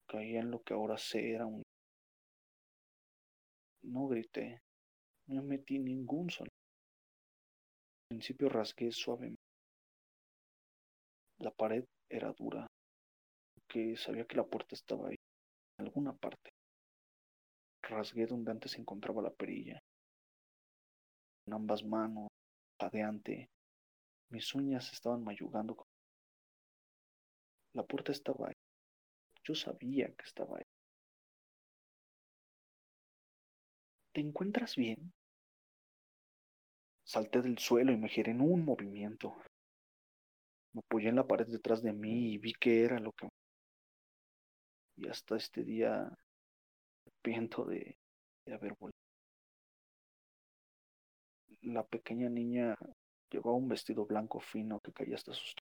[0.06, 1.62] caía en lo que ahora sé era un...
[3.82, 4.60] No grité,
[5.28, 6.57] no metí ningún sonido.
[8.08, 9.42] Principio rasgué suavemente.
[11.38, 12.66] La pared era dura,
[13.68, 15.16] que sabía que la puerta estaba ahí,
[15.78, 16.50] en alguna parte.
[17.82, 19.78] Rasgué donde antes se encontraba la perilla.
[21.46, 22.28] En ambas manos,
[22.80, 23.48] jadeante,
[24.30, 25.76] mis uñas estaban mayugando
[27.78, 28.54] la puerta estaba ahí.
[29.44, 30.64] Yo sabía que estaba ahí.
[34.12, 35.12] ¿Te encuentras bien?
[37.08, 39.34] Salté del suelo y me giré en un movimiento.
[40.74, 43.30] Me apoyé en la pared detrás de mí y vi que era lo que...
[44.94, 46.12] Y hasta este día
[47.06, 47.96] arrepiento de,
[48.44, 48.98] de haber vuelto.
[51.62, 52.76] La pequeña niña
[53.30, 55.54] llevaba un vestido blanco fino que caía hasta sus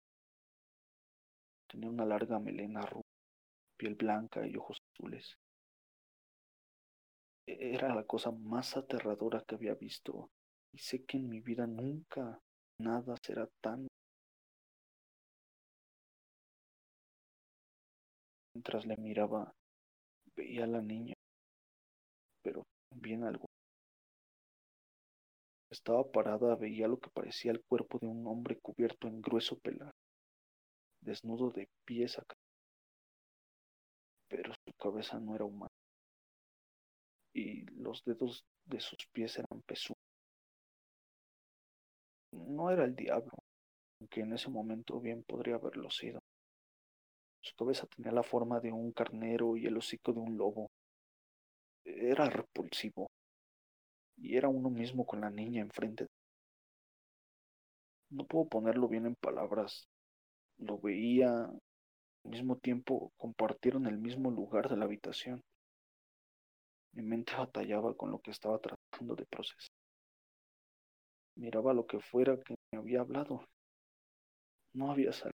[1.68, 3.04] Tenía una larga melena rubia,
[3.78, 5.38] piel blanca y ojos azules.
[7.46, 10.30] E-, era la cosa más aterradora que había visto
[10.78, 12.40] y sé que en mi vida nunca
[12.80, 13.88] nada será tan...
[18.54, 19.52] Mientras le miraba,
[20.36, 21.16] veía a la niña,
[22.44, 23.48] pero también algo.
[25.72, 29.98] Estaba parada, veía lo que parecía el cuerpo de un hombre cubierto en grueso pelaje
[31.02, 32.24] desnudo de pies a
[34.30, 35.72] pero su cabeza no era humana
[37.34, 40.07] y los dedos de sus pies eran pesudos.
[42.32, 43.34] No era el diablo,
[44.00, 46.20] aunque en ese momento bien podría haberlo sido.
[47.42, 50.70] Su cabeza tenía la forma de un carnero y el hocico de un lobo.
[51.86, 53.08] Era repulsivo.
[54.18, 56.08] Y era uno mismo con la niña enfrente.
[58.10, 59.88] No puedo ponerlo bien en palabras,
[60.58, 65.42] lo veía, Al mismo tiempo compartieron el mismo lugar de la habitación.
[66.94, 69.67] Mi mente batallaba con lo que estaba tratando de procesar.
[71.38, 73.46] Miraba lo que fuera que me había hablado.
[74.74, 75.38] No había salido.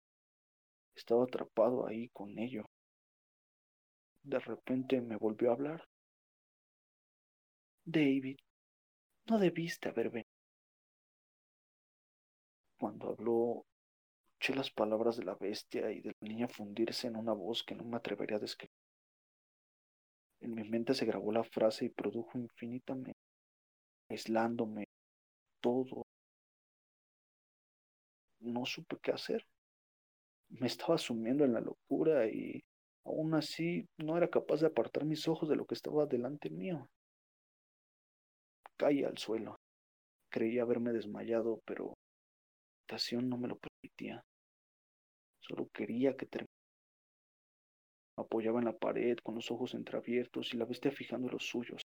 [0.96, 2.64] Estaba atrapado ahí con ello.
[4.22, 5.84] De repente me volvió a hablar.
[7.84, 8.38] David,
[9.26, 10.30] no debiste haber venido.
[12.78, 13.66] Cuando habló,
[14.32, 17.74] escuché las palabras de la bestia y de la niña fundirse en una voz que
[17.74, 18.72] no me atrevería a describir.
[20.40, 23.20] En mi mente se grabó la frase y produjo infinitamente,
[24.08, 24.86] aislándome
[25.60, 26.06] todo.
[28.40, 29.46] No supe qué hacer.
[30.48, 32.62] Me estaba sumiendo en la locura y
[33.04, 36.88] aún así no era capaz de apartar mis ojos de lo que estaba delante mío.
[38.76, 39.60] Caí al suelo.
[40.30, 41.88] Creí haberme desmayado, pero
[42.88, 44.24] la estación no me lo permitía.
[45.40, 46.54] Solo quería que terminara.
[48.16, 51.82] Me apoyaba en la pared con los ojos entreabiertos y la bestia fijando los suyos.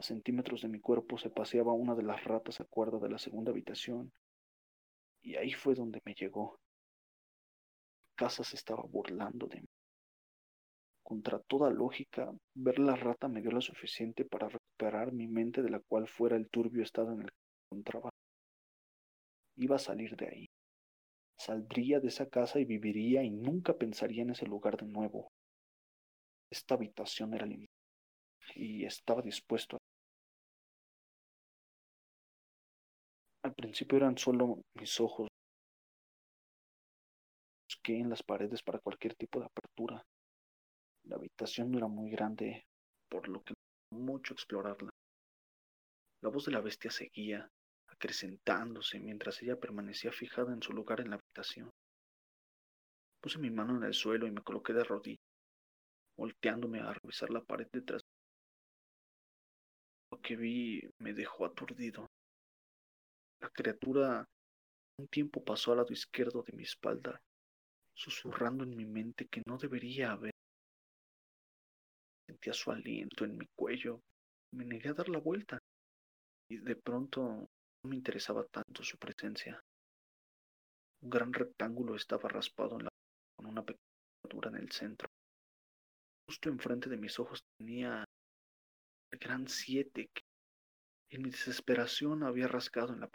[0.00, 3.18] A centímetros de mi cuerpo se paseaba una de las ratas a cuerda de la
[3.18, 4.10] segunda habitación,
[5.20, 6.58] y ahí fue donde me llegó.
[8.14, 9.68] Casa se estaba burlando de mí.
[11.02, 15.68] Contra toda lógica, ver la rata me dio lo suficiente para recuperar mi mente de
[15.68, 18.10] la cual fuera el turbio estado en el que me encontraba.
[19.56, 20.50] Iba a salir de ahí.
[21.36, 25.30] Saldría de esa casa y viviría y nunca pensaría en ese lugar de nuevo.
[26.48, 27.68] Esta habitación era el
[28.54, 29.89] y estaba dispuesto a
[33.42, 35.28] Al principio eran solo mis ojos.
[37.68, 40.02] Busqué en las paredes para cualquier tipo de apertura.
[41.04, 42.66] La habitación no era muy grande,
[43.08, 43.54] por lo que
[43.92, 44.90] mucho explorarla.
[46.22, 47.48] La voz de la bestia seguía,
[47.88, 51.70] acrecentándose mientras ella permanecía fijada en su lugar en la habitación.
[53.22, 55.24] Puse mi mano en el suelo y me coloqué de rodillas,
[56.18, 58.02] volteándome a revisar la pared detrás.
[60.10, 62.09] Lo que vi me dejó aturdido.
[63.40, 64.28] La criatura
[64.98, 67.22] un tiempo pasó al lado izquierdo de mi espalda,
[67.94, 70.32] susurrando en mi mente que no debería haber.
[72.26, 74.02] Sentía su aliento en mi cuello.
[74.52, 75.58] Me negué a dar la vuelta
[76.50, 77.48] y de pronto no
[77.88, 79.60] me interesaba tanto su presencia.
[81.02, 82.90] Un gran rectángulo estaba raspado en la
[83.36, 83.80] con una pequeña
[84.48, 85.08] en el centro.
[86.26, 88.04] Justo enfrente de mis ojos tenía
[89.10, 90.22] el gran siete que
[91.10, 93.08] en mi desesperación había rascado en la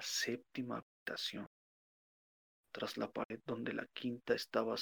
[0.00, 1.46] séptima habitación,
[2.72, 4.74] tras la pared donde la quinta estaba.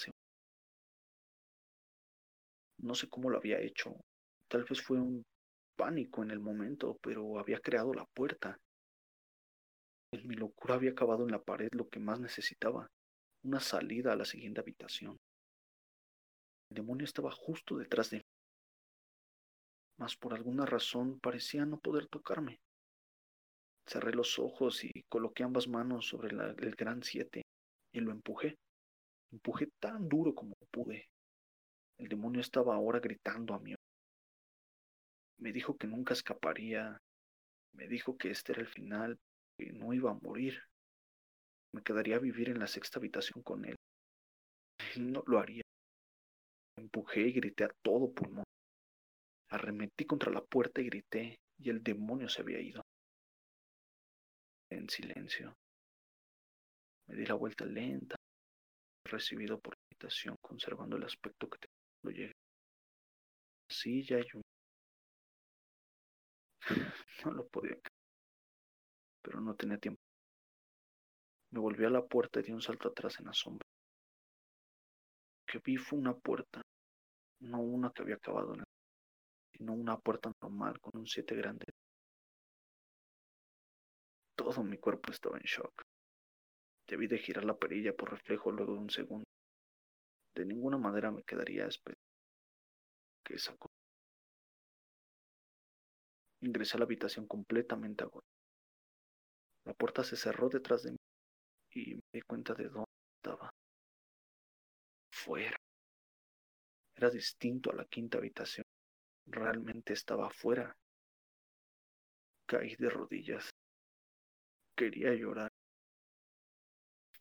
[2.77, 3.95] No sé cómo lo había hecho,
[4.47, 5.23] tal vez fue un
[5.75, 8.57] pánico en el momento, pero había creado la puerta.
[10.13, 12.89] En mi locura había acabado en la pared lo que más necesitaba,
[13.43, 15.17] una salida a la siguiente habitación.
[16.69, 18.23] El demonio estaba justo detrás de mí,
[19.97, 22.59] mas por alguna razón parecía no poder tocarme.
[23.87, 27.43] Cerré los ojos y coloqué ambas manos sobre el gran siete
[27.91, 28.57] y lo empujé.
[29.31, 31.09] Empujé tan duro como pude.
[31.97, 33.75] El demonio estaba ahora gritando a mí.
[35.39, 36.97] Me dijo que nunca escaparía.
[37.73, 39.17] Me dijo que este era el final,
[39.57, 40.61] que no iba a morir.
[41.73, 43.75] Me quedaría a vivir en la sexta habitación con él.
[44.97, 45.63] no lo haría.
[46.77, 48.43] Empujé y grité a todo pulmón.
[49.49, 52.81] Arremetí contra la puerta y grité, y el demonio se había ido
[54.71, 55.53] en silencio.
[57.07, 58.15] Me di la vuelta lenta,
[59.05, 62.33] recibido por la habitación, conservando el aspecto que tenía cuando llegué.
[63.69, 64.41] Silla y un...
[67.25, 67.77] No lo podía
[69.21, 70.01] pero no tenía tiempo.
[71.51, 73.65] Me volví a la puerta y di un salto atrás en la sombra.
[75.39, 76.61] Lo que vi fue una puerta,
[77.41, 78.65] no una que había acabado en el
[79.53, 81.65] sino una puerta normal con un siete grande
[84.35, 85.81] todo mi cuerpo estaba en shock.
[86.87, 89.25] Debí de girar la perilla por reflejo luego de un segundo.
[90.35, 92.01] De ninguna manera me quedaría esperando
[93.23, 93.69] que sacó.
[96.41, 98.25] Ingresé a la habitación completamente agotado.
[99.65, 100.97] La puerta se cerró detrás de mí
[101.73, 103.49] y me di cuenta de dónde estaba.
[105.11, 105.57] Fuera.
[106.95, 108.65] Era distinto a la quinta habitación.
[109.27, 110.75] Realmente estaba afuera.
[112.47, 113.50] Caí de rodillas
[114.75, 115.51] Quería llorar.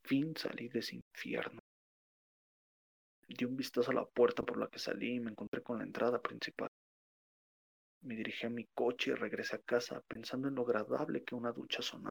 [0.02, 1.60] Fin salí de ese infierno.
[3.28, 5.84] Di un vistazo a la puerta por la que salí y me encontré con la
[5.84, 6.68] entrada principal.
[8.02, 11.52] Me dirigí a mi coche y regresé a casa pensando en lo agradable que una
[11.52, 12.10] ducha sonaba.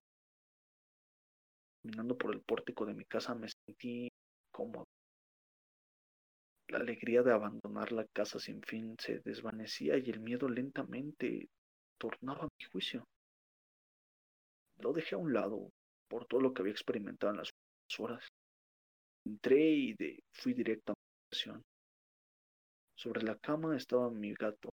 [1.82, 4.10] Caminando por el pórtico de mi casa me sentí
[4.52, 4.86] cómodo.
[6.68, 11.50] La alegría de abandonar la casa sin fin se desvanecía y el miedo lentamente
[11.98, 13.04] tornaba mi juicio.
[14.80, 15.72] Lo dejé a un lado
[16.08, 17.50] por todo lo que había experimentado en las
[18.00, 18.28] horas.
[19.26, 21.64] Entré y de, fui directo a mi habitación.
[22.96, 24.70] Sobre la cama estaba mi gato.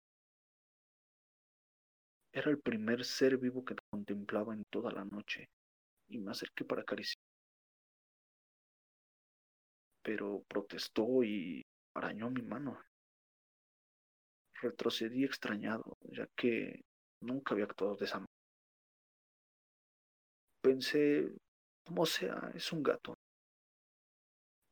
[2.32, 5.48] Era el primer ser vivo que contemplaba en toda la noche
[6.08, 7.22] y me acerqué para acariciar.
[10.02, 11.64] Pero protestó y
[11.94, 12.78] arañó mi mano.
[14.60, 16.82] Retrocedí extrañado, ya que
[17.20, 18.33] nunca había actuado de esa manera.
[20.64, 21.30] Pensé,
[21.84, 23.12] como sea, es un gato.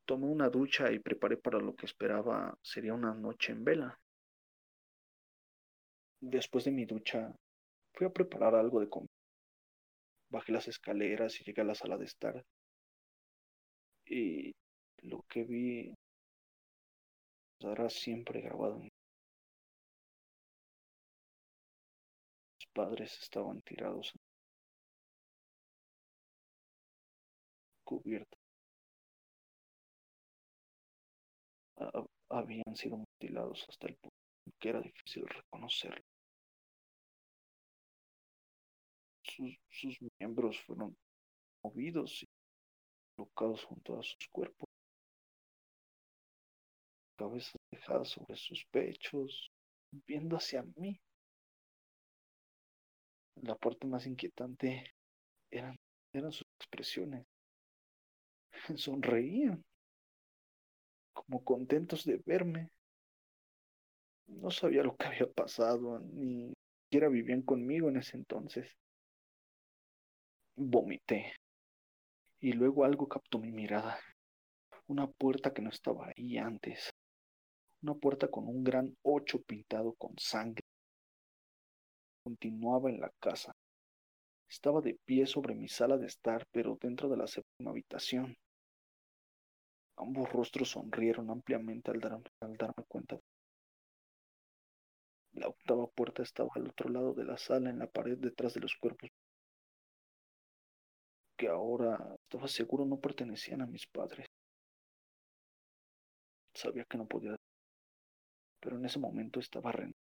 [0.07, 4.01] Tomé una ducha y preparé para lo que esperaba sería una noche en vela.
[6.23, 7.37] Después de mi ducha,
[7.93, 9.13] fui a preparar algo de comida.
[10.31, 12.43] Bajé las escaleras y llegué a la sala de estar.
[14.07, 14.53] Y
[15.03, 15.93] lo que vi
[17.59, 18.89] estará siempre grabado en
[22.73, 24.15] padres estaban tirados
[27.85, 28.41] cubiertos.
[32.29, 34.23] Habían sido mutilados hasta el punto
[34.59, 36.05] que era difícil reconocerlo.
[39.25, 40.97] Sus, miembros fueron
[41.65, 42.27] movidos y
[43.17, 44.69] colocados junto a sus cuerpos.
[47.17, 49.51] Cabezas dejadas sobre sus pechos,
[50.07, 51.01] viendo hacia mí.
[53.43, 54.95] La parte más inquietante
[55.51, 55.77] eran,
[56.13, 57.27] eran sus expresiones.
[58.77, 59.65] Sonreían,
[61.13, 62.71] como contentos de verme.
[64.27, 66.53] No sabía lo que había pasado, ni
[66.85, 68.71] siquiera vivían conmigo en ese entonces.
[70.57, 71.33] Vomité.
[72.41, 73.99] Y luego algo captó mi mirada.
[74.87, 76.91] Una puerta que no estaba ahí antes.
[77.83, 80.63] Una puerta con un gran ocho pintado con sangre.
[82.25, 83.53] Continuaba en la casa.
[84.49, 88.37] Estaba de pie sobre mi sala de estar, pero dentro de la séptima habitación.
[89.97, 93.19] Ambos rostros sonrieron ampliamente al darme, al darme cuenta.
[95.33, 98.61] La octava puerta estaba al otro lado de la sala, en la pared detrás de
[98.61, 99.11] los cuerpos
[101.43, 104.29] que ahora estaba seguro no pertenecían a mis padres.
[106.55, 107.35] Sabía que no podía,
[108.61, 109.99] pero en ese momento estaba rendido.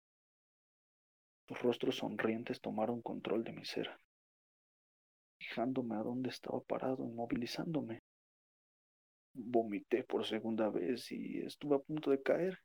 [1.48, 3.88] Sus rostros sonrientes tomaron control de mi ser,
[5.38, 8.00] fijándome a dónde estaba parado, inmovilizándome.
[9.32, 12.58] Vomité por segunda vez y estuve a punto de caer.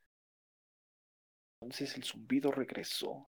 [1.59, 3.29] Entonces el zumbido regresó.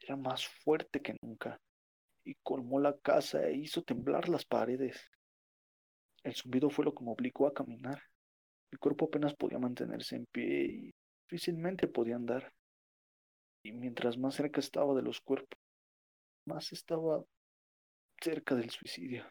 [0.00, 1.58] Era más fuerte que nunca
[2.26, 5.00] y colmó la casa e hizo temblar las paredes.
[6.24, 8.02] El zumbido fue lo que me obligó a caminar.
[8.72, 10.94] Mi cuerpo apenas podía mantenerse en pie y
[11.28, 12.52] difícilmente podía andar.
[13.62, 15.58] Y mientras más cerca estaba de los cuerpos,
[16.44, 17.24] más estaba
[18.20, 19.24] cerca del suicidio.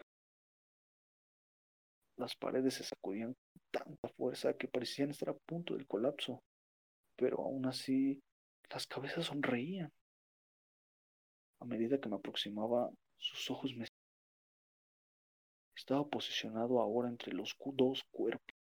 [2.17, 6.41] Las paredes se sacudían con tanta fuerza que parecían estar a punto del colapso,
[7.17, 8.21] pero aún así
[8.69, 9.91] las cabezas sonreían.
[11.59, 13.85] A medida que me aproximaba, sus ojos me...
[15.75, 18.55] Estaba posicionado ahora entre los dos cuerpos,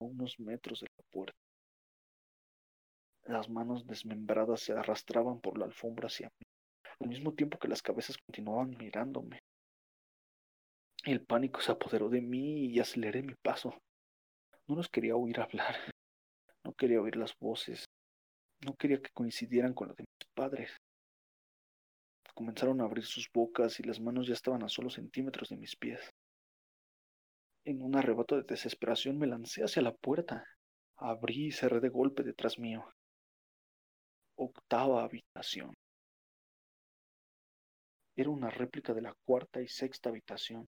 [0.00, 1.38] a unos metros de la puerta.
[3.24, 6.46] Las manos desmembradas se arrastraban por la alfombra hacia mí,
[7.00, 9.40] al mismo tiempo que las cabezas continuaban mirándome.
[11.04, 13.78] El pánico se apoderó de mí y aceleré mi paso.
[14.66, 15.76] No los quería oír hablar,
[16.64, 17.84] no quería oír las voces,
[18.66, 20.76] no quería que coincidieran con las de mis padres.
[22.34, 25.74] Comenzaron a abrir sus bocas y las manos ya estaban a solo centímetros de mis
[25.76, 26.00] pies.
[27.64, 30.44] En un arrebato de desesperación me lancé hacia la puerta.
[30.96, 32.84] Abrí y cerré de golpe detrás mío.
[34.36, 35.74] Octava habitación.
[38.16, 40.68] Era una réplica de la cuarta y sexta habitación.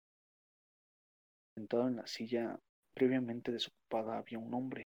[1.57, 2.59] Sentado en la silla
[2.93, 4.85] previamente desocupada había un hombre.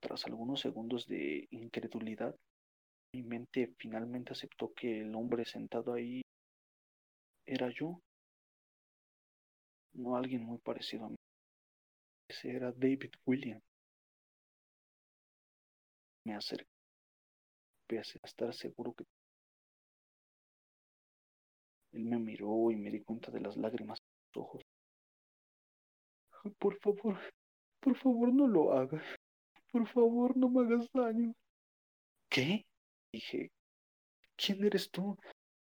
[0.00, 2.34] Tras algunos segundos de incredulidad,
[3.12, 6.22] mi mente finalmente aceptó que el hombre sentado ahí
[7.46, 8.00] era yo,
[9.92, 11.16] no alguien muy parecido a mí.
[12.28, 13.60] Ese era David William.
[16.24, 16.66] Me acerqué,
[17.92, 19.04] a estar seguro que...
[21.92, 24.65] Él me miró y me di cuenta de las lágrimas en sus ojos.
[26.58, 27.18] Por favor,
[27.80, 29.04] por favor no lo hagas.
[29.70, 31.34] Por favor no me hagas daño.
[32.28, 32.66] ¿Qué?
[33.12, 33.50] Dije,
[34.36, 35.16] ¿quién eres tú?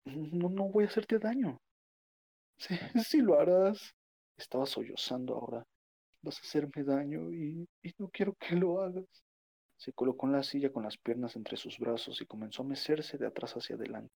[0.05, 1.61] No, no voy a hacerte daño.
[2.57, 2.75] Sí,
[3.07, 3.95] sí lo harás.
[4.37, 5.65] Estaba sollozando ahora.
[6.23, 9.07] Vas a hacerme daño y, y no quiero que lo hagas.
[9.77, 13.19] Se colocó en la silla con las piernas entre sus brazos y comenzó a mecerse
[13.19, 14.15] de atrás hacia adelante.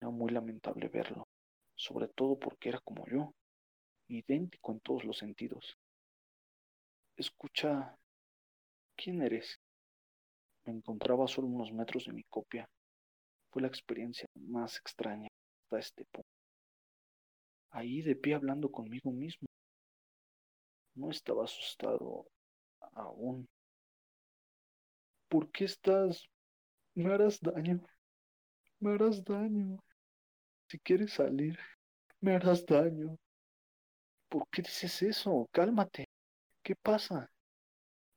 [0.00, 1.28] Era muy lamentable verlo,
[1.74, 3.34] sobre todo porque era como yo,
[4.08, 5.76] idéntico en todos los sentidos.
[7.16, 7.96] Escucha,
[8.96, 9.58] ¿quién eres?
[10.64, 12.68] Me encontraba a solo unos metros de mi copia.
[13.50, 15.28] Fue la experiencia más extraña
[15.64, 16.28] hasta este punto.
[17.70, 19.48] Ahí de pie hablando conmigo mismo.
[20.94, 22.26] No estaba asustado
[22.92, 23.48] aún.
[25.28, 26.24] ¿Por qué estás?
[26.94, 27.80] Me harás daño.
[28.80, 29.78] Me harás daño.
[30.68, 31.58] Si quieres salir,
[32.20, 33.18] me harás daño.
[34.28, 35.48] ¿Por qué dices eso?
[35.52, 36.06] Cálmate.
[36.62, 37.30] ¿Qué pasa?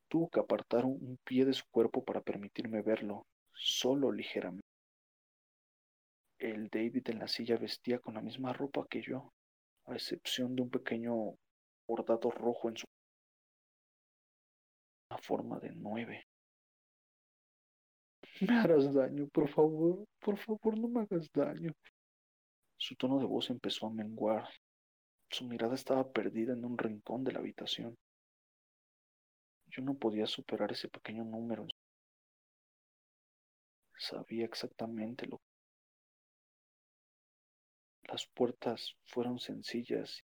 [0.08, 4.66] Tuvo que apartar un pie de su cuerpo para permitirme verlo, solo ligeramente.
[6.38, 9.32] El David en la silla vestía con la misma ropa que yo,
[9.86, 11.36] a excepción de un pequeño
[11.86, 12.86] bordado rojo en su
[15.10, 16.26] una forma de nueve.
[18.40, 21.72] Me harás daño, por favor, por favor, no me hagas daño.
[22.76, 24.48] Su tono de voz empezó a menguar.
[25.32, 27.96] Su mirada estaba perdida en un rincón de la habitación.
[29.66, 31.66] Yo no podía superar ese pequeño número.
[33.96, 35.44] Sabía exactamente lo que...
[38.10, 40.22] Las puertas fueron sencillas y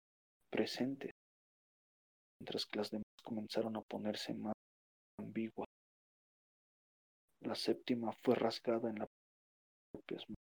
[0.51, 1.11] presentes,
[2.39, 4.55] mientras que las demás comenzaron a ponerse más
[5.19, 5.69] ambiguas.
[7.41, 10.42] La séptima fue rasgada en manos.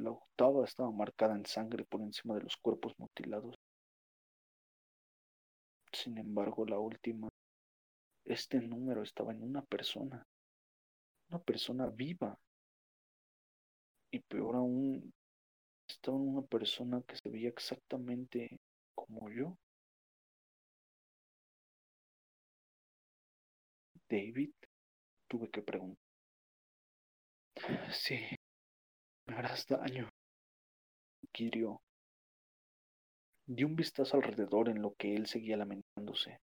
[0.00, 3.54] La octava estaba marcada en sangre por encima de los cuerpos mutilados.
[5.92, 7.28] Sin embargo, la última,
[8.24, 10.26] este número estaba en una persona,
[11.28, 12.38] una persona viva.
[14.10, 15.12] Y peor aún,
[15.86, 18.58] estaba en una persona que se veía exactamente
[18.94, 19.58] como yo.
[24.08, 24.52] David,
[25.28, 26.10] tuve que preguntar.
[27.92, 28.16] Sí,
[29.30, 30.08] me harás daño.
[31.32, 31.80] Kirio.
[33.46, 36.40] Di un vistazo alrededor en lo que él seguía lamentándose.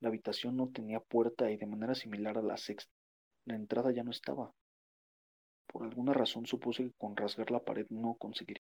[0.00, 2.92] La habitación no tenía puerta y de manera similar a la sexta,
[3.46, 4.52] la entrada ya no estaba.
[5.66, 8.64] Por alguna razón supuse que con rasgar la pared no conseguiría.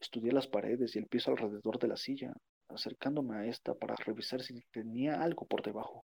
[0.00, 2.32] Estudié las paredes y el piso alrededor de la silla,
[2.68, 6.04] acercándome a esta para revisar si tenía algo por debajo.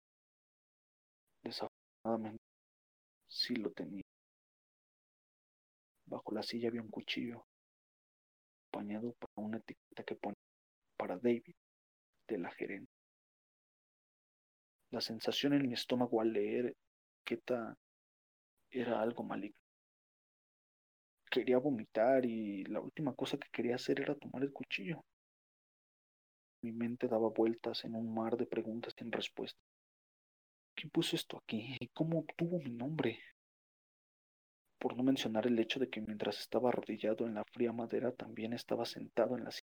[1.42, 2.42] Desafortunadamente,
[3.28, 4.09] sí lo tenía.
[6.10, 7.46] Bajo la silla había un cuchillo,
[8.68, 10.36] acompañado por una etiqueta que pone
[10.96, 11.54] para David
[12.26, 12.90] de la gerente.
[14.90, 16.74] La sensación en mi estómago al leer
[17.22, 17.76] etiqueta
[18.72, 19.56] era algo maligno.
[21.30, 25.04] Quería vomitar y la última cosa que quería hacer era tomar el cuchillo.
[26.62, 29.60] Mi mente daba vueltas en un mar de preguntas sin respuesta.
[30.74, 31.76] ¿Quién puso esto aquí?
[31.78, 33.20] ¿Y cómo obtuvo mi nombre?
[34.80, 38.54] Por no mencionar el hecho de que mientras estaba arrodillado en la fría madera también
[38.54, 39.68] estaba sentado en la silla,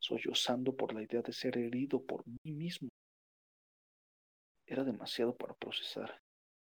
[0.00, 2.88] sollozando por la idea de ser herido por mí mismo.
[4.66, 6.20] Era demasiado para procesar.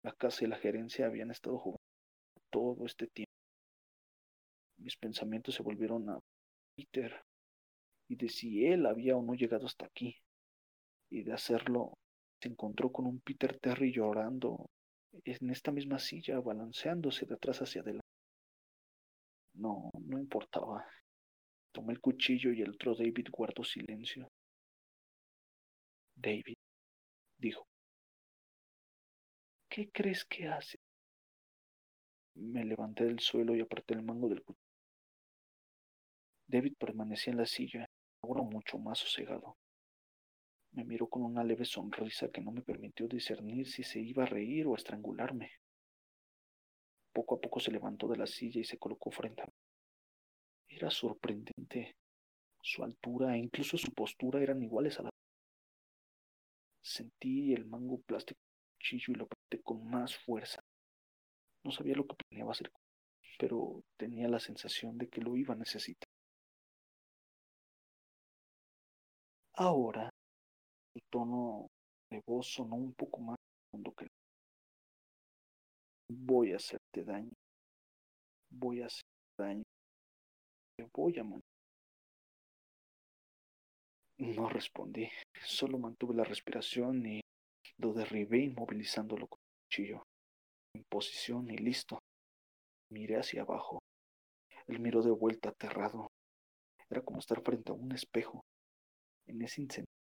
[0.03, 1.81] La casa y la gerencia habían estado jugando
[2.51, 3.33] todo este tiempo.
[4.77, 6.19] Mis pensamientos se volvieron a
[6.75, 7.23] Peter
[8.07, 10.15] y de si él había o no llegado hasta aquí.
[11.09, 11.97] Y de hacerlo,
[12.39, 14.69] se encontró con un Peter Terry llorando
[15.11, 18.07] en esta misma silla, balanceándose de atrás hacia adelante.
[19.53, 20.85] No, no importaba.
[21.71, 24.27] Tomé el cuchillo y el otro David guardó silencio.
[26.15, 26.55] David,
[27.37, 27.65] dijo,
[29.69, 30.77] ¿qué crees que hace?
[32.35, 34.61] Me levanté del suelo y apreté el mango del cuchillo.
[36.47, 37.85] David permanecía en la silla,
[38.21, 39.55] ahora mucho más sosegado.
[40.73, 44.27] Me miró con una leve sonrisa que no me permitió discernir si se iba a
[44.27, 45.51] reír o a estrangularme.
[47.11, 49.53] Poco a poco se levantó de la silla y se colocó frente a mí.
[50.69, 51.97] Era sorprendente.
[52.61, 55.09] Su altura e incluso su postura eran iguales a la.
[56.81, 60.61] Sentí el mango plástico del cuchillo y lo apreté con más fuerza.
[61.63, 62.71] No sabía lo que planeaba hacer,
[63.37, 66.07] pero tenía la sensación de que lo iba a necesitar.
[69.53, 70.10] Ahora
[70.93, 71.67] su tono
[72.09, 73.37] de voz sonó un poco más
[73.69, 74.07] profundo que
[76.09, 77.31] voy a hacerte daño.
[78.49, 79.05] Voy a hacerte
[79.37, 79.63] daño.
[80.77, 81.41] Te voy a matar.
[84.17, 85.09] No respondí,
[85.43, 87.21] solo mantuve la respiración y
[87.77, 90.03] lo derribé inmovilizándolo con el cuchillo.
[90.75, 91.99] En posición y listo.
[92.91, 93.79] Miré hacia abajo.
[94.67, 96.11] Él miró de vuelta aterrado.
[96.89, 98.41] Era como estar frente a un espejo.
[99.25, 99.61] En ese,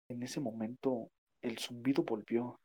[0.09, 1.11] en ese momento
[1.43, 2.59] el zumbido volvió,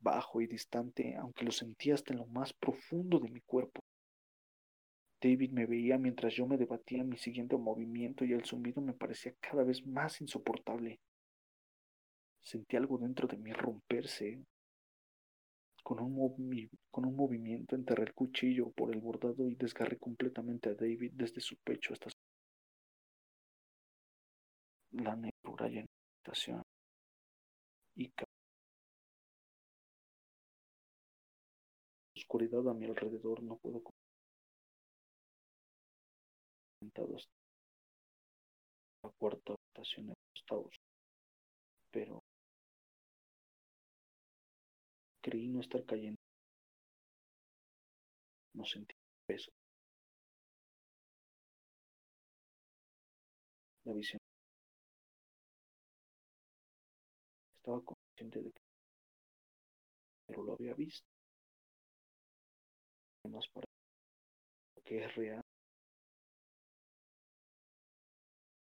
[0.00, 3.80] bajo y distante, aunque lo sentía hasta en lo más profundo de mi cuerpo.
[5.20, 8.92] David me veía mientras yo me debatía en mi siguiente movimiento y el zumbido me
[8.92, 11.00] parecía cada vez más insoportable.
[12.40, 14.40] Sentí algo dentro de mí romperse.
[15.82, 20.74] Con un, con un movimiento enterré el cuchillo por el bordado y desgarré completamente a
[20.74, 22.16] David desde su pecho hasta su...
[24.92, 25.68] La negrura
[26.28, 26.62] la
[27.96, 28.12] y
[32.14, 33.82] oscuridad a mi alrededor no puedo
[36.80, 37.28] sentados
[39.02, 40.74] la cuarta habitación acostados,
[41.90, 42.22] pero
[45.22, 46.20] creí no estar cayendo.
[48.54, 48.94] No sentí
[49.26, 49.50] peso.
[53.84, 54.27] La visión.
[57.68, 58.60] Estaba consciente de que
[60.26, 61.06] pero lo había visto.
[63.22, 63.66] Además para
[64.74, 65.42] lo que es real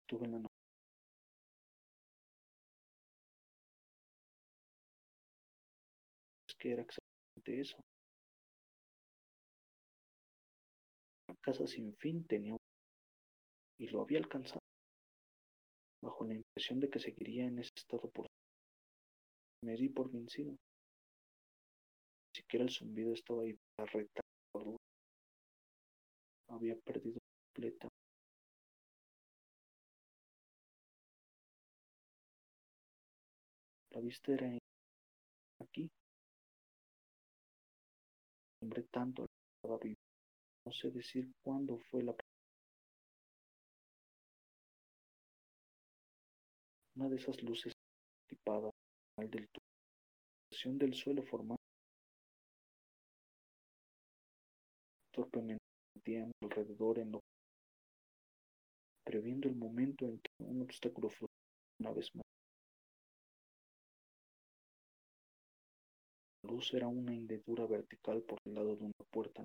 [0.03, 0.55] estuve en la noche.
[6.47, 7.79] Es que era exactamente eso.
[11.27, 12.59] La casa sin fin tenía un...
[13.79, 14.61] y lo había alcanzado,
[16.03, 18.30] bajo la impresión de que seguiría en ese estado por...
[19.63, 20.53] Me di por vencido.
[20.53, 20.59] Ni
[22.35, 24.25] siquiera el zumbido estaba ahí para retar
[26.49, 27.89] Había perdido completa
[33.91, 34.47] La vista era
[35.61, 35.91] aquí.
[38.63, 39.27] Hombre tanto
[39.57, 39.97] estaba vivo.
[40.65, 42.15] No sé decir cuándo fue la
[46.97, 47.73] una de esas luces
[49.29, 49.49] del
[50.79, 51.57] del suelo formada
[55.13, 55.61] torpemente
[56.43, 57.21] alrededor en lo
[59.05, 61.29] previendo el momento en que un obstáculo fue
[61.81, 62.25] una vez más
[66.51, 69.45] luz era una hendidura vertical por el lado de una puerta.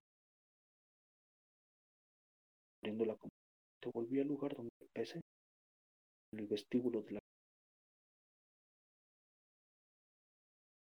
[2.81, 5.21] Abriendo la te volví al lugar donde empecé,
[6.33, 7.19] en el vestíbulo de la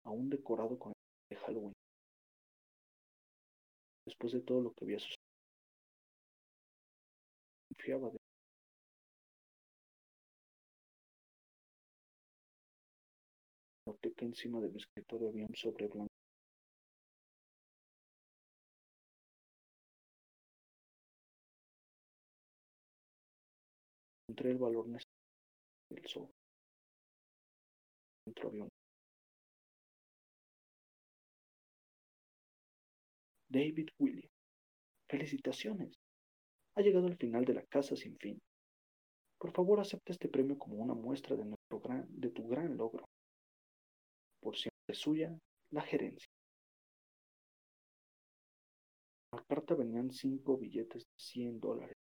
[0.08, 0.94] aún decorado con
[1.30, 1.74] de Halloween.
[4.06, 5.18] Después de todo lo que había sucedido,
[7.70, 8.18] confiaba de
[13.86, 16.12] Noté que encima de mi escritorio había un sobre blanco.
[24.30, 25.18] Encontré el valor necesario
[25.90, 26.32] del sobre.
[28.26, 28.77] Dentro había un...
[33.58, 34.30] David William.
[35.10, 35.98] Felicitaciones.
[36.76, 38.40] Ha llegado al final de la casa sin fin.
[39.40, 43.04] Por favor, acepta este premio como una muestra de, nuestro gran, de tu gran logro
[44.40, 45.36] por siempre suya,
[45.72, 46.30] la gerencia.
[49.32, 51.98] En la carta venían cinco billetes de 100 dólares.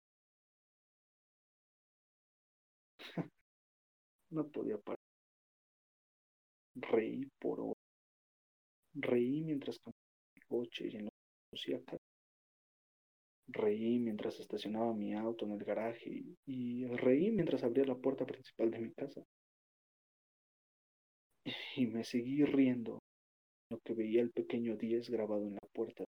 [4.29, 4.99] no podía parar.
[6.75, 7.73] Reí por.
[8.93, 9.97] Reí mientras caminaba
[10.35, 11.09] mi coche y en
[13.47, 18.71] Reí mientras estacionaba mi auto en el garaje y reí mientras abría la puerta principal
[18.71, 19.23] de mi casa.
[21.75, 22.99] Y me seguí riendo
[23.69, 26.03] lo que veía el pequeño 10 grabado en la puerta